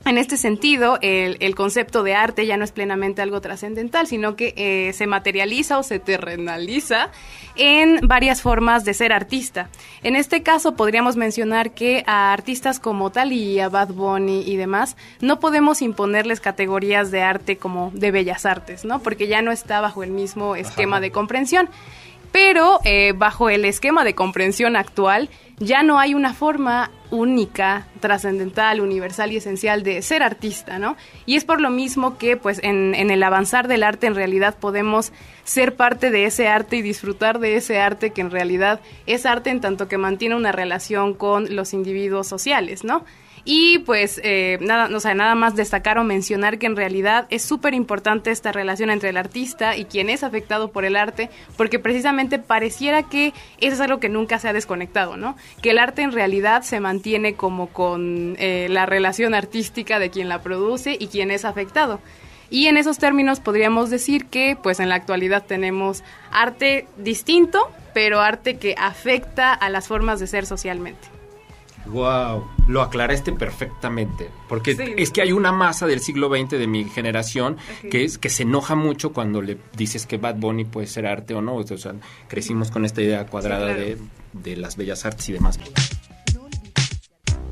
En 0.08 0.16
este 0.16 0.38
sentido, 0.38 0.98
el, 1.02 1.36
el, 1.40 1.54
concepto 1.54 2.02
de 2.02 2.14
arte 2.14 2.46
ya 2.46 2.56
no 2.56 2.64
es 2.64 2.72
plenamente 2.72 3.20
algo 3.20 3.42
trascendental, 3.42 4.06
sino 4.06 4.36
que 4.36 4.54
eh, 4.56 4.94
se 4.94 5.06
materializa 5.06 5.76
o 5.76 5.82
se 5.82 5.98
terrenaliza 5.98 7.10
en 7.56 8.00
varias 8.08 8.40
formas 8.40 8.86
de 8.86 8.94
ser 8.94 9.12
artista. 9.12 9.68
En 10.02 10.16
este 10.16 10.42
caso, 10.42 10.76
podríamos 10.76 11.16
mencionar 11.16 11.72
que 11.72 12.04
a 12.06 12.32
artistas 12.32 12.80
como 12.80 13.10
Thalía, 13.10 13.68
Bad 13.68 13.88
Bunny 13.88 14.44
y 14.46 14.56
demás, 14.56 14.96
no 15.20 15.40
podemos 15.40 15.82
imponerles 15.82 16.40
categorías 16.40 17.10
de 17.10 17.20
arte 17.20 17.58
como 17.58 17.90
de 17.92 18.10
bellas 18.10 18.46
artes, 18.46 18.86
¿no? 18.86 19.00
Porque 19.00 19.26
ya 19.26 19.42
no 19.42 19.52
está 19.52 19.82
bajo 19.82 20.02
el 20.02 20.10
mismo 20.10 20.56
esquema 20.56 20.96
Ajá. 20.96 21.02
de 21.02 21.10
comprensión. 21.10 21.68
Pero 22.32 22.80
eh, 22.84 23.12
bajo 23.14 23.50
el 23.50 23.66
esquema 23.66 24.04
de 24.04 24.14
comprensión 24.14 24.74
actual, 24.74 25.28
ya 25.58 25.82
no 25.82 25.98
hay 25.98 26.14
una 26.14 26.32
forma 26.32 26.90
única, 27.10 27.86
trascendental, 28.00 28.80
universal 28.80 29.32
y 29.32 29.36
esencial 29.36 29.82
de 29.82 30.02
ser 30.02 30.22
artista, 30.22 30.78
¿no? 30.78 30.96
Y 31.26 31.36
es 31.36 31.44
por 31.44 31.60
lo 31.60 31.70
mismo 31.70 32.18
que, 32.18 32.36
pues, 32.36 32.60
en, 32.62 32.94
en, 32.94 33.10
el 33.10 33.22
avanzar 33.22 33.68
del 33.68 33.82
arte, 33.82 34.06
en 34.06 34.14
realidad 34.14 34.56
podemos 34.58 35.12
ser 35.44 35.74
parte 35.76 36.10
de 36.10 36.24
ese 36.24 36.48
arte 36.48 36.76
y 36.76 36.82
disfrutar 36.82 37.38
de 37.38 37.56
ese 37.56 37.80
arte 37.80 38.10
que 38.10 38.20
en 38.20 38.30
realidad 38.30 38.80
es 39.06 39.26
arte 39.26 39.50
en 39.50 39.60
tanto 39.60 39.88
que 39.88 39.98
mantiene 39.98 40.36
una 40.36 40.52
relación 40.52 41.14
con 41.14 41.54
los 41.54 41.72
individuos 41.72 42.26
sociales, 42.26 42.84
¿no? 42.84 43.04
Y 43.50 43.78
pues 43.78 44.20
eh, 44.24 44.58
nada, 44.60 44.94
o 44.94 45.00
sea, 45.00 45.14
nada 45.14 45.34
más 45.34 45.56
destacar 45.56 45.96
o 45.96 46.04
mencionar 46.04 46.58
que 46.58 46.66
en 46.66 46.76
realidad 46.76 47.26
es 47.30 47.40
súper 47.40 47.72
importante 47.72 48.30
esta 48.30 48.52
relación 48.52 48.90
entre 48.90 49.08
el 49.08 49.16
artista 49.16 49.74
y 49.74 49.86
quien 49.86 50.10
es 50.10 50.22
afectado 50.22 50.70
por 50.70 50.84
el 50.84 50.96
arte, 50.96 51.30
porque 51.56 51.78
precisamente 51.78 52.38
pareciera 52.38 53.04
que 53.04 53.32
eso 53.58 53.72
es 53.72 53.80
algo 53.80 54.00
que 54.00 54.10
nunca 54.10 54.38
se 54.38 54.50
ha 54.50 54.52
desconectado, 54.52 55.16
¿no? 55.16 55.34
Que 55.62 55.70
el 55.70 55.78
arte 55.78 56.02
en 56.02 56.12
realidad 56.12 56.60
se 56.60 56.78
mantiene 56.78 57.36
como 57.36 57.68
con 57.68 58.36
eh, 58.38 58.66
la 58.68 58.84
relación 58.84 59.32
artística 59.32 59.98
de 59.98 60.10
quien 60.10 60.28
la 60.28 60.42
produce 60.42 60.98
y 61.00 61.06
quien 61.06 61.30
es 61.30 61.46
afectado. 61.46 62.00
Y 62.50 62.66
en 62.66 62.76
esos 62.76 62.98
términos 62.98 63.40
podríamos 63.40 63.88
decir 63.88 64.26
que 64.26 64.58
pues 64.62 64.78
en 64.78 64.90
la 64.90 64.96
actualidad 64.96 65.46
tenemos 65.46 66.04
arte 66.30 66.86
distinto, 66.98 67.70
pero 67.94 68.20
arte 68.20 68.58
que 68.58 68.74
afecta 68.76 69.54
a 69.54 69.70
las 69.70 69.88
formas 69.88 70.20
de 70.20 70.26
ser 70.26 70.44
socialmente. 70.44 71.17
Wow, 71.90 72.44
lo 72.66 72.82
aclaraste 72.82 73.32
perfectamente, 73.32 74.28
porque 74.48 74.76
Sí. 74.76 74.82
es 74.98 75.10
que 75.10 75.22
hay 75.22 75.32
una 75.32 75.52
masa 75.52 75.86
del 75.86 76.00
siglo 76.00 76.28
XX 76.28 76.50
de 76.58 76.66
mi 76.66 76.84
generación 76.84 77.56
que 77.90 78.04
es 78.04 78.18
que 78.18 78.28
se 78.28 78.42
enoja 78.42 78.74
mucho 78.74 79.12
cuando 79.12 79.40
le 79.40 79.56
dices 79.76 80.04
que 80.06 80.18
Bad 80.18 80.36
Bunny 80.36 80.64
puede 80.64 80.86
ser 80.86 81.06
arte 81.06 81.34
o 81.34 81.40
no, 81.40 81.54
o 81.56 81.64
sea, 81.78 81.94
crecimos 82.28 82.70
con 82.70 82.84
esta 82.84 83.00
idea 83.00 83.26
cuadrada 83.26 83.68
Sí, 83.68 83.74
claro. 83.74 83.98
de, 84.34 84.50
de 84.50 84.56
las 84.56 84.76
bellas 84.76 85.04
artes 85.06 85.28
y 85.30 85.32
demás. 85.32 85.58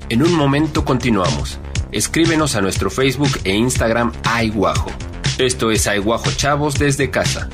En 0.08 0.22
un 0.22 0.34
momento 0.34 0.84
continuamos. 0.84 1.58
Escríbenos 1.92 2.54
a 2.56 2.60
nuestro 2.60 2.90
Facebook 2.90 3.30
e 3.44 3.54
Instagram 3.54 4.12
Aiguajo. 4.24 4.90
Esto 5.38 5.70
es 5.70 5.86
Aiguajo 5.86 6.30
Chavos 6.36 6.78
desde 6.78 7.10
casa. 7.10 7.48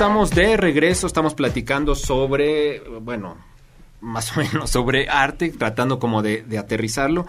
Estamos 0.00 0.30
de 0.30 0.56
regreso, 0.56 1.06
estamos 1.06 1.34
platicando 1.34 1.94
sobre, 1.94 2.80
bueno, 3.02 3.36
más 4.00 4.34
o 4.34 4.40
menos 4.40 4.70
sobre 4.70 5.10
arte, 5.10 5.50
tratando 5.50 5.98
como 5.98 6.22
de, 6.22 6.42
aterrizarlo. 6.58 7.26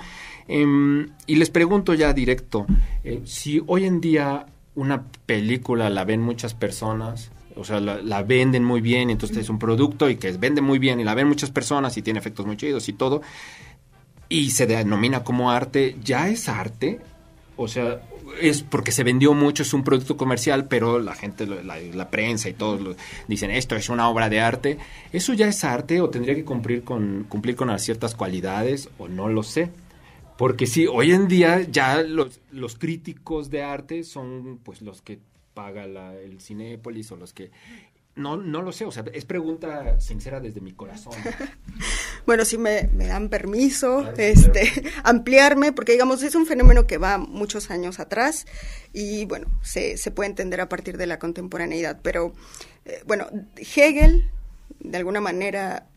Em, 0.47 1.10
y 1.27 1.36
les 1.36 1.49
pregunto 1.49 1.93
ya 1.95 2.13
directo, 2.13 2.65
eh, 3.03 3.23
si 3.25 3.62
hoy 3.67 3.84
en 3.84 3.99
día 3.99 4.45
una 4.75 5.03
película 5.25 5.89
la 5.89 6.05
ven 6.05 6.21
muchas 6.21 6.53
personas, 6.53 7.29
o 7.57 7.65
sea, 7.65 7.81
la, 7.81 8.23
venden 8.23 8.63
muy 8.63 8.79
bien, 8.79 9.10
entonces 9.10 9.39
es 9.39 9.49
un 9.49 9.60
producto 9.60 10.10
y 10.10 10.15
que 10.15 10.31
vende 10.31 10.62
muy 10.62 10.79
bien 10.79 11.01
y 11.01 11.03
la 11.03 11.13
ven 11.13 11.27
muchas 11.27 11.51
personas 11.51 11.97
y 11.97 12.01
tiene 12.01 12.19
efectos 12.19 12.45
muy 12.45 12.55
chidos 12.55 12.88
y 12.88 12.93
todo, 12.93 13.21
y 14.29 14.51
se 14.51 14.65
denomina 14.65 15.25
como 15.25 15.51
arte, 15.51 15.97
¿ya 16.01 16.29
es 16.29 16.47
arte? 16.47 17.01
O 17.57 17.67
sea, 17.67 17.99
es 18.39 18.63
porque 18.63 18.91
se 18.91 19.03
vendió 19.03 19.33
mucho, 19.33 19.63
es 19.63 19.73
un 19.73 19.83
producto 19.83 20.17
comercial, 20.17 20.67
pero 20.67 20.99
la 20.99 21.15
gente, 21.15 21.45
la, 21.45 22.09
prensa 22.09 22.49
y 22.49 22.53
todos 22.53 22.95
dicen 23.27 23.51
esto 23.51 23.75
es 23.75 23.89
una 23.89 24.09
obra 24.09 24.29
de 24.29 24.39
arte. 24.39 24.77
¿Eso 25.11 25.33
ya 25.33 25.47
es 25.47 25.63
arte 25.63 26.01
o 26.01 26.09
tendría 26.09 26.35
que 26.35 26.45
cumplir 26.45 26.83
con, 26.83 27.25
cumplir 27.27 27.55
con 27.55 27.77
ciertas 27.79 28.15
cualidades 28.15 28.89
o 28.97 29.07
no 29.07 29.27
lo 29.27 29.43
sé? 29.43 29.69
Porque 30.37 30.65
sí, 30.65 30.87
hoy 30.87 31.11
en 31.11 31.27
día 31.27 31.61
ya 31.61 32.01
los, 32.01 32.39
los 32.51 32.75
críticos 32.75 33.49
de 33.49 33.63
arte 33.63 34.03
son 34.03 34.59
pues 34.63 34.81
los 34.81 35.01
que 35.01 35.19
paga 35.53 35.83
el 36.15 36.41
Cinépolis 36.41 37.11
o 37.11 37.15
los 37.15 37.33
que... 37.33 37.51
No, 38.15 38.36
no 38.36 38.62
lo 38.62 38.74
sé, 38.74 38.84
o 38.84 38.91
sea, 38.91 39.06
es 39.13 39.24
pregunta 39.24 40.00
sincera 40.02 40.41
desde 40.41 40.60
mi 40.60 40.74
corazón. 40.74 41.13
bueno, 42.26 42.43
si 42.43 42.58
me, 42.58 42.84
dan 42.84 43.30
permiso, 43.30 44.12
este, 44.17 44.69
ampliarme, 45.04 45.71
porque 45.71 45.93
digamos, 45.93 46.21
es 46.21 46.36
un 46.36 46.45
fenómeno 46.45 46.86
que 46.86 46.97
va 46.97 47.17
muchos 47.17 47.71
años 47.71 48.00
atrás 48.00 48.45
y 48.91 49.26
bueno, 49.26 49.47
se, 49.62 49.95
se 49.97 50.12
puede 50.12 50.30
entender 50.30 50.60
a 50.60 50.67
partir 50.67 50.97
de 50.97 51.08
la 51.08 51.19
contemporaneidad, 51.19 52.00
pero 52.02 52.34
eh, 52.86 53.02
bueno, 53.08 53.28
Hegel 53.56 54.30
de 54.80 54.97
alguna 54.97 55.21
manera 55.21 55.88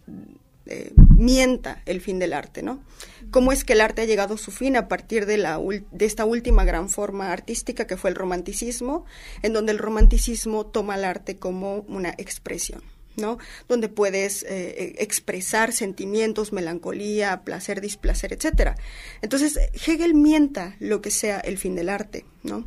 eh, 0.66 0.92
mienta 1.24 1.82
el 1.86 2.00
fin 2.00 2.18
del 2.18 2.32
arte, 2.32 2.62
¿no? 2.62 2.82
¿Cómo 3.30 3.50
es 3.52 3.64
que 3.64 3.72
el 3.72 3.80
arte 3.80 4.02
ha 4.02 4.04
llegado 4.04 4.34
a 4.34 4.38
su 4.38 4.50
fin 4.50 4.76
a 4.76 4.88
partir 4.88 5.26
de, 5.26 5.84
esta 5.98 6.24
última 6.24 6.64
gran 6.64 6.88
forma 6.88 7.32
artística 7.32 7.86
que 7.86 7.96
fue 7.96 8.10
el 8.10 8.16
romanticismo, 8.16 9.06
en 9.42 9.52
donde 9.52 9.72
el 9.72 9.78
romanticismo 9.78 10.66
toma 10.66 10.94
el 10.94 11.04
arte 11.04 11.36
como 11.36 11.78
una 11.88 12.10
expresión? 12.10 12.82
¿no? 13.16 13.38
Donde 13.68 13.88
puedes 13.88 14.42
eh, 14.42 14.96
expresar 14.98 15.72
sentimientos, 15.72 16.52
melancolía, 16.52 17.42
placer, 17.44 17.80
displacer, 17.80 18.32
etcétera. 18.32 18.74
Entonces, 19.22 19.58
Hegel 19.72 20.14
mienta 20.14 20.74
lo 20.80 21.00
que 21.00 21.12
sea 21.12 21.38
el 21.38 21.56
fin 21.56 21.76
del 21.76 21.90
arte, 21.90 22.24
¿no? 22.42 22.66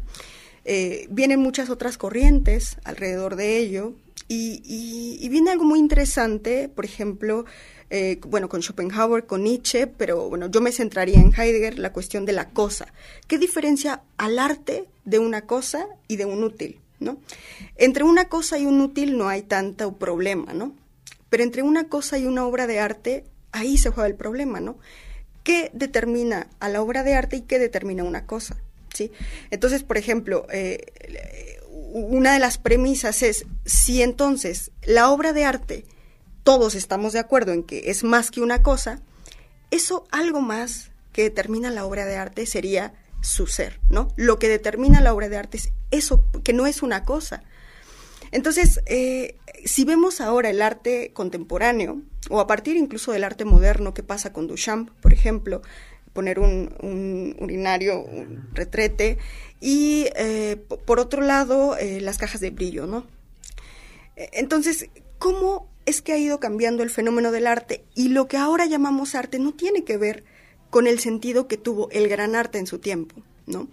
Eh, 0.63 1.08
vienen 1.10 1.41
muchas 1.41 1.70
otras 1.70 1.98
corrientes 1.98 2.78
alrededor 2.86 3.36
de 3.36 3.58
ello 3.58 3.93
y, 4.28 5.18
y 5.20 5.30
viene 5.30 5.52
algo 5.52 5.66
muy 5.66 5.80
interesante, 5.80 6.70
por 6.70 6.86
ejemplo, 6.86 7.46
eh, 7.90 8.20
bueno, 8.28 8.50
con 8.50 8.62
Schopenhauer, 8.62 9.26
con 9.26 9.44
Nietzsche, 9.44 9.88
pero 9.88 10.28
bueno, 10.30 10.50
yo 10.50 10.60
me 10.60 10.72
centraría 10.72 11.20
en 11.20 11.34
Heidegger, 11.34 11.80
la 11.80 11.94
cuestión 11.94 12.26
de 12.26 12.34
la 12.34 12.50
cosa. 12.50 12.94
¿Qué 13.28 13.38
diferencia 13.38 14.02
al 14.18 14.40
arte 14.40 14.86
de 15.06 15.20
una 15.20 15.42
cosa 15.42 15.88
y 16.08 16.18
de 16.18 16.26
un 16.26 16.44
útil? 16.44 16.80
¿no? 17.00 17.20
Entre 17.76 18.04
una 18.04 18.28
cosa 18.28 18.58
y 18.58 18.66
un 18.66 18.82
útil 18.82 19.18
no 19.18 19.30
hay 19.30 19.44
tanto 19.44 19.96
problema, 19.98 20.54
¿no? 20.54 20.76
Pero 21.30 21.44
entre 21.44 21.62
una 21.62 21.88
cosa 21.90 22.18
y 22.18 22.26
una 22.26 22.46
obra 22.46 22.68
de 22.68 22.80
arte, 22.80 23.24
ahí 23.52 23.78
se 23.78 23.90
juega 23.90 24.08
el 24.08 24.16
problema, 24.16 24.60
¿no? 24.60 24.78
¿Qué 25.44 25.70
determina 25.74 26.48
a 26.60 26.70
la 26.70 26.82
obra 26.82 27.04
de 27.04 27.13
arte 27.13 27.38
y 27.38 27.42
qué 27.42 27.60
determina 27.60 28.04
una 28.04 28.26
cosa? 28.26 28.58
¿Sí? 28.94 29.12
Entonces, 29.52 29.84
por 29.84 29.98
ejemplo, 29.98 30.48
eh, 30.52 31.57
una 31.98 32.34
de 32.34 32.40
las 32.40 32.58
premisas 32.58 33.24
es 33.24 33.46
si 33.66 34.02
entonces 34.02 34.72
la 34.84 35.10
obra 35.10 35.34
de 35.34 35.46
arte 35.46 35.86
todos 36.44 36.76
estamos 36.76 37.14
de 37.14 37.20
acuerdo 37.20 37.52
en 37.52 37.64
que 37.64 37.90
es 37.92 38.04
más 38.04 38.32
que 38.32 38.40
una 38.40 38.64
cosa, 38.64 39.02
eso 39.70 40.08
algo 40.12 40.40
más 40.42 40.92
que 41.12 41.24
determina 41.24 41.70
la 41.72 41.86
obra 41.86 42.06
de 42.06 42.16
arte 42.16 42.46
sería 42.46 42.94
su 43.22 43.48
ser, 43.48 43.82
¿no? 43.90 44.08
Lo 44.16 44.40
que 44.40 44.48
determina 44.48 45.02
la 45.02 45.14
obra 45.14 45.28
de 45.28 45.38
arte 45.38 45.58
es 45.58 45.74
eso, 45.92 46.24
que 46.44 46.54
no 46.54 46.68
es 46.68 46.84
una 46.84 47.04
cosa. 47.04 47.44
Entonces, 48.32 48.82
eh, 48.86 49.36
si 49.66 49.84
vemos 49.84 50.22
ahora 50.22 50.50
el 50.50 50.62
arte 50.62 51.12
contemporáneo, 51.14 52.02
o 52.30 52.40
a 52.40 52.48
partir 52.48 52.78
incluso 52.78 53.12
del 53.12 53.24
arte 53.24 53.44
moderno, 53.44 53.94
que 53.94 54.04
pasa 54.04 54.32
con 54.32 54.48
Duchamp, 54.48 54.90
por 55.02 55.14
ejemplo, 55.14 55.62
poner 56.14 56.40
un, 56.40 57.36
urinario, 57.40 58.00
un 58.02 58.50
retrete, 58.54 59.18
y 59.60 60.08
eh, 60.15 60.58
por 60.86 61.00
otro 61.00 61.22
lado, 61.22 61.78
eh, 61.78 62.00
las 62.02 62.17
cajas 62.17 62.41
de 62.41 62.52
brillo, 62.52 62.86
¿no? 62.86 63.06
Entonces, 64.15 64.89
¿cómo 65.20 65.70
es 65.86 66.02
que 66.02 66.12
ha 66.12 66.17
ido 66.17 66.39
cambiando 66.39 66.82
el 66.82 66.89
fenómeno 66.89 67.32
del 67.32 67.46
arte 67.46 67.84
y 67.93 68.10
lo 68.10 68.28
que 68.28 68.38
ahora 68.38 68.65
llamamos 68.65 69.13
arte 69.13 69.38
no 69.38 69.54
tiene 69.54 69.84
que 69.84 69.98
ver 69.98 70.24
con 70.72 70.88
el 70.88 71.00
sentido 71.00 71.48
que 71.48 71.58
tuvo 71.58 71.89
el 71.91 72.10
gran 72.10 72.36
arte 72.36 72.58
en 72.58 72.65
su 72.65 72.80
tiempo, 72.80 73.15
¿no? 73.46 73.67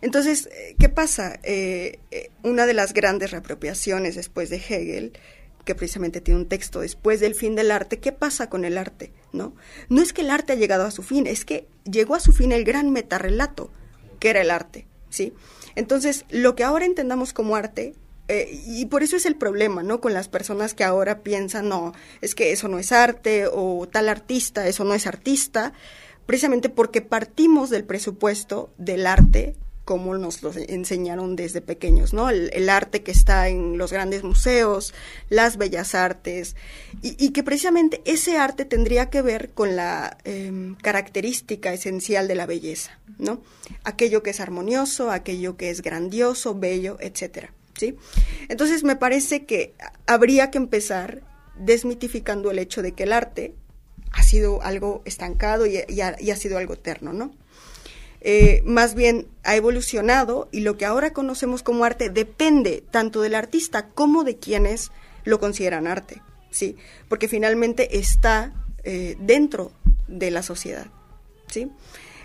Entonces, 0.00 0.48
eh, 0.52 0.74
¿qué 0.78 0.88
pasa? 0.88 1.38
Una 2.42 2.66
de 2.66 2.74
las 2.74 2.92
grandes 2.92 3.30
reapropiaciones 3.30 4.16
después 4.16 4.50
de 4.50 4.56
Hegel, 4.56 5.12
que 5.64 5.74
precisamente 5.74 6.20
tiene 6.20 6.40
un 6.40 6.48
texto 6.48 6.80
después 6.80 7.20
del 7.20 7.34
fin 7.34 7.54
del 7.54 7.70
arte, 7.70 7.98
¿qué 7.98 8.12
pasa 8.12 8.50
con 8.50 8.64
el 8.64 8.76
arte? 8.76 9.12
¿No? 9.32 9.54
No 9.88 10.02
es 10.02 10.12
que 10.12 10.22
el 10.22 10.30
arte 10.30 10.52
ha 10.52 10.56
llegado 10.56 10.84
a 10.84 10.90
su 10.90 11.02
fin, 11.02 11.26
es 11.26 11.44
que 11.44 11.66
llegó 11.84 12.14
a 12.14 12.20
su 12.20 12.32
fin 12.32 12.52
el 12.52 12.64
gran 12.64 12.90
metarrelato, 12.90 13.70
que 14.20 14.30
era 14.30 14.42
el 14.42 14.50
arte, 14.50 14.86
¿sí? 15.14 15.32
Entonces, 15.74 16.24
lo 16.30 16.54
que 16.54 16.64
ahora 16.64 16.84
entendamos 16.84 17.32
como 17.32 17.56
arte 17.56 17.94
eh, 18.28 18.60
y 18.66 18.86
por 18.86 19.02
eso 19.02 19.16
es 19.16 19.26
el 19.26 19.36
problema, 19.36 19.82
¿no? 19.82 20.00
Con 20.00 20.14
las 20.14 20.28
personas 20.28 20.74
que 20.74 20.84
ahora 20.84 21.22
piensan, 21.22 21.68
no, 21.68 21.92
es 22.20 22.34
que 22.34 22.52
eso 22.52 22.68
no 22.68 22.78
es 22.78 22.90
arte 22.90 23.46
o 23.52 23.86
tal 23.90 24.08
artista, 24.08 24.66
eso 24.66 24.84
no 24.84 24.94
es 24.94 25.06
artista, 25.06 25.72
precisamente 26.26 26.70
porque 26.70 27.02
partimos 27.02 27.70
del 27.70 27.84
presupuesto 27.84 28.72
del 28.78 29.06
arte 29.06 29.56
como 29.84 30.16
nos 30.16 30.42
lo 30.42 30.52
enseñaron 30.54 31.36
desde 31.36 31.60
pequeños, 31.60 32.14
¿no? 32.14 32.30
El, 32.30 32.68
arte 32.70 33.02
que 33.02 33.10
está 33.10 33.48
en 33.48 33.76
los 33.76 33.92
grandes 33.92 34.24
museos, 34.24 34.94
las 35.28 35.58
bellas 35.58 35.94
artes, 35.94 36.56
y, 37.02 37.30
que 37.30 37.42
precisamente 37.42 38.00
ese 38.04 38.38
arte 38.38 38.64
tendría 38.64 39.10
que 39.10 39.22
ver 39.22 39.50
con 39.50 39.76
la 39.76 40.16
em, 40.24 40.74
característica 40.76 41.72
esencial 41.72 42.28
de 42.28 42.34
la 42.34 42.46
belleza, 42.46 42.98
¿no? 43.18 43.42
Aquello 43.84 44.22
que 44.22 44.30
es 44.30 44.40
armonioso, 44.40 45.10
aquello 45.10 45.56
que 45.56 45.70
es 45.70 45.82
grandioso, 45.82 46.54
bello, 46.54 46.96
etcétera. 47.00 47.52
¿sí? 47.76 47.96
Entonces 48.48 48.84
me 48.84 48.96
parece 48.96 49.44
que 49.44 49.74
habría 50.06 50.50
que 50.50 50.58
empezar 50.58 51.22
desmitificando 51.58 52.50
el 52.50 52.58
hecho 52.58 52.82
de 52.82 52.92
que 52.92 53.04
el 53.04 53.12
arte 53.12 53.54
ha 54.12 54.22
sido 54.22 54.62
algo 54.62 55.02
estancado 55.04 55.66
y, 55.66 55.78
ha, 56.00 56.36
sido 56.36 56.58
algo 56.58 56.74
eterno, 56.74 57.12
¿no? 57.12 57.34
Eh, 58.26 58.62
más 58.64 58.94
bien 58.94 59.26
ha 59.42 59.54
evolucionado 59.54 60.48
y 60.50 60.60
lo 60.60 60.78
que 60.78 60.86
ahora 60.86 61.12
conocemos 61.12 61.62
como 61.62 61.84
arte 61.84 62.08
depende 62.08 62.82
tanto 62.90 63.20
del 63.20 63.34
artista 63.34 63.88
como 63.88 64.24
de 64.24 64.38
quienes 64.38 64.92
lo 65.24 65.38
consideran 65.38 65.86
arte, 65.86 66.22
¿sí? 66.50 66.76
Porque 67.10 67.28
finalmente 67.28 67.98
está 67.98 68.54
eh, 68.82 69.16
dentro 69.20 69.72
de 70.08 70.30
la 70.30 70.42
sociedad, 70.42 70.86
¿sí? 71.48 71.70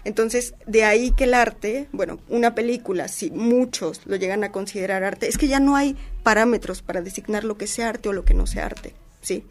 Entonces, 0.05 0.53
de 0.65 0.85
ahí 0.85 1.11
que 1.11 1.25
el 1.25 1.33
arte, 1.33 1.89
bueno, 1.91 2.21
una 2.29 2.55
película, 2.55 3.09
si 3.09 3.29
muchos 3.31 3.99
lo 4.05 4.15
llegan 4.15 4.45
a 4.45 4.53
considerar 4.53 5.03
arte, 5.03 5.27
es 5.27 5.37
que 5.37 5.49
ya 5.49 5.59
no 5.59 5.75
hay 5.75 5.97
parámetros 6.23 6.81
para 6.81 7.01
designar 7.01 7.43
lo 7.43 7.57
que 7.57 7.67
sea 7.67 7.89
arte 7.89 8.07
o 8.07 8.13
lo 8.13 8.23
que 8.23 8.33
no 8.33 8.47
sea 8.47 8.67
arte, 8.67 8.93
¿sí? 9.21 9.43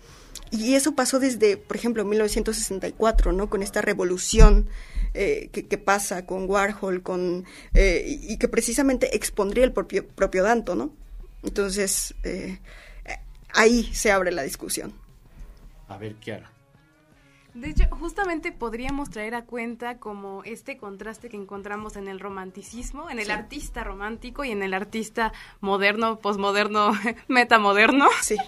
Y 0.51 0.75
eso 0.75 0.95
pasó 0.95 1.19
desde, 1.19 1.57
por 1.57 1.77
ejemplo, 1.77 2.05
1964, 2.05 3.33
¿no? 3.33 3.51
Con 3.51 3.63
esta 3.63 3.83
revolución 3.83 4.69
eh, 5.15 5.51
que, 5.53 5.79
pasa 5.79 6.27
con 6.27 6.49
Warhol, 6.49 7.03
con, 7.03 7.45
eh, 7.75 8.05
y 8.07 8.37
que 8.39 8.49
precisamente 8.49 9.17
expondría 9.17 9.65
el 9.65 9.73
propio, 9.73 10.07
propio 10.07 10.43
Danto, 10.43 10.75
¿no? 10.75 10.93
Entonces, 11.43 12.15
eh, 12.25 12.59
ahí 13.55 13.85
se 13.93 14.11
abre 14.11 14.33
la 14.33 14.43
discusión. 14.43 14.93
A 15.89 15.97
ver, 15.99 16.15
Kiara. 16.17 16.51
De 17.59 17.71
hecho, 17.71 17.85
justamente 17.91 18.53
podríamos 18.53 19.11
traer 19.11 19.35
a 19.35 19.45
cuenta 19.45 19.99
como 19.99 20.45
este 20.45 20.77
contraste 20.77 21.29
que 21.29 21.37
encontramos 21.37 21.97
en 21.97 22.07
el 22.07 22.21
romanticismo, 22.21 23.11
en 23.11 23.19
el 23.19 23.33
artista 23.33 23.83
romántico 23.83 24.45
y 24.45 24.53
en 24.53 24.63
el 24.63 24.75
artista 24.75 25.33
moderno, 25.61 26.21
posmoderno, 26.21 26.93
metamoderno. 27.29 28.07
Sí. 28.23 28.37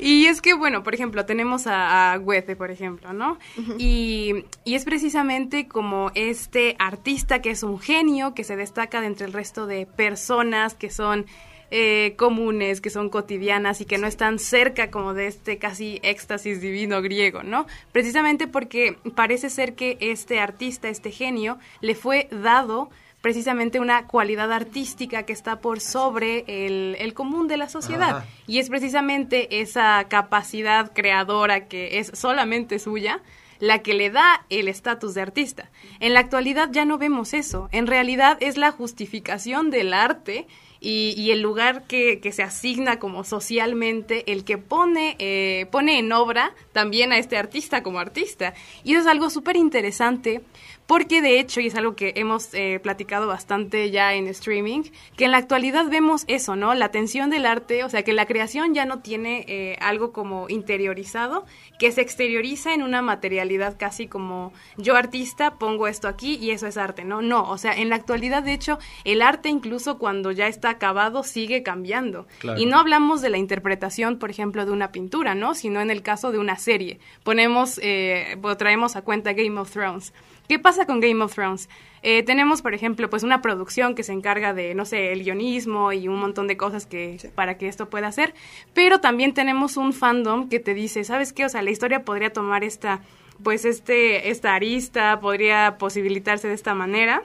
Y 0.00 0.26
es 0.26 0.40
que, 0.40 0.54
bueno, 0.54 0.82
por 0.82 0.94
ejemplo, 0.94 1.26
tenemos 1.26 1.66
a, 1.66 2.16
Goethe, 2.16 2.56
por 2.56 2.70
ejemplo, 2.70 3.12
¿no? 3.12 3.38
y, 3.78 4.44
y, 4.64 4.74
es 4.74 4.84
precisamente 4.84 5.68
como 5.68 6.10
este 6.14 6.76
artista 6.78 7.40
que 7.40 7.50
es 7.50 7.62
un 7.62 7.78
genio, 7.78 8.34
que 8.34 8.42
se 8.42 8.56
destaca 8.56 9.00
de 9.00 9.06
entre 9.06 9.26
el 9.26 9.32
resto 9.32 9.66
de 9.66 9.86
personas 9.86 10.74
que 10.74 10.90
son 10.90 11.26
eh, 11.70 12.14
comunes, 12.16 12.80
que 12.80 12.90
son 12.90 13.08
cotidianas 13.08 13.80
y 13.80 13.84
que 13.84 13.98
no 13.98 14.06
están 14.06 14.38
cerca 14.38 14.90
como 14.90 15.14
de 15.14 15.26
este 15.26 15.58
casi 15.58 15.98
éxtasis 16.02 16.60
divino 16.60 17.02
griego, 17.02 17.42
¿no? 17.42 17.66
Precisamente 17.92 18.46
porque 18.46 18.98
parece 19.14 19.50
ser 19.50 19.74
que 19.74 19.96
este 20.00 20.38
artista, 20.40 20.88
este 20.88 21.10
genio, 21.10 21.58
le 21.80 21.94
fue 21.94 22.28
dado 22.30 22.90
precisamente 23.20 23.80
una 23.80 24.06
cualidad 24.06 24.52
artística 24.52 25.24
que 25.24 25.32
está 25.32 25.58
por 25.58 25.80
sobre 25.80 26.44
el, 26.46 27.12
común 27.14 27.48
de 27.48 27.56
la 27.56 27.68
sociedad. 27.68 28.24
Y 28.46 28.60
es 28.60 28.68
precisamente 28.68 29.60
esa 29.60 30.04
capacidad 30.08 30.92
creadora 30.92 31.66
que 31.66 31.98
es 31.98 32.12
solamente 32.14 32.78
suya 32.78 33.20
la 33.58 33.80
que 33.80 33.94
le 33.94 34.10
da 34.10 34.44
el 34.48 34.68
estatus 34.68 35.14
de 35.14 35.22
artista. 35.22 35.70
En 35.98 36.14
la 36.14 36.20
actualidad 36.20 36.68
ya 36.70 36.84
no 36.84 36.98
vemos 36.98 37.34
eso. 37.34 37.68
En 37.72 37.88
realidad 37.88 38.36
es 38.40 38.56
la 38.56 38.70
justificación 38.70 39.70
del 39.70 39.92
arte 39.92 40.46
y, 40.80 41.30
el 41.30 41.40
lugar 41.40 41.84
que, 41.86 42.20
se 42.32 42.42
asigna 42.42 42.98
como 42.98 43.24
socialmente 43.24 44.30
el 44.32 44.44
que 44.44 44.58
pone, 44.58 45.16
eh, 45.18 45.66
pone 45.70 45.98
en 45.98 46.12
obra 46.12 46.52
también 46.72 47.12
a 47.12 47.18
este 47.18 47.36
artista 47.36 47.82
como 47.82 47.98
artista. 47.98 48.54
Y 48.84 48.92
eso 48.92 49.02
es 49.02 49.06
algo 49.06 49.30
súper 49.30 49.56
interesante 49.56 50.42
porque 50.86 51.20
de 51.20 51.40
hecho, 51.40 51.60
y 51.60 51.66
es 51.66 51.74
algo 51.74 51.96
que 51.96 52.12
hemos 52.16 52.54
eh, 52.54 52.78
platicado 52.82 53.26
bastante 53.26 53.90
ya 53.90 54.14
en 54.14 54.28
streaming, 54.28 54.82
que 55.16 55.24
en 55.24 55.32
la 55.32 55.38
actualidad 55.38 55.86
vemos 55.88 56.24
eso, 56.28 56.54
¿no? 56.54 56.74
La 56.74 56.86
atención 56.86 57.28
del 57.28 57.44
arte, 57.44 57.82
o 57.84 57.88
sea, 57.88 58.04
que 58.04 58.12
la 58.12 58.26
creación 58.26 58.72
ya 58.72 58.84
no 58.84 59.00
tiene 59.00 59.44
eh, 59.48 59.76
algo 59.80 60.12
como 60.12 60.48
interiorizado, 60.48 61.44
que 61.78 61.90
se 61.90 62.02
exterioriza 62.02 62.72
en 62.72 62.82
una 62.82 63.02
materialidad 63.02 63.76
casi 63.78 64.06
como 64.06 64.52
yo 64.76 64.96
artista 64.96 65.56
pongo 65.58 65.88
esto 65.88 66.08
aquí 66.08 66.36
y 66.36 66.52
eso 66.52 66.66
es 66.66 66.76
arte, 66.76 67.04
¿no? 67.04 67.20
No, 67.20 67.50
o 67.50 67.58
sea, 67.58 67.72
en 67.72 67.88
la 67.88 67.96
actualidad, 67.96 68.42
de 68.42 68.52
hecho, 68.52 68.78
el 69.04 69.22
arte 69.22 69.48
incluso 69.48 69.98
cuando 69.98 70.30
ya 70.30 70.46
está 70.46 70.65
acabado 70.70 71.22
sigue 71.22 71.62
cambiando. 71.62 72.26
Y 72.56 72.66
no 72.66 72.78
hablamos 72.78 73.22
de 73.22 73.30
la 73.30 73.38
interpretación, 73.38 74.18
por 74.18 74.30
ejemplo, 74.30 74.64
de 74.64 74.72
una 74.72 74.92
pintura, 74.92 75.34
¿no? 75.34 75.54
Sino 75.54 75.80
en 75.80 75.90
el 75.90 76.02
caso 76.02 76.32
de 76.32 76.38
una 76.38 76.56
serie. 76.56 76.98
Ponemos, 77.22 77.78
eh, 77.82 78.36
traemos 78.58 78.96
a 78.96 79.02
cuenta 79.02 79.32
Game 79.32 79.58
of 79.58 79.70
Thrones. 79.70 80.12
¿Qué 80.48 80.58
pasa 80.58 80.86
con 80.86 81.00
Game 81.00 81.22
of 81.24 81.34
Thrones? 81.34 81.68
Eh, 82.02 82.22
tenemos, 82.22 82.62
por 82.62 82.72
ejemplo, 82.72 83.10
pues 83.10 83.24
una 83.24 83.42
producción 83.42 83.96
que 83.96 84.04
se 84.04 84.12
encarga 84.12 84.54
de, 84.54 84.74
no 84.74 84.84
sé, 84.84 85.12
el 85.12 85.24
guionismo 85.24 85.92
y 85.92 86.06
un 86.06 86.20
montón 86.20 86.46
de 86.46 86.56
cosas 86.56 86.86
que 86.86 87.18
para 87.34 87.58
que 87.58 87.66
esto 87.66 87.88
pueda 87.90 88.06
hacer, 88.06 88.32
pero 88.72 89.00
también 89.00 89.34
tenemos 89.34 89.76
un 89.76 89.92
fandom 89.92 90.48
que 90.48 90.60
te 90.60 90.74
dice, 90.74 91.02
¿sabes 91.02 91.32
qué? 91.32 91.44
O 91.44 91.48
sea, 91.48 91.62
la 91.62 91.70
historia 91.70 92.04
podría 92.04 92.32
tomar 92.32 92.62
esta, 92.62 93.00
pues 93.42 93.64
este, 93.64 94.30
esta 94.30 94.54
arista, 94.54 95.18
podría 95.18 95.78
posibilitarse 95.78 96.46
de 96.46 96.54
esta 96.54 96.74
manera. 96.74 97.24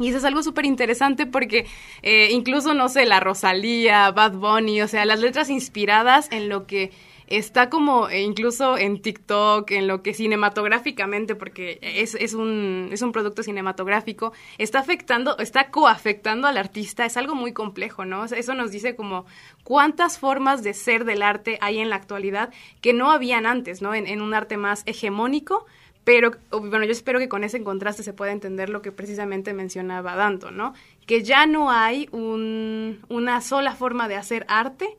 Y 0.00 0.08
eso 0.08 0.16
es 0.16 0.24
algo 0.24 0.42
súper 0.42 0.64
interesante 0.64 1.26
porque 1.26 1.66
eh, 2.02 2.28
incluso, 2.32 2.72
no 2.72 2.88
sé, 2.88 3.04
la 3.04 3.20
Rosalía, 3.20 4.10
Bad 4.10 4.32
Bunny, 4.32 4.80
o 4.80 4.88
sea, 4.88 5.04
las 5.04 5.20
letras 5.20 5.50
inspiradas 5.50 6.26
en 6.32 6.48
lo 6.48 6.66
que 6.66 6.90
está 7.26 7.68
como 7.68 8.08
eh, 8.08 8.22
incluso 8.22 8.78
en 8.78 9.02
TikTok, 9.02 9.70
en 9.70 9.86
lo 9.86 10.02
que 10.02 10.14
cinematográficamente, 10.14 11.34
porque 11.34 11.78
es, 11.82 12.14
es, 12.14 12.32
un, 12.32 12.88
es 12.92 13.02
un 13.02 13.12
producto 13.12 13.42
cinematográfico, 13.42 14.32
está 14.56 14.80
afectando, 14.80 15.36
está 15.36 15.70
coafectando 15.70 16.48
al 16.48 16.56
artista, 16.56 17.04
es 17.04 17.18
algo 17.18 17.34
muy 17.34 17.52
complejo, 17.52 18.06
¿no? 18.06 18.24
eso 18.24 18.54
nos 18.54 18.72
dice 18.72 18.96
como 18.96 19.26
cuántas 19.64 20.18
formas 20.18 20.62
de 20.62 20.72
ser 20.72 21.04
del 21.04 21.22
arte 21.22 21.58
hay 21.60 21.78
en 21.78 21.90
la 21.90 21.96
actualidad 21.96 22.52
que 22.80 22.94
no 22.94 23.12
habían 23.12 23.44
antes, 23.44 23.82
¿no? 23.82 23.94
En, 23.94 24.06
en 24.06 24.22
un 24.22 24.32
arte 24.32 24.56
más 24.56 24.82
hegemónico, 24.86 25.66
pero 26.04 26.32
bueno, 26.50 26.84
yo 26.84 26.92
espero 26.92 27.18
que 27.18 27.28
con 27.28 27.44
ese 27.44 27.62
contraste 27.62 28.02
se 28.02 28.12
pueda 28.12 28.32
entender 28.32 28.70
lo 28.70 28.82
que 28.82 28.92
precisamente 28.92 29.52
mencionaba 29.52 30.16
Danto, 30.16 30.50
¿no? 30.50 30.74
Que 31.06 31.22
ya 31.22 31.46
no 31.46 31.70
hay 31.70 32.08
un, 32.10 33.00
una 33.08 33.40
sola 33.40 33.74
forma 33.74 34.08
de 34.08 34.16
hacer 34.16 34.46
arte, 34.48 34.96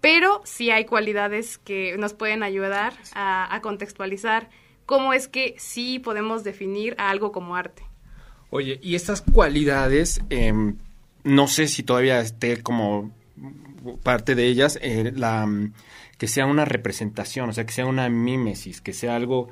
pero 0.00 0.40
sí 0.44 0.70
hay 0.70 0.84
cualidades 0.84 1.58
que 1.58 1.96
nos 1.98 2.14
pueden 2.14 2.42
ayudar 2.42 2.94
a, 3.14 3.58
contextualizar 3.62 4.48
cómo 4.84 5.12
es 5.12 5.26
que 5.26 5.56
sí 5.58 5.98
podemos 5.98 6.44
definir 6.44 6.94
a 6.98 7.10
algo 7.10 7.32
como 7.32 7.56
arte. 7.56 7.82
Oye, 8.50 8.78
y 8.82 8.94
estas 8.94 9.22
cualidades, 9.22 10.20
em, 10.30 10.76
no 11.24 11.48
sé 11.48 11.66
si 11.66 11.82
todavía 11.82 12.20
esté 12.20 12.62
como 12.62 13.10
parte 14.04 14.36
de 14.36 14.46
ellas, 14.46 14.78
eh, 14.80 15.12
la, 15.14 15.48
que 16.18 16.28
sea 16.28 16.46
una 16.46 16.64
representación, 16.64 17.48
o 17.50 17.52
sea, 17.52 17.66
que 17.66 17.72
sea 17.72 17.86
una 17.86 18.08
mímesis, 18.08 18.80
que 18.80 18.92
sea 18.92 19.16
algo 19.16 19.50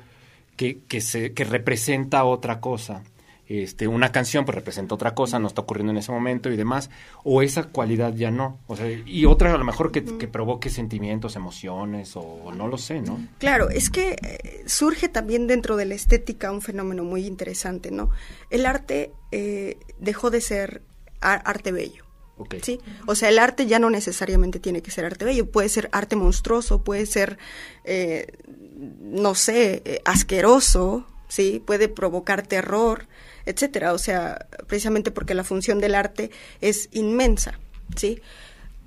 que, 0.55 0.79
que, 0.87 1.01
se, 1.01 1.33
que 1.33 1.43
representa 1.43 2.23
otra 2.23 2.59
cosa 2.59 3.03
este, 3.47 3.87
una 3.87 4.11
canción 4.11 4.43
pues 4.43 4.55
representa 4.55 4.95
otra 4.95 5.13
cosa, 5.13 5.37
no 5.37 5.47
está 5.47 5.61
ocurriendo 5.61 5.91
en 5.91 5.97
ese 5.97 6.11
momento 6.11 6.49
y 6.49 6.57
demás, 6.57 6.89
o 7.23 7.41
esa 7.41 7.65
cualidad 7.65 8.13
ya 8.15 8.31
no, 8.31 8.59
o 8.67 8.75
sea, 8.75 8.89
y 8.89 9.25
otra 9.25 9.53
a 9.53 9.57
lo 9.57 9.65
mejor 9.65 9.91
que, 9.91 10.01
provoque 10.01 10.69
sentimientos, 10.69 11.35
emociones, 11.35 12.15
o, 12.15 12.51
no 12.55 12.67
lo 12.67 12.77
sé, 12.77 13.01
¿no? 13.01 13.19
Claro, 13.37 13.69
es 13.69 13.89
que 13.89 14.15
eh, 14.21 14.63
surge 14.65 15.09
también 15.09 15.45
dentro 15.45 15.77
de 15.77 15.85
la 15.85 15.93
estética 15.93 16.51
un 16.51 16.61
fenómeno 16.61 17.03
muy 17.03 17.27
interesante, 17.27 17.91
¿no? 17.91 18.09
El 18.49 18.65
arte 18.65 19.11
eh, 19.31 19.77
dejó 19.99 20.31
de 20.31 20.41
ser 20.41 20.81
arte 21.21 21.71
bello. 21.71 22.04
¿Sí? 22.61 22.79
O 23.05 23.15
sea, 23.15 23.29
el 23.29 23.39
arte 23.39 23.65
ya 23.65 23.79
no 23.79 23.89
necesariamente 23.89 24.59
tiene 24.59 24.81
que 24.81 24.91
ser 24.91 25.05
arte 25.05 25.23
bello, 25.23 25.49
puede 25.49 25.69
ser 25.69 25.89
arte 25.93 26.15
monstruoso, 26.15 26.83
puede 26.83 27.05
ser, 27.05 27.37
eh, 27.85 28.27
no 29.01 29.35
sé, 29.35 30.01
asqueroso, 30.03 31.05
¿sí? 31.27 31.61
Puede 31.65 31.87
provocar 31.87 32.45
terror, 32.45 33.07
etcétera. 33.45 33.93
O 33.93 33.97
sea, 33.97 34.47
precisamente 34.67 35.11
porque 35.11 35.33
la 35.33 35.43
función 35.43 35.79
del 35.79 35.95
arte 35.95 36.31
es 36.61 36.89
inmensa, 36.91 37.59
¿sí? 37.95 38.21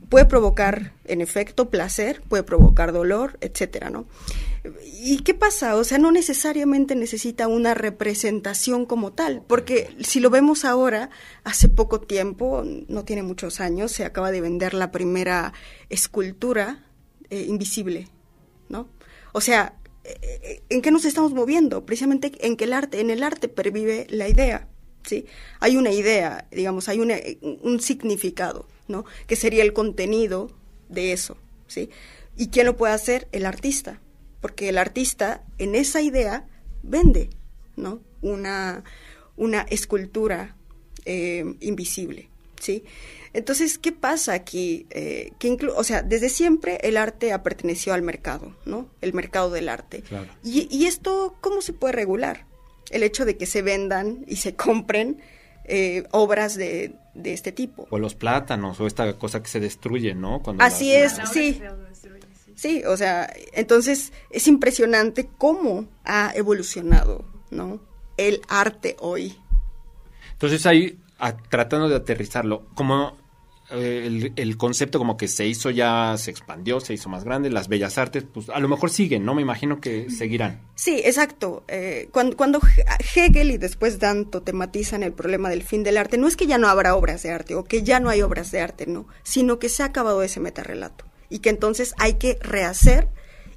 Puede 0.09 0.25
provocar, 0.25 0.93
en 1.05 1.21
efecto, 1.21 1.71
placer, 1.71 2.23
puede 2.29 2.43
provocar 2.43 2.93
dolor, 2.93 3.39
etcétera, 3.41 3.91
¿no? 3.91 4.07
¿Y 4.83 5.19
qué 5.23 5.35
pasa? 5.35 5.77
O 5.77 5.85
sea, 5.85 5.99
no 5.99 6.11
necesariamente 6.13 6.95
necesita 6.95 7.49
una 7.49 7.75
representación 7.75 8.87
como 8.87 9.13
tal, 9.13 9.43
porque 9.47 9.95
si 10.01 10.21
lo 10.21 10.31
vemos 10.31 10.65
ahora, 10.65 11.11
hace 11.45 11.69
poco 11.69 12.01
tiempo, 12.01 12.65
no 12.89 13.05
tiene 13.05 13.23
muchos 13.23 13.61
años, 13.61 13.93
se 13.93 14.05
acaba 14.05 14.31
de 14.31 14.41
vender 14.41 14.75
la 14.75 14.91
primera 14.91 15.53
escultura 15.89 16.85
eh, 17.31 17.45
invisible, 17.49 18.09
¿no? 18.69 18.89
O 19.33 19.41
sea, 19.41 19.75
¿en 20.69 20.83
qué 20.83 20.91
nos 20.91 21.05
estamos 21.05 21.33
moviendo? 21.33 21.85
Precisamente 21.85 22.33
en 22.41 22.57
que 22.57 22.65
el 22.65 22.73
arte, 22.73 23.01
en 23.01 23.11
el 23.11 23.23
arte 23.23 23.49
pervive 23.49 24.07
la 24.11 24.29
idea, 24.29 24.69
¿sí? 25.05 25.27
Hay 25.61 25.77
una 25.77 25.91
idea, 25.91 26.47
digamos, 26.51 26.89
hay 26.89 27.01
un 27.01 27.81
significado, 27.81 28.67
¿no? 28.89 29.05
Que 29.27 29.37
sería 29.37 29.63
el 29.63 29.73
contenido 29.73 30.51
de 30.89 31.13
eso, 31.13 31.37
¿sí? 31.67 31.91
¿Y 32.37 32.49
quién 32.49 32.67
lo 32.67 32.77
puede 32.77 32.95
hacer? 32.95 33.29
El 33.33 33.47
artista, 33.47 34.01
porque 34.41 34.69
el 34.69 34.79
artista 34.79 35.43
en 35.59 35.75
esa 35.75 36.01
idea 36.01 36.47
vende, 36.83 37.31
¿no? 37.77 38.01
Una, 38.21 38.85
una 39.37 39.63
escultura 39.63 40.57
eh, 41.05 41.45
invisible, 41.61 42.29
¿sí? 42.61 42.85
Entonces, 43.33 43.79
¿qué 43.79 43.93
pasa 43.93 44.33
aquí? 44.33 44.87
Eh, 44.91 45.33
que 45.39 45.57
o 45.75 45.85
sea, 45.85 46.03
desde 46.03 46.29
siempre 46.29 46.79
el 46.83 46.97
arte 46.97 47.33
ha 47.33 47.43
pertenecido 47.43 47.95
al 47.95 48.03
mercado, 48.03 48.55
¿no? 48.65 48.89
El 49.01 49.13
mercado 49.13 49.51
del 49.51 49.69
arte. 49.69 50.03
Y, 50.43 50.87
esto, 50.87 51.37
¿cómo 51.41 51.61
se 51.63 51.73
puede 51.73 51.93
regular? 51.93 52.47
El 52.91 53.03
hecho 53.03 53.25
de 53.25 53.37
que 53.37 53.47
se 53.47 53.63
vendan 53.63 54.25
y 54.27 54.37
se 54.37 54.55
compren 54.55 55.21
eh, 55.65 56.05
obras 56.11 56.57
de, 56.57 56.95
este 57.25 57.53
tipo. 57.53 57.87
O 57.91 57.99
los 57.99 58.15
plátanos, 58.15 58.81
o 58.81 58.87
esta 58.87 59.19
cosa 59.19 59.43
que 59.43 59.49
se 59.49 59.61
destruye, 59.61 60.15
¿no? 60.15 60.43
Así 60.59 60.93
es, 60.93 61.17
sí. 61.33 61.61
Sí, 62.59 62.83
o 62.85 62.97
sea, 62.97 63.33
entonces 63.53 64.13
es 64.31 64.49
impresionante 64.49 65.31
cómo 65.39 65.87
ha 66.03 66.33
evolucionado, 66.35 67.25
¿no? 67.53 67.79
El 68.17 68.41
arte 68.49 68.97
hoy. 68.99 69.37
Entonces 70.33 70.67
ahí 70.67 70.99
tratando 71.51 71.89
de 71.89 71.95
aterrizarlo, 71.95 72.67
como 72.75 73.17
eh, 73.71 74.33
el, 74.35 74.57
concepto 74.57 74.99
como 74.99 75.17
que 75.17 75.29
se 75.29 75.47
hizo 75.47 75.71
ya, 75.71 76.17
se 76.19 76.33
expandió, 76.33 76.81
se 76.81 76.95
hizo 76.95 77.09
más 77.09 77.23
grande, 77.23 77.49
las 77.49 77.69
bellas 77.69 77.97
artes, 77.97 78.25
pues 78.25 78.49
a 78.49 78.59
lo 78.59 78.67
mejor 78.67 78.91
siguen, 78.91 79.25
¿no? 79.25 79.37
Me 79.37 79.43
imagino 79.43 79.81
que 79.81 80.11
seguirán. 80.11 80.61
Sí, 80.75 81.01
exacto. 81.05 81.63
Eh, 81.69 82.09
cuando, 82.11 82.37
cuando 82.37 82.61
Hegel 83.15 83.53
y 83.53 83.59
después 83.59 84.01
Danto 84.01 84.43
tematizan 84.43 85.05
el 85.05 85.13
problema 85.13 85.49
del 85.49 85.63
fin 85.63 85.85
del 85.85 85.97
arte, 85.97 86.19
no 86.19 86.27
es 86.27 86.35
que 86.35 86.49
ya 86.49 86.59
no 86.59 86.67
habrá 86.67 86.97
obras 86.97 87.23
de 87.23 87.31
arte 87.31 87.55
o 87.55 87.63
que 87.63 87.85
ya 87.85 88.01
no 88.01 88.09
hay 88.09 88.21
obras 88.23 88.51
de 88.51 88.61
arte, 88.61 88.89
no, 88.89 89.07
sino 89.23 89.61
que 89.61 89.69
se 89.69 89.85
ha 89.85 89.87
acabado 89.87 90.25
ese 90.25 90.41
metarrelato 90.41 91.05
y 91.29 91.41
que 91.41 91.51
entonces 91.51 91.95
hay 91.99 92.15
que 92.15 92.39
rehacer 92.41 93.09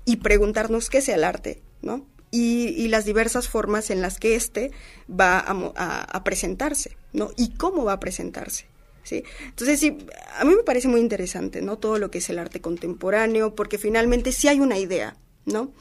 y 0.06 0.18
preguntarnos 0.18 0.90
qué 0.90 1.00
es 1.00 1.10
el 1.10 1.24
arte, 1.24 1.62
¿no? 1.82 2.06
y, 2.32 2.88
las 2.88 3.06
diversas 3.06 3.50
formas 3.50 3.90
en 3.90 4.02
las 4.02 4.18
que 4.18 4.36
éste 4.36 4.72
va 5.08 5.40
a, 5.40 6.24
presentarse, 6.24 6.98
¿no? 7.14 7.32
Y 7.36 7.52
cómo 7.56 7.84
va 7.84 7.94
a 7.94 8.00
presentarse. 8.00 8.66
¿Sí? 9.04 9.24
Entonces, 9.46 9.80
sí, 9.80 9.98
a 10.38 10.46
mí 10.46 10.56
me 10.56 10.64
parece 10.64 10.88
muy 10.88 11.02
interesante, 11.02 11.62
¿no? 11.62 11.78
Todo 11.78 11.98
lo 11.98 12.12
que 12.12 12.20
es 12.20 12.30
el 12.30 12.38
arte 12.38 12.62
contemporáneo, 12.62 13.56
porque 13.56 13.80
finalmente 13.80 14.32
sí 14.32 14.48
hay 14.48 14.60
una 14.60 14.78
idea, 14.78 15.18
¿no? 15.46 15.72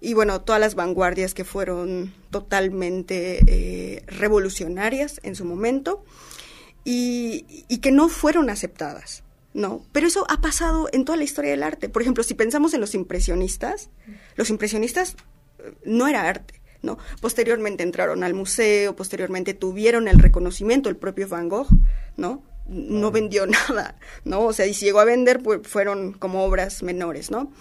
Y 0.00 0.14
bueno, 0.14 0.40
todas 0.40 0.60
las 0.60 0.74
vanguardias 0.74 1.34
que 1.34 1.44
fueron 1.44 2.14
totalmente 2.30 3.40
eh, 3.46 4.02
revolucionarias 4.06 5.20
en 5.22 5.36
su 5.36 5.44
momento 5.44 6.04
y, 6.84 7.64
y, 7.68 7.78
que 7.78 7.92
no 7.92 8.08
fueron 8.08 8.48
aceptadas, 8.48 9.23
¿no? 9.54 9.86
Pero 9.92 10.08
eso 10.08 10.26
ha 10.28 10.40
pasado 10.40 10.88
en 10.92 11.04
toda 11.04 11.16
la 11.16 11.24
historia 11.24 11.52
del 11.52 11.62
arte. 11.62 11.88
Por 11.88 12.02
ejemplo, 12.02 12.24
si 12.24 12.34
pensamos 12.34 12.74
en 12.74 12.80
los 12.80 12.94
impresionistas, 12.94 13.88
los 14.34 14.50
impresionistas 14.50 15.16
eh, 15.60 15.72
no 15.84 16.08
era 16.08 16.28
arte, 16.28 16.60
¿no? 16.82 16.98
Posteriormente 17.20 17.84
entraron 17.84 18.24
al 18.24 18.34
museo, 18.34 18.96
posteriormente 18.96 19.54
tuvieron 19.54 20.08
el 20.08 20.18
reconocimiento, 20.18 20.88
el 20.88 20.96
propio 20.96 21.28
Van 21.28 21.48
Gogh, 21.48 21.68
¿no? 22.16 22.42
No 22.66 23.12
vendió 23.12 23.46
nada, 23.68 23.96
¿no? 24.24 24.44
O 24.44 24.52
sea, 24.52 24.66
y 24.66 24.74
si 24.74 24.86
llegó 24.86 24.98
a 24.98 25.04
vender, 25.04 25.40
pues 25.40 25.60
fueron 25.62 26.12
como 26.12 26.44
obras 26.44 26.82
menores, 26.82 27.30
¿no? 27.30 27.52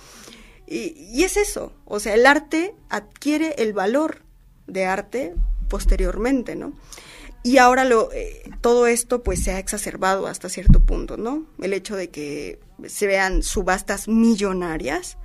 Y, 0.65 0.95
y 1.11 1.23
es 1.23 1.37
eso, 1.37 1.73
o 1.85 1.99
sea, 1.99 2.15
el 2.15 2.25
arte 2.25 2.73
adquiere 2.89 3.53
el 3.59 3.73
valor 3.73 4.23
de 4.65 4.85
arte 4.85 5.35
posteriormente, 5.69 6.55
¿no? 6.55 6.73
Y 7.43 7.57
ahora 7.57 7.83
lo, 7.83 8.11
eh, 8.13 8.41
todo 8.61 8.87
esto 8.87 9.21
pues 9.21 9.43
se 9.43 9.51
ha 9.51 9.59
exacerbado 9.59 10.27
hasta 10.27 10.47
cierto 10.47 10.79
punto, 10.79 11.17
¿no? 11.17 11.45
El 11.61 11.73
hecho 11.73 11.97
de 11.97 12.09
que 12.09 12.59
se 12.87 13.05
vean 13.05 13.43
subastas 13.43 14.07
millonarias, 14.07 15.17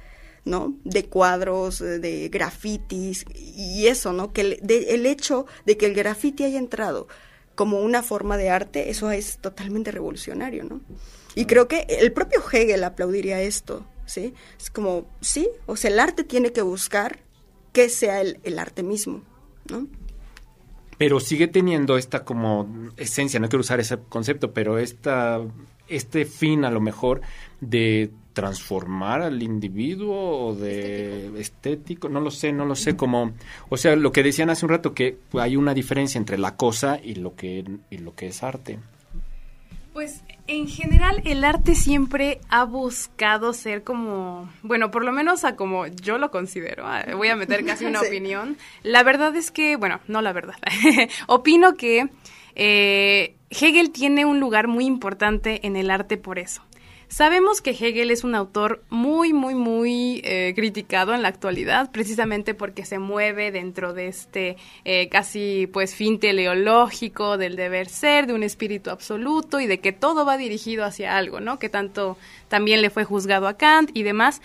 ¿no? 0.44 0.74
De 0.82 1.04
cuadros, 1.04 1.78
de 1.78 2.28
grafitis 2.28 3.24
y 3.34 3.86
eso, 3.86 4.12
¿no? 4.12 4.32
Que 4.32 4.40
el, 4.40 4.60
el 4.68 5.06
hecho 5.06 5.46
de 5.64 5.76
que 5.76 5.86
el 5.86 5.94
grafiti 5.94 6.42
haya 6.42 6.58
entrado 6.58 7.06
como 7.54 7.80
una 7.80 8.02
forma 8.02 8.36
de 8.36 8.50
arte, 8.50 8.90
eso 8.90 9.10
es 9.10 9.38
totalmente 9.38 9.90
revolucionario, 9.92 10.64
¿no? 10.64 10.80
Y 11.34 11.46
creo 11.46 11.68
que 11.68 11.86
el 11.88 12.12
propio 12.12 12.42
Hegel 12.52 12.82
aplaudiría 12.82 13.40
esto, 13.40 13.86
¿sí? 14.06 14.34
Es 14.58 14.70
como, 14.70 15.06
sí, 15.20 15.48
o 15.66 15.76
sea, 15.76 15.90
el 15.90 16.00
arte 16.00 16.24
tiene 16.24 16.52
que 16.52 16.62
buscar 16.62 17.20
que 17.72 17.88
sea 17.88 18.20
el, 18.20 18.40
el 18.42 18.58
arte 18.58 18.82
mismo, 18.82 19.22
¿no? 19.70 19.86
Pero 20.98 21.20
sigue 21.20 21.46
teniendo 21.46 21.96
esta 21.96 22.24
como 22.24 22.68
esencia, 22.96 23.38
no 23.40 23.48
quiero 23.48 23.60
usar 23.60 23.80
ese 23.80 23.98
concepto, 24.08 24.52
pero 24.52 24.78
esta, 24.78 25.40
este 25.88 26.24
fin 26.24 26.64
a 26.64 26.70
lo 26.70 26.80
mejor 26.80 27.22
de 27.60 28.10
transformar 28.32 29.22
al 29.22 29.42
individuo 29.42 30.48
o 30.48 30.54
de 30.54 31.40
estético. 31.40 32.08
no 32.08 32.20
lo 32.20 32.30
sé, 32.30 32.52
no 32.52 32.64
lo 32.64 32.74
sé, 32.74 32.96
como, 32.96 33.32
o 33.68 33.76
sea, 33.76 33.96
lo 33.96 34.12
que 34.12 34.22
decían 34.22 34.50
hace 34.50 34.66
un 34.66 34.70
rato 34.70 34.92
que 34.92 35.18
hay 35.34 35.56
una 35.56 35.72
diferencia 35.72 36.18
entre 36.18 36.36
la 36.36 36.56
cosa 36.56 37.00
y 37.02 37.14
lo 37.14 37.34
que, 37.34 37.64
y 37.90 37.98
lo 37.98 38.14
que 38.14 38.28
es 38.28 38.42
arte. 38.42 38.78
Pues 39.98 40.22
en 40.46 40.68
general 40.68 41.22
el 41.24 41.44
arte 41.44 41.74
siempre 41.74 42.38
ha 42.50 42.62
buscado 42.62 43.52
ser 43.52 43.82
como, 43.82 44.48
bueno, 44.62 44.92
por 44.92 45.04
lo 45.04 45.10
menos 45.10 45.42
a 45.42 45.56
como 45.56 45.88
yo 45.88 46.18
lo 46.18 46.30
considero, 46.30 46.86
ah, 46.86 47.04
voy 47.16 47.26
a 47.30 47.34
meter 47.34 47.64
casi 47.64 47.84
una 47.84 48.00
opinión. 48.06 48.56
La 48.84 49.02
verdad 49.02 49.34
es 49.34 49.50
que, 49.50 49.74
bueno, 49.74 49.98
no 50.06 50.22
la 50.22 50.32
verdad, 50.32 50.54
opino 51.26 51.74
que 51.74 52.10
eh, 52.54 53.34
Hegel 53.50 53.90
tiene 53.90 54.24
un 54.24 54.38
lugar 54.38 54.68
muy 54.68 54.86
importante 54.86 55.66
en 55.66 55.74
el 55.74 55.90
arte 55.90 56.16
por 56.16 56.38
eso. 56.38 56.62
Sabemos 57.08 57.62
que 57.62 57.70
Hegel 57.70 58.10
es 58.10 58.22
un 58.22 58.34
autor 58.34 58.84
muy, 58.90 59.32
muy, 59.32 59.54
muy 59.54 60.20
eh, 60.24 60.52
criticado 60.54 61.14
en 61.14 61.22
la 61.22 61.28
actualidad, 61.28 61.90
precisamente 61.90 62.52
porque 62.52 62.84
se 62.84 62.98
mueve 62.98 63.50
dentro 63.50 63.94
de 63.94 64.08
este 64.08 64.56
eh, 64.84 65.08
casi 65.08 65.68
pues 65.72 65.94
fin 65.94 66.20
teleológico 66.20 67.38
del 67.38 67.56
deber 67.56 67.88
ser, 67.88 68.26
de 68.26 68.34
un 68.34 68.42
espíritu 68.42 68.90
absoluto 68.90 69.58
y 69.58 69.66
de 69.66 69.80
que 69.80 69.92
todo 69.92 70.26
va 70.26 70.36
dirigido 70.36 70.84
hacia 70.84 71.16
algo, 71.16 71.40
¿no? 71.40 71.58
Que 71.58 71.70
tanto 71.70 72.18
también 72.48 72.82
le 72.82 72.90
fue 72.90 73.04
juzgado 73.04 73.48
a 73.48 73.56
Kant 73.56 73.90
y 73.94 74.02
demás 74.02 74.42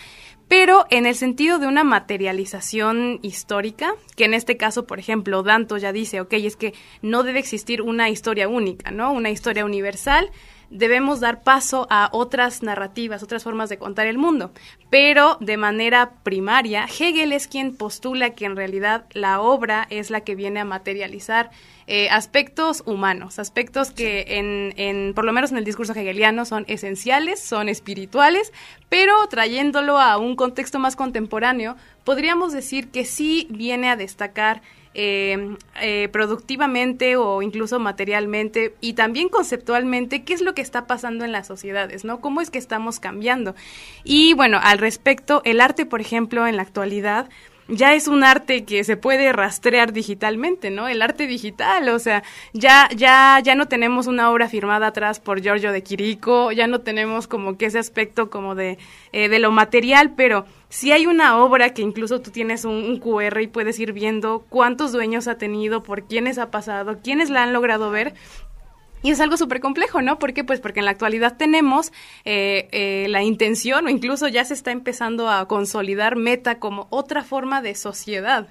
pero 0.48 0.86
en 0.92 1.08
el 1.08 1.16
sentido 1.16 1.58
de 1.58 1.66
una 1.66 1.84
materialización 1.84 3.18
histórica, 3.24 3.96
que 4.16 4.26
en 4.26 4.36
este 4.36 4.56
caso, 4.56 4.86
por 4.86 5.00
ejemplo, 5.00 5.42
Danto 5.42 5.78
ya 5.78 5.92
dice, 5.92 6.22
ok, 6.22 6.34
es 6.34 6.56
que 6.56 6.76
no 7.02 7.24
debe 7.24 7.40
existir 7.40 7.82
una 7.82 8.10
historia 8.10 8.48
única, 8.48 8.92
¿no? 8.92 9.12
Una 9.14 9.32
historia 9.32 9.66
universal, 9.66 10.30
debemos 10.74 11.20
dar 11.20 11.44
paso 11.44 11.86
a 11.90 12.10
otras 12.12 12.64
narrativas, 12.64 13.22
otras 13.22 13.44
formas 13.44 13.70
de 13.70 13.78
contar 13.78 14.08
el 14.08 14.18
mundo. 14.18 14.52
Pero 14.90 15.38
de 15.40 15.56
manera 15.56 16.14
primaria, 16.24 16.86
Hegel 16.86 17.32
es 17.32 17.48
quien 17.48 17.76
postula 17.76 18.32
que 18.32 18.46
en 18.46 18.56
realidad 18.56 19.06
la 19.14 19.40
obra 19.40 19.86
es 19.90 20.10
la 20.10 20.22
que 20.22 20.36
viene 20.36 20.60
a 20.60 20.66
materializar 20.66 21.52
eh, 21.86 22.10
aspectos 22.10 22.82
humanos, 22.86 23.40
aspectos 23.40 23.92
que 23.92 24.26
en, 24.40 24.74
en, 24.78 25.14
por 25.14 25.26
lo 25.26 25.34
menos 25.34 25.52
en 25.52 25.58
el 25.58 25.66
discurso 25.66 25.94
hegeliano, 25.94 26.46
son 26.46 26.66
esenciales, 26.68 27.40
son 27.40 27.70
espirituales, 27.70 28.52
pero 28.90 29.14
trayéndolo 29.28 30.00
a 30.00 30.18
un 30.18 30.36
contexto 30.36 30.80
más 30.80 30.96
contemporáneo, 30.96 31.76
podríamos 32.04 32.52
decir 32.52 32.90
que 32.90 33.06
sí 33.06 33.48
viene 33.50 33.90
a 33.90 33.96
destacar 33.96 34.62
eh, 34.96 35.58
eh, 35.82 36.10
productivamente 36.12 37.16
o 37.16 37.42
incluso 37.42 37.80
materialmente 37.80 38.76
y 38.80 38.94
también 38.94 39.28
conceptualmente 39.30 40.24
qué 40.24 40.34
es 40.34 40.42
lo 40.42 40.54
que 40.54 40.62
está 40.62 40.86
pasando 40.86 41.26
en 41.26 41.32
las 41.32 41.48
sociedades, 41.48 42.06
¿no? 42.06 42.22
¿Cómo 42.22 42.42
es 42.42 42.52
que 42.52 42.60
estamos 42.60 43.00
cambiando? 43.00 43.56
Y 44.04 44.34
bueno, 44.34 44.60
al 44.62 44.78
respecto, 44.78 45.42
el 45.46 45.62
arte, 45.62 45.86
por 45.86 46.00
ejemplo, 46.00 46.46
en 46.46 46.58
la 46.58 46.62
actualidad, 46.62 47.30
ya 47.68 47.94
es 47.94 48.08
un 48.08 48.24
arte 48.24 48.66
que 48.66 48.84
se 48.84 48.98
puede 48.98 49.32
rastrear 49.34 49.94
digitalmente, 49.94 50.70
¿no? 50.70 50.88
El 50.88 51.02
arte 51.02 51.28
digital, 51.28 51.90
o 51.90 52.00
sea, 52.00 52.24
ya 52.54 52.90
ya 52.96 53.40
ya 53.44 53.56
no 53.56 53.68
tenemos 53.68 54.08
una 54.08 54.32
obra 54.32 54.50
firmada 54.50 54.88
atrás 54.88 55.20
por 55.20 55.42
Giorgio 55.42 55.72
de 55.72 55.84
Quirico, 55.84 56.52
ya 56.52 56.68
no 56.68 56.82
tenemos 56.82 57.28
como 57.28 57.58
que 57.58 57.68
ese 57.68 57.80
aspecto 57.80 58.30
como 58.30 58.56
de 58.56 58.78
eh, 59.12 59.30
de 59.30 59.40
lo 59.40 59.52
material, 59.52 60.14
pero 60.16 60.46
si 60.70 60.92
hay 60.92 61.06
una 61.06 61.38
obra 61.38 61.74
que 61.74 61.82
incluso 61.82 62.22
tú 62.22 62.32
tienes 62.32 62.66
un, 62.66 62.74
un, 62.74 63.00
QR 63.00 63.42
y 63.42 63.48
puedes 63.48 63.80
ir 63.80 63.94
viendo 63.94 64.46
cuántos 64.50 64.92
dueños 64.92 65.28
ha 65.28 65.38
tenido, 65.38 65.84
por 65.84 66.04
quiénes 66.04 66.38
ha 66.38 66.52
pasado, 66.52 67.00
quiénes 67.04 67.30
la 67.30 67.44
han 67.44 67.54
logrado 67.54 67.92
ver, 67.92 68.14
y 69.04 69.12
es 69.12 69.20
algo 69.20 69.38
súper 69.38 69.60
complejo, 69.60 70.02
¿no? 70.02 70.18
¿Por 70.18 70.34
qué? 70.34 70.44
Pues 70.44 70.62
porque 70.62 70.80
en 70.80 70.86
la 70.86 70.92
actualidad 70.92 71.36
tenemos 71.38 71.92
eh, 72.24 72.70
eh, 72.72 73.06
la 73.10 73.22
intención 73.22 73.86
o 73.86 73.90
incluso 73.90 74.30
ya 74.30 74.46
se 74.46 74.54
está 74.54 74.72
empezando 74.72 75.30
a 75.30 75.46
consolidar 75.48 76.16
Meta 76.16 76.58
como 76.58 76.88
otra 76.90 77.24
forma 77.24 77.62
de 77.62 77.76
sociedad. 77.76 78.48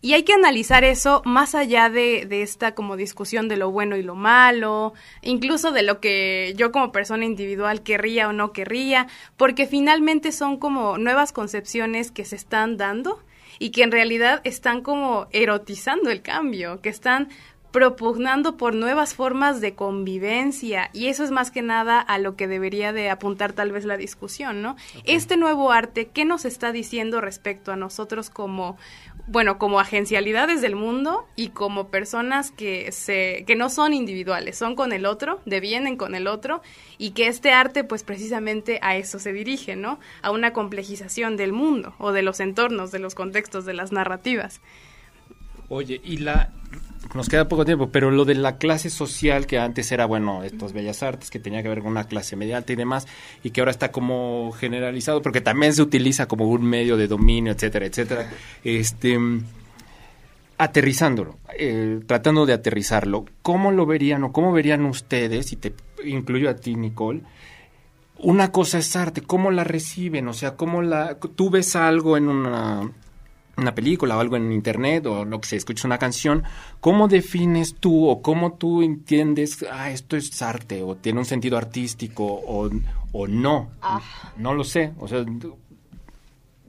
Y 0.00 0.14
hay 0.14 0.24
que 0.24 0.32
analizar 0.32 0.82
eso 0.82 1.22
más 1.24 1.54
allá 1.54 1.88
de, 1.88 2.26
de, 2.26 2.42
esta 2.42 2.74
como 2.74 2.96
discusión 2.96 3.46
de 3.46 3.56
lo 3.56 3.70
bueno 3.70 3.96
y 3.96 4.02
lo 4.02 4.16
malo, 4.16 4.94
incluso 5.20 5.70
de 5.70 5.84
lo 5.84 6.00
que 6.00 6.54
yo 6.56 6.72
como 6.72 6.90
persona 6.90 7.24
individual 7.24 7.82
querría 7.82 8.26
o 8.28 8.32
no 8.32 8.52
querría, 8.52 9.06
porque 9.36 9.66
finalmente 9.66 10.32
son 10.32 10.56
como 10.56 10.98
nuevas 10.98 11.30
concepciones 11.30 12.10
que 12.10 12.24
se 12.24 12.34
están 12.34 12.78
dando 12.78 13.22
y 13.60 13.70
que 13.70 13.84
en 13.84 13.92
realidad 13.92 14.40
están 14.42 14.82
como 14.82 15.28
erotizando 15.30 16.10
el 16.10 16.20
cambio, 16.20 16.80
que 16.80 16.88
están 16.88 17.28
propugnando 17.72 18.58
por 18.58 18.74
nuevas 18.74 19.14
formas 19.14 19.62
de 19.62 19.74
convivencia 19.74 20.90
y 20.92 21.06
eso 21.06 21.24
es 21.24 21.30
más 21.30 21.50
que 21.50 21.62
nada 21.62 22.00
a 22.00 22.18
lo 22.18 22.36
que 22.36 22.46
debería 22.46 22.92
de 22.92 23.08
apuntar 23.08 23.54
tal 23.54 23.72
vez 23.72 23.86
la 23.86 23.96
discusión, 23.96 24.60
¿no? 24.60 24.76
Okay. 24.98 25.16
Este 25.16 25.38
nuevo 25.38 25.72
arte, 25.72 26.08
¿qué 26.12 26.26
nos 26.26 26.44
está 26.44 26.70
diciendo 26.70 27.22
respecto 27.22 27.72
a 27.72 27.76
nosotros 27.76 28.28
como, 28.28 28.76
bueno, 29.26 29.56
como 29.56 29.80
agencialidades 29.80 30.60
del 30.60 30.76
mundo 30.76 31.26
y 31.34 31.48
como 31.48 31.88
personas 31.88 32.50
que 32.50 32.92
se, 32.92 33.44
que 33.46 33.56
no 33.56 33.70
son 33.70 33.94
individuales, 33.94 34.58
son 34.58 34.76
con 34.76 34.92
el 34.92 35.06
otro, 35.06 35.40
devienen 35.46 35.96
con 35.96 36.14
el 36.14 36.26
otro 36.26 36.60
y 36.98 37.12
que 37.12 37.26
este 37.26 37.52
arte 37.52 37.84
pues 37.84 38.02
precisamente 38.02 38.80
a 38.82 38.96
eso 38.96 39.18
se 39.18 39.32
dirige, 39.32 39.76
¿no? 39.76 39.98
A 40.20 40.30
una 40.30 40.52
complejización 40.52 41.38
del 41.38 41.52
mundo 41.52 41.94
o 41.98 42.12
de 42.12 42.20
los 42.20 42.38
entornos, 42.40 42.92
de 42.92 42.98
los 42.98 43.14
contextos, 43.14 43.64
de 43.64 43.72
las 43.72 43.92
narrativas. 43.92 44.60
Oye, 45.68 46.00
y 46.04 46.18
la 46.18 46.50
nos 47.14 47.28
queda 47.28 47.48
poco 47.48 47.64
tiempo, 47.64 47.90
pero 47.90 48.10
lo 48.10 48.24
de 48.24 48.34
la 48.34 48.56
clase 48.56 48.88
social 48.88 49.46
que 49.46 49.58
antes 49.58 49.92
era, 49.92 50.06
bueno, 50.06 50.42
estos 50.44 50.72
bellas 50.72 51.02
artes, 51.02 51.30
que 51.30 51.38
tenía 51.38 51.62
que 51.62 51.68
ver 51.68 51.80
con 51.80 51.90
una 51.90 52.04
clase 52.04 52.36
media 52.36 52.56
alta 52.56 52.72
y 52.72 52.76
demás, 52.76 53.06
y 53.42 53.50
que 53.50 53.60
ahora 53.60 53.70
está 53.70 53.92
como 53.92 54.52
generalizado, 54.52 55.20
porque 55.20 55.40
también 55.40 55.74
se 55.74 55.82
utiliza 55.82 56.26
como 56.26 56.48
un 56.48 56.64
medio 56.64 56.96
de 56.96 57.08
dominio, 57.08 57.52
etcétera, 57.52 57.86
etcétera, 57.86 58.30
este, 58.64 59.18
aterrizándolo, 60.56 61.38
eh, 61.58 62.00
tratando 62.06 62.46
de 62.46 62.54
aterrizarlo, 62.54 63.26
¿cómo 63.42 63.72
lo 63.72 63.84
verían 63.84 64.24
o 64.24 64.32
cómo 64.32 64.52
verían 64.52 64.86
ustedes, 64.86 65.52
y 65.52 65.56
te 65.56 65.74
incluyo 66.04 66.48
a 66.48 66.56
ti, 66.56 66.76
Nicole, 66.76 67.22
una 68.18 68.52
cosa 68.52 68.78
es 68.78 68.94
arte, 68.96 69.20
¿cómo 69.20 69.50
la 69.50 69.64
reciben? 69.64 70.28
O 70.28 70.32
sea, 70.32 70.56
¿cómo 70.56 70.80
la, 70.80 71.16
tú 71.16 71.50
ves 71.50 71.76
algo 71.76 72.16
en 72.16 72.28
una 72.28 72.88
una 73.56 73.74
película 73.74 74.16
o 74.16 74.20
algo 74.20 74.36
en 74.36 74.52
internet 74.52 75.06
o 75.06 75.24
lo 75.24 75.40
que 75.40 75.48
se 75.48 75.56
escucha 75.56 75.86
una 75.86 75.98
canción, 75.98 76.42
¿cómo 76.80 77.08
defines 77.08 77.74
tú 77.74 78.08
o 78.08 78.22
cómo 78.22 78.54
tú 78.54 78.82
entiendes, 78.82 79.64
ah, 79.70 79.90
esto 79.90 80.16
es 80.16 80.40
arte 80.42 80.82
o 80.82 80.96
tiene 80.96 81.18
un 81.18 81.24
sentido 81.24 81.56
artístico 81.56 82.24
o, 82.24 82.70
o 83.12 83.26
no? 83.26 83.70
Ah. 83.82 84.00
No 84.36 84.54
lo 84.54 84.64
sé, 84.64 84.92
o 84.98 85.08
sea... 85.08 85.24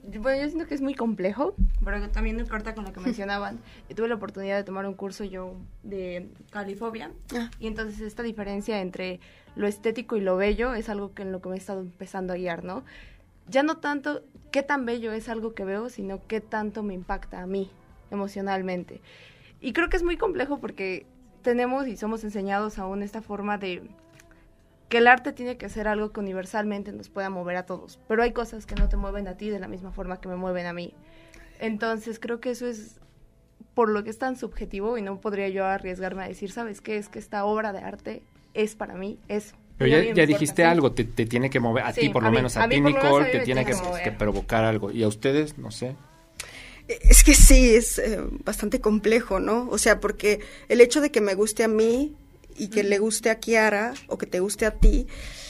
Bueno, 0.06 0.42
yo 0.42 0.48
siento 0.48 0.68
que 0.68 0.74
es 0.74 0.82
muy 0.82 0.94
complejo, 0.94 1.54
pero 1.82 2.10
también 2.10 2.36
me 2.36 2.44
corta 2.44 2.74
con 2.74 2.84
lo 2.84 2.92
que 2.92 3.00
mencionaban. 3.04 3.58
Tuve 3.96 4.08
la 4.08 4.16
oportunidad 4.16 4.56
de 4.56 4.64
tomar 4.64 4.86
un 4.86 4.94
curso 4.94 5.24
yo 5.24 5.56
de 5.82 6.28
califobia 6.50 7.10
ah. 7.34 7.50
y 7.58 7.66
entonces 7.66 8.00
esta 8.00 8.22
diferencia 8.22 8.80
entre 8.82 9.20
lo 9.56 9.66
estético 9.66 10.16
y 10.16 10.20
lo 10.20 10.36
bello 10.36 10.74
es 10.74 10.88
algo 10.88 11.14
que 11.14 11.22
en 11.22 11.32
lo 11.32 11.40
que 11.40 11.48
me 11.48 11.54
he 11.54 11.58
estado 11.58 11.80
empezando 11.80 12.32
a 12.32 12.36
guiar, 12.36 12.64
¿no? 12.64 12.84
Ya 13.48 13.62
no 13.62 13.78
tanto 13.78 14.22
qué 14.50 14.62
tan 14.62 14.86
bello 14.86 15.12
es 15.12 15.28
algo 15.28 15.54
que 15.54 15.64
veo, 15.64 15.88
sino 15.88 16.26
qué 16.26 16.40
tanto 16.40 16.82
me 16.82 16.94
impacta 16.94 17.42
a 17.42 17.46
mí 17.46 17.70
emocionalmente. 18.10 19.00
Y 19.60 19.72
creo 19.72 19.88
que 19.88 19.96
es 19.96 20.02
muy 20.02 20.16
complejo 20.16 20.60
porque 20.60 21.06
tenemos 21.42 21.86
y 21.86 21.96
somos 21.96 22.24
enseñados 22.24 22.78
aún 22.78 23.02
esta 23.02 23.22
forma 23.22 23.58
de 23.58 23.82
que 24.88 24.98
el 24.98 25.06
arte 25.06 25.32
tiene 25.32 25.56
que 25.56 25.68
ser 25.68 25.88
algo 25.88 26.12
que 26.12 26.20
universalmente 26.20 26.92
nos 26.92 27.08
pueda 27.08 27.30
mover 27.30 27.56
a 27.56 27.66
todos, 27.66 27.98
pero 28.06 28.22
hay 28.22 28.32
cosas 28.32 28.66
que 28.66 28.74
no 28.74 28.88
te 28.88 28.96
mueven 28.96 29.26
a 29.28 29.36
ti 29.36 29.50
de 29.50 29.58
la 29.58 29.68
misma 29.68 29.90
forma 29.90 30.20
que 30.20 30.28
me 30.28 30.36
mueven 30.36 30.66
a 30.66 30.72
mí. 30.72 30.94
Entonces 31.58 32.18
creo 32.20 32.40
que 32.40 32.50
eso 32.50 32.66
es 32.66 33.00
por 33.74 33.88
lo 33.88 34.04
que 34.04 34.10
es 34.10 34.18
tan 34.18 34.36
subjetivo 34.36 34.98
y 34.98 35.02
no 35.02 35.20
podría 35.20 35.48
yo 35.48 35.64
arriesgarme 35.64 36.24
a 36.24 36.28
decir, 36.28 36.52
¿sabes 36.52 36.80
qué? 36.80 36.96
Es 36.96 37.08
que 37.08 37.18
esta 37.18 37.44
obra 37.44 37.72
de 37.72 37.80
arte 37.80 38.22
es 38.54 38.76
para 38.76 38.94
mí 38.94 39.18
eso. 39.28 39.56
Pero 39.90 40.14
ya, 40.14 40.26
dijiste 40.26 40.64
algo, 40.64 40.92
te, 40.92 41.04
tiene 41.04 41.50
que 41.50 41.60
mover, 41.60 41.84
a 41.84 41.92
ti 41.92 42.08
por 42.08 42.22
lo 42.22 42.30
menos, 42.30 42.56
a, 42.56 42.68
ti 42.68 42.80
Nicole, 42.80 43.26
te 43.26 43.40
tiene 43.40 43.64
que, 43.64 43.74
provocar 44.12 44.64
algo. 44.64 44.90
¿Y 44.90 45.02
a 45.02 45.08
ustedes? 45.08 45.58
No 45.58 45.70
sé. 45.70 45.94
Es 46.86 47.24
que 47.24 47.34
sí, 47.34 47.74
es 47.74 47.98
eh, 47.98 48.20
bastante 48.44 48.80
complejo, 48.80 49.40
¿no? 49.40 49.68
O 49.70 49.78
sea, 49.78 50.00
porque 50.00 50.40
el 50.68 50.80
hecho 50.80 51.00
de 51.00 51.10
que 51.10 51.20
me 51.20 51.34
guste 51.34 51.64
a 51.64 51.68
mí 51.68 52.14
y 52.56 52.68
que 52.68 52.82
le 52.82 52.98
guste 52.98 53.30
a 53.30 53.36
Kiara 53.36 53.94
o 54.06 54.18
que 54.18 54.26
te 54.26 54.40
guste 54.40 54.66
a 54.66 54.72
ti, 54.72 55.06
eh, 55.06 55.43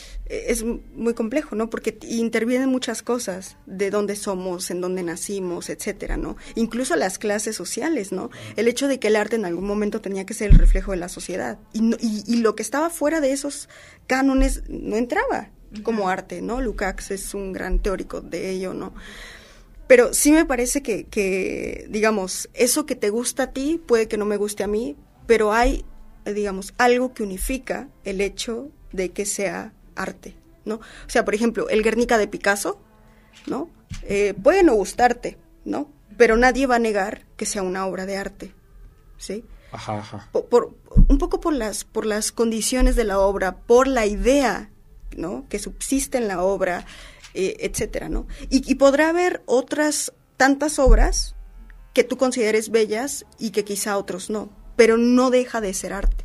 es 0.47 0.65
muy 0.65 1.15
complejo, 1.15 1.57
¿no? 1.57 1.71
Porque 1.71 1.99
intervienen 2.03 2.69
muchas 2.69 3.03
cosas 3.03 3.57
de 3.67 3.91
dónde 3.91 4.17
somos, 4.17 4.71
en 4.71 4.81
dónde 4.81 5.03
nacimos, 5.03 5.71
etcétera, 5.71 6.17
¿no? 6.17 6.37
Incluso 6.55 6.97
las 6.97 7.19
clases 7.19 7.57
sociales, 7.57 8.13
¿no? 8.13 8.31
El 8.57 8.69
hecho 8.69 8.89
de 8.89 8.99
que 8.99 9.09
el 9.09 9.17
arte 9.17 9.37
en 9.37 9.45
algún 9.45 9.67
momento 9.67 10.01
tenía 10.01 10.27
que 10.27 10.35
ser 10.35 10.51
el 10.51 10.59
reflejo 10.59 10.93
de 10.93 10.99
la 10.99 11.09
sociedad 11.09 11.59
y, 11.73 11.95
y, 12.01 12.37
lo 12.37 12.55
que 12.55 12.63
estaba 12.63 12.91
fuera 12.91 13.21
de 13.21 13.33
esos 13.33 13.69
cánones 14.07 14.63
no 14.69 14.97
entraba 14.97 15.51
como 15.83 16.09
arte, 16.09 16.43
¿no? 16.43 16.61
Lukács 16.61 17.11
es 17.11 17.35
un 17.35 17.53
gran 17.53 17.81
teórico 17.81 18.21
de 18.21 18.51
ello, 18.51 18.75
¿no? 18.75 18.95
Pero 19.87 20.15
sí 20.15 20.33
me 20.33 20.45
parece 20.45 20.83
que, 20.83 21.05
que, 21.05 21.87
digamos, 21.91 22.49
eso 22.55 22.87
que 22.87 22.97
te 22.97 23.11
gusta 23.11 23.45
a 23.45 23.53
ti 23.53 23.81
puede 23.85 24.09
que 24.09 24.17
no 24.17 24.25
me 24.25 24.37
guste 24.37 24.65
a 24.65 24.67
mí, 24.67 24.97
pero 25.27 25.53
hay, 25.53 25.85
digamos, 26.25 26.73
algo 26.79 27.13
que 27.13 27.23
unifica 27.23 27.89
el 28.05 28.21
hecho 28.21 28.71
de 28.93 29.11
que 29.11 29.27
sea 29.27 29.75
arte, 29.97 30.37
¿no? 30.65 30.77
O 30.77 31.09
sea, 31.09 31.25
por 31.25 31.35
ejemplo, 31.35 31.69
el 31.69 31.83
Guernica 31.83 32.19
de 32.19 32.29
Picasso, 32.29 32.81
¿no? 33.47 33.71
Eh, 34.03 34.35
puede 34.43 34.63
no 34.63 34.75
gustarte, 34.75 35.39
¿no? 35.65 35.91
Pero 36.17 36.37
nadie 36.37 36.67
va 36.67 36.77
a 36.77 36.81
negar 36.81 37.27
que 37.37 37.47
sea 37.47 37.63
una 37.63 37.87
obra 37.87 38.07
de 38.07 38.17
arte, 38.17 38.55
¿sí? 39.19 39.45
Ajá, 39.73 39.99
ajá. 39.99 40.29
Por, 40.33 40.77
un 41.09 41.19
poco 41.19 41.41
por 41.41 41.53
las, 41.53 41.85
por 41.85 42.07
las 42.07 42.31
condiciones 42.31 42.95
de 42.97 43.05
la 43.05 43.19
obra, 43.19 43.57
por 43.57 43.89
la 43.89 44.07
idea, 44.07 44.71
¿no? 45.17 45.47
Que 45.49 45.59
subsiste 45.59 46.19
en 46.19 46.29
la 46.29 46.43
obra, 46.43 46.87
eh, 47.35 47.57
etcétera, 47.61 48.09
¿no? 48.09 48.27
Y, 48.51 48.71
y 48.71 48.77
podrá 48.77 49.09
haber 49.09 49.43
otras 49.47 50.13
tantas 50.37 50.79
obras 50.79 51.35
que 51.93 52.05
tú 52.05 52.17
consideres 52.17 52.71
bellas 52.71 53.25
y 53.39 53.51
que 53.51 53.65
quizá 53.65 53.97
otros 53.97 54.31
no, 54.31 54.51
pero 54.77 54.97
no 54.97 55.31
deja 55.31 55.61
de 55.61 55.75
ser 55.75 55.93
arte. 55.93 56.24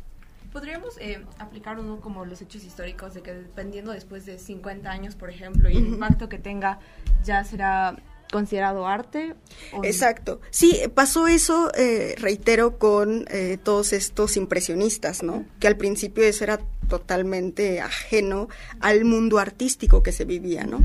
Podríamos 0.52 0.98
eh, 0.98 1.24
aplicar 1.38 1.78
uno 1.78 2.00
como 2.00 2.24
los 2.24 2.42
hechos 2.42 2.64
históricos, 2.64 3.14
de 3.14 3.22
que 3.22 3.32
dependiendo 3.34 3.92
después 3.92 4.26
de 4.26 4.38
50 4.38 4.90
años, 4.90 5.14
por 5.14 5.30
ejemplo, 5.30 5.70
y 5.70 5.76
el 5.76 5.86
impacto 5.86 6.28
que 6.28 6.38
tenga, 6.38 6.80
ya 7.24 7.44
será 7.44 7.96
considerado 8.30 8.86
arte. 8.86 9.34
Exacto. 9.82 10.40
Sí, 10.50 10.80
pasó 10.94 11.26
eso, 11.26 11.70
eh, 11.74 12.14
reitero, 12.18 12.78
con 12.78 13.26
eh, 13.30 13.58
todos 13.62 13.92
estos 13.92 14.36
impresionistas, 14.36 15.22
¿no? 15.22 15.44
Que 15.58 15.66
al 15.66 15.76
principio 15.76 16.24
eso 16.24 16.44
era 16.44 16.60
totalmente 16.88 17.80
ajeno 17.80 18.48
al 18.80 19.04
mundo 19.04 19.38
artístico 19.38 20.02
que 20.02 20.12
se 20.12 20.24
vivía, 20.24 20.64
¿no? 20.64 20.84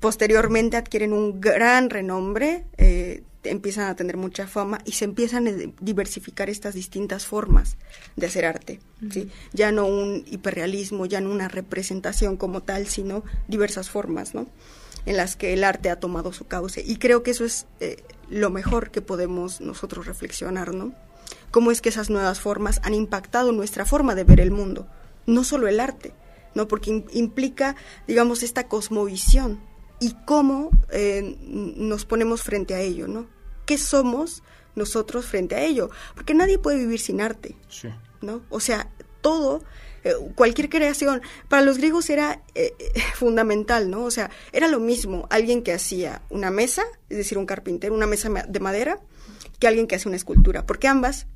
Posteriormente 0.00 0.76
adquieren 0.76 1.12
un 1.12 1.40
gran 1.40 1.88
renombre, 1.88 2.64
eh, 2.76 3.22
empiezan 3.44 3.88
a 3.88 3.96
tener 3.96 4.16
mucha 4.16 4.46
fama 4.46 4.78
y 4.84 4.92
se 4.92 5.04
empiezan 5.04 5.48
a 5.48 5.52
diversificar 5.80 6.48
estas 6.50 6.74
distintas 6.74 7.26
formas 7.26 7.76
de 8.16 8.26
hacer 8.26 8.44
arte. 8.44 8.80
¿sí? 9.10 9.30
Ya 9.52 9.72
no 9.72 9.86
un 9.86 10.24
hiperrealismo, 10.26 11.06
ya 11.06 11.20
no 11.20 11.30
una 11.30 11.48
representación 11.48 12.36
como 12.36 12.62
tal, 12.62 12.86
sino 12.86 13.24
diversas 13.48 13.90
formas 13.90 14.34
¿no? 14.34 14.46
en 15.06 15.16
las 15.16 15.36
que 15.36 15.52
el 15.52 15.64
arte 15.64 15.90
ha 15.90 16.00
tomado 16.00 16.32
su 16.32 16.46
cauce. 16.46 16.82
Y 16.86 16.96
creo 16.96 17.22
que 17.22 17.32
eso 17.32 17.44
es 17.44 17.66
eh, 17.80 18.02
lo 18.28 18.50
mejor 18.50 18.90
que 18.90 19.02
podemos 19.02 19.60
nosotros 19.60 20.06
reflexionar, 20.06 20.74
¿no? 20.74 20.94
Cómo 21.50 21.70
es 21.70 21.80
que 21.80 21.88
esas 21.88 22.10
nuevas 22.10 22.40
formas 22.40 22.80
han 22.82 22.94
impactado 22.94 23.52
nuestra 23.52 23.84
forma 23.84 24.14
de 24.14 24.24
ver 24.24 24.40
el 24.40 24.50
mundo, 24.50 24.86
no 25.26 25.44
solo 25.44 25.68
el 25.68 25.80
arte, 25.80 26.14
¿no? 26.54 26.68
Porque 26.68 27.04
implica, 27.12 27.76
digamos, 28.06 28.42
esta 28.42 28.68
cosmovisión 28.68 29.60
y 30.02 30.16
cómo 30.24 30.70
eh, 30.90 31.36
nos 31.40 32.04
ponemos 32.04 32.42
frente 32.42 32.74
a 32.74 32.80
ello, 32.80 33.06
¿no? 33.06 33.28
¿Qué 33.64 33.78
somos 33.78 34.42
nosotros 34.74 35.26
frente 35.26 35.54
a 35.54 35.62
ello? 35.62 35.90
Porque 36.16 36.34
nadie 36.34 36.58
puede 36.58 36.78
vivir 36.78 36.98
sin 36.98 37.20
arte, 37.20 37.54
¿no? 38.20 38.42
O 38.50 38.58
sea, 38.58 38.90
todo, 39.20 39.62
eh, 40.02 40.14
cualquier 40.34 40.68
creación, 40.68 41.22
para 41.48 41.62
los 41.62 41.78
griegos 41.78 42.10
era 42.10 42.42
eh, 42.56 42.74
fundamental, 43.14 43.92
¿no? 43.92 44.02
O 44.02 44.10
sea, 44.10 44.28
era 44.50 44.66
lo 44.66 44.80
mismo 44.80 45.28
alguien 45.30 45.62
que 45.62 45.72
hacía 45.72 46.22
una 46.30 46.50
mesa, 46.50 46.82
es 47.08 47.18
decir, 47.18 47.38
un 47.38 47.46
carpintero, 47.46 47.94
una 47.94 48.08
mesa 48.08 48.28
de 48.28 48.58
madera, 48.58 48.98
que 49.60 49.68
alguien 49.68 49.86
que 49.86 49.94
hace 49.94 50.08
una 50.08 50.16
escultura, 50.16 50.66
porque 50.66 50.88
ambas, 50.88 51.28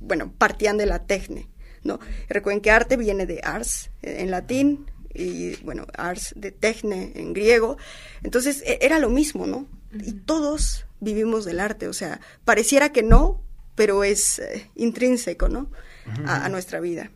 bueno, 0.00 0.32
partían 0.38 0.78
de 0.78 0.86
la 0.86 1.06
tecne, 1.06 1.48
¿no? 1.82 1.98
Recuerden 2.28 2.60
que 2.60 2.70
arte 2.70 2.96
viene 2.96 3.26
de 3.26 3.40
ars, 3.42 3.90
en 4.02 4.30
latín, 4.30 4.86
y 5.14 5.56
bueno, 5.62 5.86
ars 5.96 6.32
de 6.36 6.52
techne 6.52 7.12
en 7.14 7.32
griego. 7.32 7.76
Entonces 8.22 8.62
e, 8.66 8.78
era 8.82 8.98
lo 8.98 9.10
mismo, 9.10 9.46
¿no? 9.46 9.66
Y 9.92 10.12
todos 10.12 10.86
vivimos 11.00 11.44
del 11.44 11.60
arte, 11.60 11.88
o 11.88 11.92
sea, 11.92 12.20
pareciera 12.44 12.92
que 12.92 13.02
no, 13.02 13.42
pero 13.74 14.04
es 14.04 14.38
eh, 14.38 14.70
intrínseco, 14.76 15.48
¿no? 15.48 15.70
a, 16.26 16.48
nuestra 16.48 16.80
vida. 16.80 17.10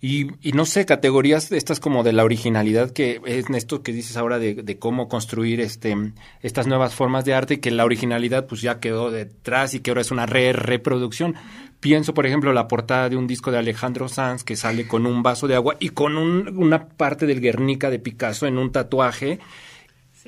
Y, 0.00 0.28
y, 0.40 0.52
no 0.52 0.64
sé, 0.64 0.86
categorías 0.86 1.52
estas 1.52 1.78
como 1.78 2.02
de 2.02 2.12
la 2.12 2.24
originalidad 2.24 2.90
que 2.90 3.20
es 3.26 3.44
esto 3.50 3.82
que 3.82 3.92
dices 3.92 4.16
ahora 4.16 4.38
de, 4.38 4.54
de, 4.54 4.78
cómo 4.78 5.08
construir 5.08 5.60
este 5.60 5.94
estas 6.40 6.66
nuevas 6.66 6.94
formas 6.94 7.26
de 7.26 7.34
arte, 7.34 7.60
que 7.60 7.70
la 7.70 7.84
originalidad 7.84 8.46
pues 8.46 8.62
ya 8.62 8.80
quedó 8.80 9.10
detrás 9.10 9.74
y 9.74 9.80
que 9.80 9.90
ahora 9.90 10.00
es 10.00 10.10
una 10.10 10.26
re 10.26 10.52
reproducción. 10.54 11.34
Pienso, 11.80 12.12
por 12.12 12.26
ejemplo, 12.26 12.52
la 12.52 12.68
portada 12.68 13.08
de 13.08 13.16
un 13.16 13.26
disco 13.26 13.50
de 13.50 13.58
Alejandro 13.58 14.06
Sanz 14.08 14.44
que 14.44 14.54
sale 14.54 14.86
con 14.86 15.06
un 15.06 15.22
vaso 15.22 15.48
de 15.48 15.54
agua 15.54 15.76
y 15.80 15.88
con 15.88 16.16
una 16.18 16.88
parte 16.88 17.26
del 17.26 17.40
Guernica 17.40 17.88
de 17.88 17.98
Picasso 17.98 18.46
en 18.46 18.58
un 18.58 18.70
tatuaje. 18.70 19.38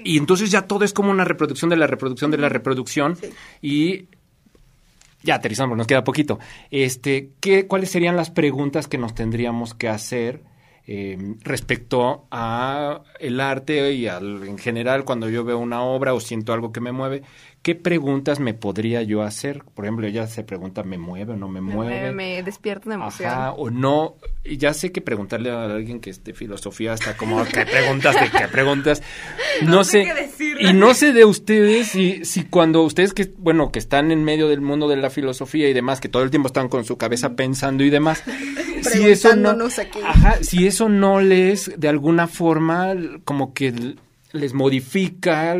Y 0.02 0.16
entonces 0.16 0.50
ya 0.50 0.62
todo 0.62 0.84
es 0.84 0.94
como 0.94 1.10
una 1.10 1.24
reproducción 1.24 1.68
de 1.68 1.76
la 1.76 1.86
reproducción 1.86 2.30
de 2.30 2.38
la 2.38 2.48
reproducción. 2.48 3.18
Y 3.60 4.06
ya 5.22 5.36
aterrizamos, 5.36 5.76
nos 5.76 5.86
queda 5.86 6.04
poquito. 6.04 6.38
Este, 6.70 7.32
¿qué, 7.40 7.66
¿Cuáles 7.66 7.90
serían 7.90 8.16
las 8.16 8.30
preguntas 8.30 8.88
que 8.88 8.96
nos 8.98 9.14
tendríamos 9.14 9.74
que 9.74 9.88
hacer 9.88 10.42
eh, 10.86 11.36
respecto 11.42 12.26
a 12.30 13.02
el 13.20 13.40
arte 13.40 13.92
y 13.92 14.08
al, 14.08 14.42
en 14.48 14.58
general 14.58 15.04
cuando 15.04 15.28
yo 15.28 15.44
veo 15.44 15.58
una 15.58 15.82
obra 15.82 16.14
o 16.14 16.20
siento 16.20 16.52
algo 16.52 16.72
que 16.72 16.80
me 16.80 16.92
mueve? 16.92 17.22
¿Qué 17.62 17.76
preguntas 17.76 18.40
me 18.40 18.54
podría 18.54 19.02
yo 19.02 19.22
hacer? 19.22 19.62
Por 19.74 19.84
ejemplo, 19.84 20.06
ella 20.06 20.26
se 20.26 20.42
pregunta, 20.42 20.82
¿me 20.82 20.98
mueve 20.98 21.34
o 21.34 21.36
no 21.36 21.48
me, 21.48 21.60
mueve? 21.60 22.10
Me 22.12 22.42
despierta 22.42 22.88
de 22.90 22.96
emoción. 22.96 23.30
Ajá, 23.30 23.52
o 23.52 23.70
no. 23.70 24.16
Ya 24.44 24.74
sé 24.74 24.90
que 24.90 25.00
preguntarle 25.00 25.50
a 25.50 25.64
alguien 25.64 26.00
que 26.00 26.10
es 26.10 26.24
de 26.24 26.34
filosofía 26.34 26.92
está 26.92 27.16
como, 27.16 27.44
¿qué 27.44 27.64
preguntas? 27.64 28.16
¿De 28.16 28.30
qué 28.30 28.48
preguntas? 28.48 29.02
No, 29.62 29.84
sé. 29.84 30.06
y 30.60 30.72
no 30.72 30.94
sé 30.94 31.12
de 31.12 31.26
ustedes 31.26 31.88
si, 31.88 32.24
si 32.24 32.44
cuando 32.44 32.82
ustedes 32.82 33.12
que, 33.12 33.30
bueno, 33.36 33.70
que 33.70 33.78
están 33.78 34.10
en 34.10 34.24
medio 34.24 34.48
del 34.48 34.62
mundo 34.62 34.88
de 34.88 34.96
la 34.96 35.10
filosofía 35.10 35.68
y 35.68 35.74
demás, 35.74 36.00
que 36.00 36.08
todo 36.08 36.22
el 36.22 36.30
tiempo 36.30 36.46
están 36.46 36.68
con 36.68 36.84
su 36.84 36.96
cabeza 36.96 37.36
pensando 37.36 37.84
y 37.84 37.90
demás, 37.90 38.24
si 38.80 39.04
eso 39.04 39.36
no, 39.36 39.50
ajá, 40.04 40.38
si 40.42 40.66
eso 40.66 40.88
no 40.88 41.20
les, 41.20 41.78
de 41.78 41.88
alguna 41.88 42.28
forma, 42.28 42.94
como 43.24 43.52
que 43.52 43.94
les 44.32 44.54
modifica 44.54 45.54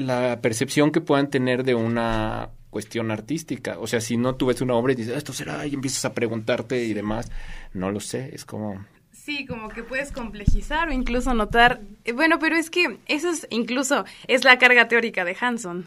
la 0.00 0.40
percepción 0.40 0.90
que 0.90 1.00
puedan 1.00 1.30
tener 1.30 1.64
de 1.64 1.74
una 1.74 2.50
cuestión 2.70 3.10
artística. 3.10 3.78
O 3.78 3.86
sea, 3.86 4.00
si 4.00 4.16
no 4.16 4.34
tú 4.34 4.46
ves 4.46 4.60
una 4.60 4.74
obra 4.74 4.92
y 4.92 4.96
dices, 4.96 5.16
esto 5.16 5.32
será, 5.32 5.66
y 5.66 5.74
empiezas 5.74 6.04
a 6.04 6.12
preguntarte 6.12 6.84
y 6.84 6.92
demás, 6.92 7.30
no 7.72 7.90
lo 7.90 8.00
sé, 8.00 8.30
es 8.34 8.44
como... 8.44 8.84
Sí, 9.12 9.46
como 9.46 9.68
que 9.68 9.82
puedes 9.82 10.12
complejizar 10.12 10.88
o 10.88 10.92
incluso 10.92 11.32
notar, 11.34 11.80
eh, 12.04 12.12
bueno, 12.12 12.38
pero 12.38 12.56
es 12.56 12.70
que 12.70 12.98
eso 13.06 13.30
es 13.30 13.46
incluso, 13.50 14.04
es 14.26 14.44
la 14.44 14.58
carga 14.58 14.88
teórica 14.88 15.24
de 15.24 15.36
Hanson. 15.40 15.86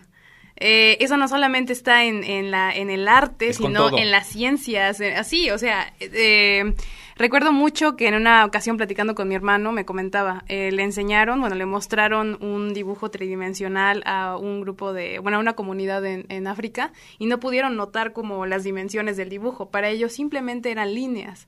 Eh, 0.60 0.97
eso 1.01 1.18
no 1.18 1.28
solamente 1.28 1.72
está 1.72 2.03
en, 2.03 2.24
en, 2.24 2.49
la, 2.49 2.76
en 2.76 2.89
el 2.89 3.08
arte, 3.08 3.53
sino 3.53 3.95
en 3.95 4.10
las 4.10 4.28
ciencias, 4.28 4.99
eh, 5.01 5.14
así, 5.16 5.51
o 5.51 5.58
sea, 5.60 5.93
eh, 5.99 6.74
recuerdo 7.18 7.51
mucho 7.51 7.95
que 7.95 8.07
en 8.07 8.15
una 8.15 8.45
ocasión 8.45 8.78
platicando 8.78 9.15
con 9.15 9.28
mi 9.28 9.36
hermano 9.36 9.72
me 9.72 9.86
comentaba, 9.86 10.43
le 10.47 10.82
enseñaron, 10.84 11.39
bueno, 11.39 11.55
le 11.55 11.65
mostraron 11.65 12.38
un 12.41 12.74
dibujo 12.74 13.11
tridimensional 13.11 14.03
a 14.05 14.38
un 14.38 14.61
grupo 14.61 14.93
de, 14.93 15.20
bueno, 15.20 15.38
a 15.38 15.41
una 15.41 15.53
comunidad 15.53 16.05
en, 16.05 16.26
en 16.30 16.47
África 16.47 16.91
y 17.20 17.26
no 17.26 17.39
pudieron 17.39 17.76
notar 17.76 18.13
como 18.13 18.45
las 18.45 18.63
dimensiones 18.63 19.18
del 19.18 19.30
dibujo, 19.30 19.70
para 19.70 19.89
ellos 19.89 20.13
simplemente 20.13 20.72
eran 20.72 20.93
líneas. 20.93 21.47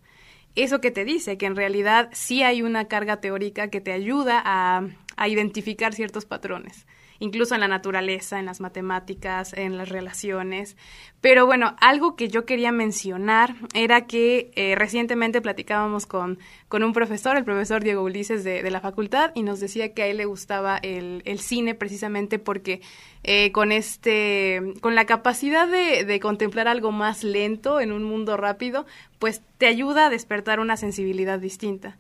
Eso 0.55 0.81
que 0.81 0.91
te 0.91 1.05
dice, 1.05 1.37
que 1.37 1.45
en 1.45 1.55
realidad 1.55 2.09
sí 2.11 2.43
hay 2.43 2.63
una 2.63 2.85
carga 2.85 3.21
teórica 3.21 3.69
que 3.69 3.81
te 3.81 3.93
ayuda 3.93 4.41
a, 4.43 4.87
a 5.19 5.27
identificar 5.27 5.93
ciertos 5.93 6.25
patrones 6.25 6.85
incluso 7.19 7.53
en 7.53 7.61
la 7.61 7.67
naturaleza, 7.67 8.39
en 8.39 8.45
las 8.45 8.61
matemáticas, 8.61 9.53
en 9.53 9.77
las 9.77 9.89
relaciones. 9.89 10.77
Pero 11.21 11.45
bueno, 11.45 11.75
algo 11.81 12.15
que 12.15 12.29
yo 12.29 12.45
quería 12.45 12.71
mencionar 12.71 13.55
era 13.73 14.07
que 14.07 14.51
eh, 14.55 14.75
recientemente 14.75 15.41
platicábamos 15.41 16.05
con, 16.05 16.39
con 16.69 16.83
un 16.83 16.93
profesor, 16.93 17.37
el 17.37 17.43
profesor 17.43 17.83
Diego 17.83 18.03
Ulises 18.03 18.43
de, 18.43 18.69
la 18.69 18.79
facultad, 18.79 19.31
y 19.35 19.43
nos 19.43 19.59
decía 19.59 19.93
que 19.93 20.03
a 20.03 20.07
él 20.07 20.17
le 20.17 20.25
gustaba 20.25 20.77
el, 20.77 21.21
el 21.25 21.39
cine 21.39 21.75
precisamente 21.75 22.39
porque 22.39 22.81
eh, 23.23 23.51
con 23.51 23.71
este, 23.71 24.61
con 24.79 24.95
la 24.95 25.05
capacidad 25.05 25.67
de, 25.67 26.05
de 26.05 26.19
contemplar 26.19 26.67
algo 26.67 26.91
más 26.91 27.23
lento 27.23 27.81
en 27.81 27.91
un 27.91 28.03
mundo 28.03 28.37
rápido, 28.37 28.85
pues 29.17 29.41
te 29.57 29.67
ayuda 29.67 30.05
a 30.05 30.09
despertar 30.09 30.59
una 30.59 30.77
sensibilidad 30.77 31.39
distinta. 31.39 31.97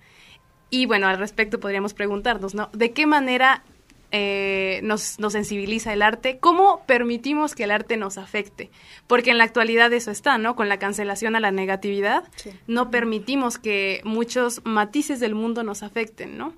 Y 0.69 0.85
bueno, 0.85 1.07
al 1.07 1.17
respecto 1.17 1.59
podríamos 1.59 1.93
preguntarnos, 1.93 2.53
¿no? 2.53 2.69
¿De 2.73 2.91
qué 2.91 3.05
manera 3.05 3.63
eh, 4.11 4.79
nos, 4.83 5.19
nos, 5.19 5.33
sensibiliza 5.33 5.93
el 5.93 6.01
arte, 6.01 6.39
¿cómo 6.39 6.83
permitimos 6.87 7.53
que 7.53 7.65
el 7.65 7.71
arte 7.71 7.95
nos 7.95 8.17
afecte? 8.17 8.71
Porque 9.05 9.29
en 9.29 9.37
la 9.37 9.43
actualidad 9.43 9.93
eso 9.93 10.09
está, 10.09 10.39
¿no? 10.39 10.55
Con 10.55 10.67
la 10.67 10.79
cancelación 10.79 11.35
a 11.35 11.39
la 11.39 11.51
negatividad, 11.51 12.23
sí. 12.35 12.51
no 12.65 12.89
permitimos 12.89 13.59
que 13.59 14.01
muchos 14.03 14.61
matices 14.65 15.19
del 15.19 15.35
mundo 15.35 15.63
nos 15.63 15.83
afecten, 15.83 16.39
¿no? 16.39 16.53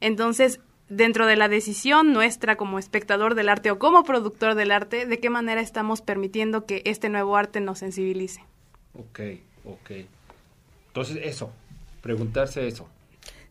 Entonces, 0.00 0.58
dentro 0.88 1.26
de 1.26 1.36
la 1.36 1.48
decisión 1.48 2.12
nuestra 2.12 2.56
como 2.56 2.78
espectador 2.78 3.36
del 3.36 3.48
arte 3.48 3.70
o 3.70 3.78
como 3.78 4.02
productor 4.02 4.56
del 4.56 4.72
arte, 4.72 5.06
¿de 5.06 5.20
qué 5.20 5.30
manera 5.30 5.60
estamos 5.60 6.00
permitiendo 6.02 6.66
que 6.66 6.82
este 6.84 7.08
nuevo 7.08 7.36
arte 7.36 7.60
nos 7.60 7.78
sensibilice? 7.78 8.42
Ok, 8.94 9.20
ok. 9.64 9.90
Entonces, 10.88 11.18
eso, 11.22 11.52
preguntarse 12.02 12.66
eso. 12.66 12.88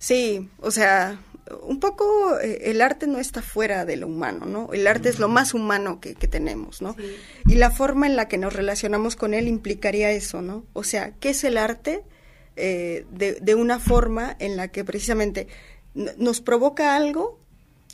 Sí, 0.06 0.52
o 0.60 0.70
sea, 0.70 1.20
un 1.64 1.80
poco 1.80 2.38
eh, 2.40 2.70
el 2.70 2.84
arte 2.84 3.08
no 3.08 3.18
está 3.18 3.42
fuera 3.42 3.86
de 3.86 3.96
lo 3.96 4.06
humano, 4.06 4.46
¿no? 4.46 4.72
El 4.72 4.86
arte 4.86 5.10
es 5.10 5.18
lo 5.18 5.28
más 5.30 5.56
humano 5.56 6.00
que, 6.00 6.14
que 6.14 6.28
tenemos, 6.28 6.84
¿no? 6.84 6.94
Sí. 6.94 7.16
Y 7.48 7.56
la 7.56 7.72
forma 7.72 8.06
en 8.06 8.16
la 8.16 8.28
que 8.28 8.38
nos 8.38 8.54
relacionamos 8.54 9.16
con 9.16 9.34
él 9.34 9.48
implicaría 9.48 10.12
eso, 10.12 10.44
¿no? 10.44 10.64
O 10.74 10.84
sea, 10.84 11.16
¿qué 11.20 11.32
es 11.32 11.44
el 11.44 11.58
arte? 11.58 12.04
Eh, 12.56 13.08
de, 13.10 13.40
de, 13.42 13.56
una 13.56 13.80
forma 13.80 14.36
en 14.38 14.58
la 14.58 14.68
que 14.68 14.86
precisamente 14.86 15.48
nos 15.96 16.40
provoca 16.40 16.96
algo 16.96 17.40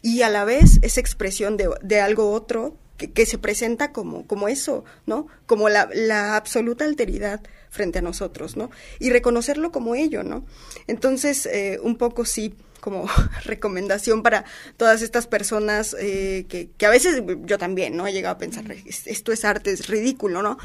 y 0.01 0.23
a 0.23 0.29
la 0.29 0.43
vez 0.43 0.79
es 0.81 0.97
expresión 0.97 1.55
de, 1.55 1.69
de 1.81 2.01
algo 2.01 2.33
otro 2.33 2.75
que, 2.97 3.13
que, 3.13 3.25
se 3.25 3.37
presenta 3.37 3.93
como, 3.93 4.27
como 4.27 4.49
eso, 4.49 4.83
¿no? 5.05 5.27
Como 5.45 5.69
la, 5.69 5.87
la 5.93 6.35
absoluta 6.35 6.83
alteridad 6.83 7.41
frente 7.71 7.99
a 7.99 8.01
nosotros, 8.03 8.57
¿no? 8.57 8.69
Y 8.99 9.09
reconocerlo 9.09 9.71
como 9.71 9.95
ello, 9.95 10.23
¿no? 10.23 10.45
Entonces, 10.87 11.47
eh, 11.47 11.79
un 11.81 11.95
poco 11.97 12.25
sí 12.25 12.53
como 12.81 13.07
recomendación 13.45 14.21
para 14.21 14.43
todas 14.75 15.01
estas 15.01 15.25
personas 15.25 15.95
eh, 15.99 16.45
que, 16.49 16.69
que, 16.77 16.85
a 16.85 16.89
veces 16.89 17.23
yo 17.45 17.57
también, 17.57 17.95
¿no? 17.95 18.05
He 18.05 18.13
llegado 18.13 18.35
a 18.35 18.37
pensar, 18.37 18.65
esto 18.85 19.31
es 19.31 19.45
arte, 19.45 19.71
es 19.71 19.87
ridículo, 19.87 20.43
¿no? 20.43 20.57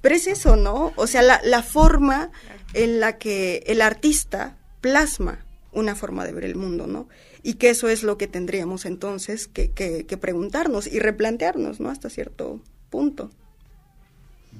Pero 0.00 0.14
es 0.14 0.26
eso, 0.26 0.56
¿no? 0.56 0.92
O 0.96 1.06
sea, 1.06 1.22
la, 1.22 1.40
la 1.44 1.62
forma 1.62 2.30
en 2.72 2.98
la 2.98 3.18
que 3.18 3.62
el 3.66 3.82
artista 3.82 4.56
plasma 4.80 5.44
una 5.72 5.94
forma 5.96 6.24
de 6.24 6.32
ver 6.32 6.44
el 6.44 6.54
mundo, 6.54 6.86
¿no? 6.86 7.08
Y 7.42 7.54
que 7.54 7.70
eso 7.70 7.88
es 7.88 8.02
lo 8.02 8.16
que 8.16 8.26
tendríamos 8.26 8.86
entonces 8.86 9.48
que, 9.48 9.70
que, 9.70 10.06
que 10.06 10.16
preguntarnos 10.16 10.86
y 10.86 10.98
replantearnos, 10.98 11.80
¿no? 11.80 11.90
Hasta 11.90 12.08
cierto 12.08 12.62
punto. 12.90 13.30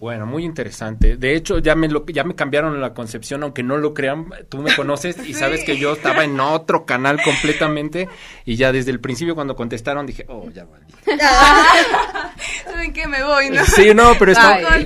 Bueno, 0.04 0.26
muy 0.26 0.44
interesante. 0.44 1.16
De 1.16 1.34
hecho, 1.34 1.60
ya 1.60 1.74
me 1.74 1.88
lo, 1.88 2.04
ya 2.04 2.24
me 2.24 2.34
cambiaron 2.34 2.78
la 2.78 2.92
concepción, 2.92 3.42
aunque 3.42 3.62
no 3.62 3.78
lo 3.78 3.94
crean. 3.94 4.28
Tú 4.50 4.58
me 4.58 4.76
conoces 4.76 5.16
y 5.16 5.24
sí. 5.32 5.32
sabes 5.32 5.64
que 5.64 5.78
yo 5.78 5.94
estaba 5.94 6.24
en 6.24 6.38
otro 6.40 6.84
canal 6.84 7.22
completamente 7.22 8.10
y 8.44 8.56
ya 8.56 8.70
desde 8.70 8.90
el 8.90 9.00
principio 9.00 9.34
cuando 9.34 9.56
contestaron 9.56 10.04
dije, 10.04 10.26
oh, 10.28 10.50
ya 10.50 10.66
valí. 10.66 10.84
¿Saben 12.64 12.92
qué? 12.92 13.08
Me 13.08 13.22
voy, 13.24 13.48
¿no? 13.48 13.64
Sí, 13.64 13.94
no, 13.94 14.12
pero 14.18 14.32
está, 14.32 14.76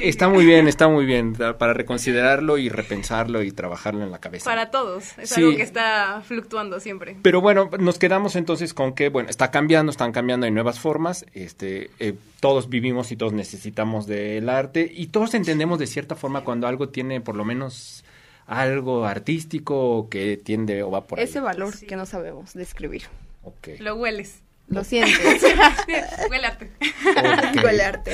está 0.00 0.28
muy 0.28 0.44
bien, 0.44 0.66
está 0.66 0.88
muy 0.88 1.04
bien 1.04 1.34
para 1.34 1.72
reconsiderarlo 1.72 2.58
y 2.58 2.68
repensarlo 2.68 3.44
y 3.44 3.52
trabajarlo 3.52 4.02
en 4.02 4.10
la 4.10 4.18
cabeza. 4.18 4.50
Para 4.50 4.72
todos, 4.72 5.16
es 5.16 5.30
sí. 5.30 5.42
algo 5.42 5.56
que 5.56 5.62
está 5.62 6.22
fluctuando 6.26 6.80
siempre. 6.80 7.16
Pero 7.22 7.40
bueno, 7.40 7.70
nos 7.78 8.00
quedamos 8.00 8.34
entonces 8.34 8.74
con 8.74 8.94
que, 8.94 9.10
bueno, 9.10 9.30
está 9.30 9.52
cambiando, 9.52 9.90
están 9.90 10.10
cambiando, 10.10 10.46
hay 10.46 10.52
nuevas 10.52 10.80
formas, 10.80 11.24
este, 11.34 11.90
eh, 12.00 12.14
todos 12.40 12.68
vivimos 12.68 13.12
y 13.12 13.16
todos 13.16 13.32
necesitamos 13.32 14.06
del 14.06 14.48
arte 14.58 14.90
y 14.92 15.08
todos 15.08 15.34
entendemos 15.34 15.78
de 15.78 15.86
cierta 15.86 16.14
forma 16.14 16.42
cuando 16.44 16.66
algo 16.66 16.88
tiene 16.88 17.20
por 17.20 17.34
lo 17.36 17.44
menos 17.44 18.04
algo 18.46 19.04
artístico 19.04 20.08
que 20.08 20.36
tiende 20.36 20.82
o 20.82 20.90
va 20.90 21.06
por 21.06 21.20
Ese 21.20 21.38
ahí. 21.38 21.44
valor 21.44 21.74
sí. 21.74 21.86
que 21.86 21.96
no 21.96 22.06
sabemos 22.06 22.54
describir. 22.54 23.02
Okay. 23.42 23.78
Lo 23.78 23.96
hueles. 23.96 24.42
Lo 24.68 24.82
sientes. 24.82 25.16
Huele 26.30 26.46
arte. 26.46 26.70
Okay. 26.80 27.62
Huele 27.62 27.84
arte. 27.84 28.12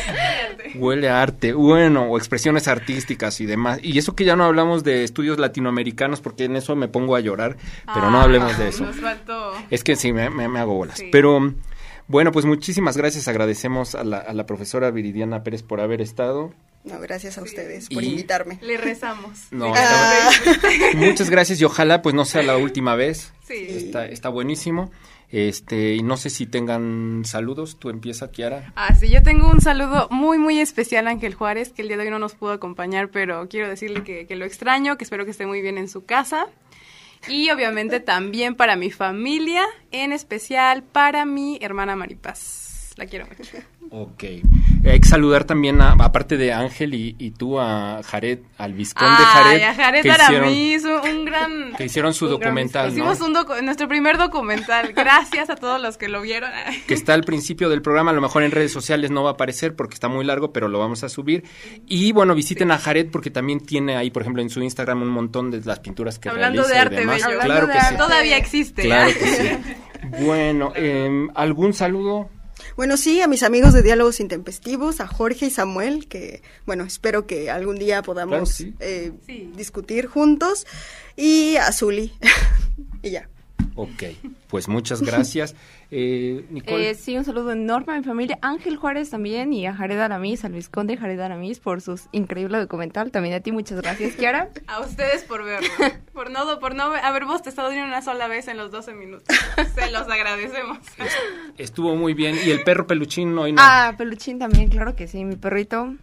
Huele 0.74 1.09
a 1.09 1.22
arte. 1.22 1.55
Bueno, 1.55 2.05
o 2.11 2.18
expresiones 2.18 2.68
artísticas 2.68 3.40
y 3.40 3.47
demás. 3.47 3.78
Y 3.82 3.97
eso 3.97 4.14
que 4.14 4.26
ya 4.26 4.36
no 4.36 4.45
hablamos 4.45 4.84
de 4.84 5.03
estudios 5.03 5.38
latinoamericanos, 5.38 6.20
porque 6.20 6.45
en 6.45 6.57
eso 6.57 6.76
me 6.76 6.88
pongo 6.88 7.16
a 7.16 7.20
llorar, 7.20 7.57
pero 7.86 8.07
ah, 8.07 8.11
no 8.11 8.20
hablemos 8.20 8.59
de 8.59 8.68
eso. 8.68 8.84
Nos 8.84 8.97
faltó. 8.97 9.55
Es 9.70 9.82
que 9.82 9.97
sí, 9.97 10.12
me, 10.12 10.28
me, 10.28 10.47
me 10.49 10.59
hago 10.59 10.74
bolas. 10.74 10.99
Sí. 10.99 11.09
Pero 11.11 11.55
bueno, 12.09 12.32
pues 12.32 12.44
muchísimas 12.44 12.96
gracias. 12.96 13.28
Agradecemos 13.28 13.94
a 13.94 14.05
la, 14.05 14.18
a 14.18 14.32
la, 14.32 14.46
profesora 14.46 14.90
Viridiana 14.90 15.42
Pérez 15.42 15.62
por 15.62 15.80
haber 15.80 16.00
estado. 16.00 16.53
No, 16.84 16.98
gracias 16.98 17.38
a 17.38 17.42
ustedes 17.42 17.88
por 17.88 18.03
y 18.03 18.09
invitarme. 18.09 18.59
Le 18.61 18.76
rezamos. 18.76 19.46
No, 19.53 19.72
ah. 19.76 20.30
muchas 20.96 21.30
gracias 21.30 21.61
y 21.61 21.64
ojalá 21.64 22.03
pues 22.03 22.14
no 22.14 22.24
sea 22.24 22.42
la 22.42 22.57
última 22.57 22.96
vez. 22.96 23.32
Sí. 23.46 23.66
Está, 23.68 24.07
está 24.07 24.28
buenísimo. 24.28 24.90
Este, 25.32 25.94
y 25.94 26.03
no 26.03 26.18
sé 26.18 26.28
si 26.28 26.46
tengan 26.46 27.22
saludos. 27.24 27.78
Tú 27.78 27.88
empieza, 27.88 28.30
Kiara. 28.30 28.72
Ah, 28.76 28.94
sí, 28.94 29.09
yo 29.09 29.22
tengo 29.22 29.50
un 29.50 29.62
saludo 29.62 30.09
muy, 30.11 30.38
muy 30.38 30.59
especial 30.59 31.07
a 31.07 31.11
Ángel 31.11 31.34
Juárez, 31.34 31.72
que 31.72 31.82
el 31.82 31.88
día 31.88 31.96
de 31.96 32.05
hoy 32.05 32.11
no 32.11 32.18
nos 32.18 32.34
pudo 32.34 32.53
acompañar, 32.53 33.09
pero 33.09 33.48
quiero 33.48 33.68
decirle 33.68 34.05
que, 34.05 34.26
que 34.26 34.36
lo 34.36 34.44
extraño, 34.44 34.98
que 34.98 35.05
espero 35.05 35.24
que 35.24 35.30
esté 35.30 35.46
muy 35.46 35.62
bien 35.62 35.78
en 35.78 35.88
su 35.88 36.05
casa. 36.05 36.48
Y 37.28 37.50
obviamente 37.50 38.00
también 38.00 38.54
para 38.54 38.76
mi 38.76 38.90
familia, 38.90 39.64
en 39.90 40.12
especial 40.12 40.82
para 40.82 41.24
mi 41.24 41.58
hermana 41.60 41.96
Maripaz. 41.96 42.61
La 43.03 43.09
quiero 43.09 43.26
mucho. 43.26 43.57
Ok. 43.90 44.24
Hay 44.84 45.00
que 45.00 45.09
saludar 45.09 45.42
también, 45.42 45.80
a, 45.80 45.94
aparte 45.94 46.36
de 46.36 46.53
Ángel 46.53 46.94
y, 46.94 47.16
y, 47.18 47.32
tú, 47.32 47.59
a 47.59 48.00
Jared, 48.05 48.38
al 48.59 48.74
Vizconde 48.74 49.12
Ay, 49.18 49.24
Jared. 49.24 49.62
a 49.62 49.74
Jared 49.74 50.03
que 50.03 50.11
Aramis, 50.12 50.84
un, 50.84 51.11
un 51.11 51.24
gran... 51.24 51.72
Que 51.76 51.86
hicieron 51.86 52.14
su 52.14 52.28
documental, 52.28 52.92
gran, 52.92 52.98
¿no? 52.98 53.12
Hicimos 53.12 53.26
un 53.26 53.34
docu 53.34 53.55
nuestro 53.61 53.88
primer 53.88 54.18
documental. 54.18 54.92
Gracias 54.94 55.50
a 55.50 55.57
todos 55.57 55.82
los 55.82 55.98
que 55.98 56.09
lo 56.09 56.22
vieron. 56.22 56.48
Que 56.86 56.94
está 56.94 57.14
al 57.14 57.24
principio 57.24 57.68
del 57.68 57.82
programa, 57.82 58.12
a 58.12 58.14
lo 58.14 58.20
mejor 58.20 58.44
en 58.44 58.53
redes 58.53 58.72
sociales 58.72 59.11
no 59.11 59.24
va 59.24 59.30
a 59.30 59.32
aparecer 59.32 59.74
porque 59.74 59.94
está 59.94 60.07
muy 60.07 60.24
largo, 60.24 60.53
pero 60.53 60.68
lo 60.68 60.78
vamos 60.78 61.03
a 61.03 61.09
subir. 61.09 61.42
Y 61.88 62.12
bueno, 62.12 62.36
visiten 62.36 62.68
sí. 62.68 62.74
a 62.74 62.78
Jared 62.78 63.11
porque 63.11 63.30
también 63.30 63.59
tiene 63.59 63.96
ahí, 63.96 64.12
por 64.12 64.22
ejemplo, 64.22 64.42
en 64.42 64.48
su 64.48 64.62
Instagram 64.62 65.03
un 65.03 65.09
montón 65.09 65.50
de 65.50 65.61
las 65.61 65.80
pinturas 65.80 66.20
que 66.20 66.28
Hablando 66.28 66.62
realiza 66.62 66.74
de 66.74 66.80
arte 66.80 66.94
y 66.94 66.98
demás. 67.00 67.26
bello. 67.26 67.40
Claro 67.40 67.66
de 67.66 67.72
que 67.72 67.80
sí. 67.80 67.96
Todavía 67.96 68.36
existe. 68.36 68.82
Claro 68.82 69.12
que 69.12 69.26
sí. 69.26 69.74
Bueno, 70.24 70.72
eh, 70.76 71.28
¿algún 71.34 71.72
saludo? 71.72 72.28
Bueno, 72.76 72.96
sí, 72.96 73.20
a 73.20 73.28
mis 73.28 73.42
amigos 73.42 73.72
de 73.72 73.82
Diálogos 73.82 74.20
Intempestivos, 74.20 75.00
a 75.00 75.06
Jorge 75.06 75.46
y 75.46 75.50
Samuel, 75.50 76.08
que, 76.08 76.42
bueno, 76.66 76.84
espero 76.84 77.26
que 77.26 77.50
algún 77.50 77.78
día 77.78 78.02
podamos 78.02 78.30
claro, 78.32 78.46
sí. 78.46 78.74
Eh, 78.80 79.12
sí. 79.26 79.52
discutir 79.56 80.06
juntos, 80.06 80.66
y 81.16 81.56
a 81.56 81.70
Zuli, 81.72 82.12
y 83.02 83.10
ya. 83.10 83.28
Ok, 83.74 84.04
pues 84.48 84.68
muchas 84.68 85.02
gracias. 85.02 85.54
Eh, 85.95 86.47
Nicole. 86.49 86.90
Eh, 86.90 86.95
sí, 86.95 87.18
un 87.18 87.24
saludo 87.24 87.53
enorme 87.53 87.93
a 87.93 87.99
mi 87.99 88.03
familia, 88.03 88.38
Ángel 88.40 88.76
Juárez 88.76 89.11
también, 89.11 89.53
y 89.53 89.66
a 89.66 89.74
Jared 89.74 90.01
Aramis, 90.01 90.43
al 90.43 90.53
Vizconde 90.53 90.97
Jared 90.97 91.20
Aramis, 91.20 91.61
por 91.61 91.82
su 91.82 92.01
increíble 92.12 92.59
documental. 92.59 93.11
También 93.11 93.34
a 93.34 93.40
ti, 93.40 93.53
muchas 93.53 93.82
gracias, 93.82 94.14
Kiara. 94.14 94.49
a 94.68 94.80
ustedes 94.80 95.22
por 95.24 95.45
verlo, 95.45 95.68
por 96.14 96.30
no, 96.30 96.59
por 96.61 96.74
no 96.74 96.84
haber 96.84 97.26
bostezado 97.26 97.70
ni 97.70 97.78
una 97.78 98.01
sola 98.01 98.26
vez 98.26 98.49
en 98.49 98.57
los 98.57 98.70
12 98.70 98.95
minutos. 98.95 99.36
Se 99.74 99.90
los 99.90 100.09
agradecemos. 100.09 100.78
Estuvo 101.59 101.95
muy 101.95 102.14
bien. 102.14 102.38
¿Y 102.43 102.51
el 102.51 102.62
perro 102.64 102.86
peluchín 102.86 103.36
hoy 103.36 103.53
no? 103.53 103.61
Ah, 103.62 103.95
peluchín 103.99 104.38
también, 104.38 104.70
claro 104.70 104.97
que 104.97 105.07
sí, 105.07 105.26
mi 105.26 105.36
perrito. 105.36 105.95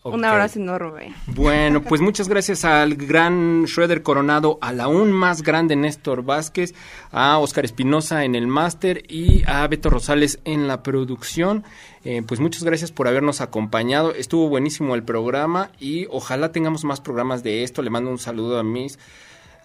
Okay. 0.00 0.16
Un 0.16 0.24
abrazo 0.24 0.60
enorme. 0.60 1.12
Bueno, 1.26 1.82
pues 1.82 2.00
muchas 2.00 2.28
gracias 2.28 2.64
al 2.64 2.94
gran 2.94 3.64
Schroeder 3.66 4.04
Coronado, 4.04 4.58
al 4.60 4.80
aún 4.80 5.10
más 5.10 5.42
grande 5.42 5.74
Néstor 5.74 6.22
Vázquez, 6.22 6.72
a 7.10 7.38
Oscar 7.38 7.64
Espinosa 7.64 8.24
en 8.24 8.36
el 8.36 8.46
máster 8.46 9.02
y 9.08 9.42
a 9.46 9.66
Beto 9.66 9.90
Rosales 9.90 10.38
en 10.44 10.68
la 10.68 10.84
producción. 10.84 11.64
Eh, 12.04 12.22
pues 12.26 12.38
muchas 12.38 12.62
gracias 12.62 12.92
por 12.92 13.08
habernos 13.08 13.40
acompañado. 13.40 14.14
Estuvo 14.14 14.48
buenísimo 14.48 14.94
el 14.94 15.02
programa 15.02 15.72
y 15.80 16.06
ojalá 16.10 16.52
tengamos 16.52 16.84
más 16.84 17.00
programas 17.00 17.42
de 17.42 17.64
esto. 17.64 17.82
Le 17.82 17.90
mando 17.90 18.10
un 18.10 18.18
saludo 18.18 18.60
a 18.60 18.62
mis 18.62 19.00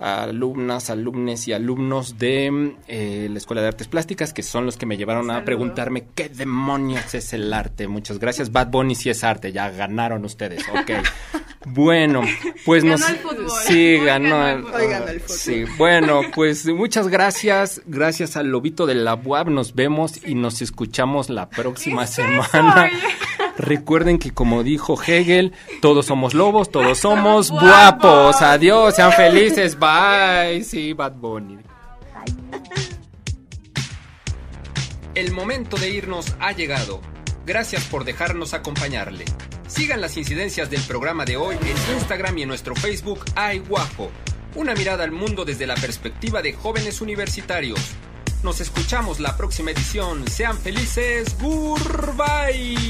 alumnas, 0.03 0.89
alumnes 0.89 1.47
y 1.47 1.53
alumnos 1.53 2.17
de 2.19 2.75
eh, 2.87 3.27
la 3.31 3.37
Escuela 3.37 3.61
de 3.61 3.69
Artes 3.69 3.87
Plásticas, 3.87 4.33
que 4.33 4.43
son 4.43 4.65
los 4.65 4.75
que 4.75 4.85
me 4.85 4.97
llevaron 4.97 5.31
a 5.31 5.45
preguntarme 5.45 6.05
qué 6.13 6.27
demonios 6.29 7.13
es 7.13 7.31
el 7.33 7.53
arte. 7.53 7.87
Muchas 7.87 8.19
gracias. 8.19 8.51
Bad 8.51 8.67
Bunny 8.69 8.95
sí 8.95 9.09
es 9.09 9.23
arte, 9.23 9.51
ya 9.51 9.69
ganaron 9.69 10.25
ustedes. 10.25 10.63
Ok. 10.69 10.91
Bueno, 11.65 12.23
pues 12.65 12.83
Ganó 12.83 12.97
nos 12.97 13.09
el 13.09 13.15
fútbol. 13.19 13.49
sí 13.65 13.97
ganó, 13.99 14.37
ganó 14.37 14.47
el 14.49 14.63
fútbol. 14.63 14.81
Hoy 14.81 14.87
ganó 14.89 15.07
el 15.07 15.19
fútbol. 15.21 15.37
Sí, 15.37 15.63
bueno, 15.77 16.21
pues 16.35 16.65
muchas 16.65 17.07
gracias, 17.07 17.81
gracias 17.85 18.35
al 18.35 18.47
lobito 18.47 18.85
de 18.85 18.95
la 18.95 19.15
UAB, 19.15 19.49
nos 19.49 19.73
vemos 19.73 20.19
y 20.27 20.35
nos 20.35 20.61
escuchamos 20.61 21.29
la 21.29 21.49
próxima 21.49 22.05
semana. 22.05 22.89
Recuerden 23.57 24.17
que 24.17 24.31
como 24.31 24.63
dijo 24.63 25.01
Hegel, 25.01 25.53
todos 25.81 26.05
somos 26.07 26.33
lobos, 26.33 26.71
todos 26.71 26.97
somos 26.99 27.51
Guapos. 27.51 28.41
Adiós, 28.41 28.95
sean 28.95 29.11
felices, 29.13 29.77
bye. 29.77 30.63
Sí, 30.63 30.93
Bad 30.93 31.13
Bunny. 31.13 31.59
El 35.15 35.31
momento 35.31 35.77
de 35.77 35.89
irnos 35.89 36.35
ha 36.39 36.53
llegado. 36.53 36.99
Gracias 37.45 37.83
por 37.83 38.03
dejarnos 38.03 38.53
acompañarle. 38.53 39.25
Sigan 39.67 40.01
las 40.01 40.17
incidencias 40.17 40.69
del 40.69 40.81
programa 40.81 41.25
de 41.25 41.37
hoy 41.37 41.55
en 41.61 41.95
Instagram 41.95 42.37
y 42.37 42.41
en 42.43 42.47
nuestro 42.47 42.75
Facebook 42.75 43.25
Ay 43.35 43.59
Guapo. 43.59 44.09
Una 44.55 44.73
mirada 44.73 45.03
al 45.03 45.11
mundo 45.11 45.45
desde 45.45 45.67
la 45.67 45.75
perspectiva 45.75 46.41
de 46.41 46.53
jóvenes 46.53 47.01
universitarios. 47.01 47.79
Nos 48.43 48.59
escuchamos 48.59 49.19
la 49.21 49.37
próxima 49.37 49.71
edición. 49.71 50.27
Sean 50.27 50.57
felices. 50.57 51.35
Goodbye. 51.41 52.83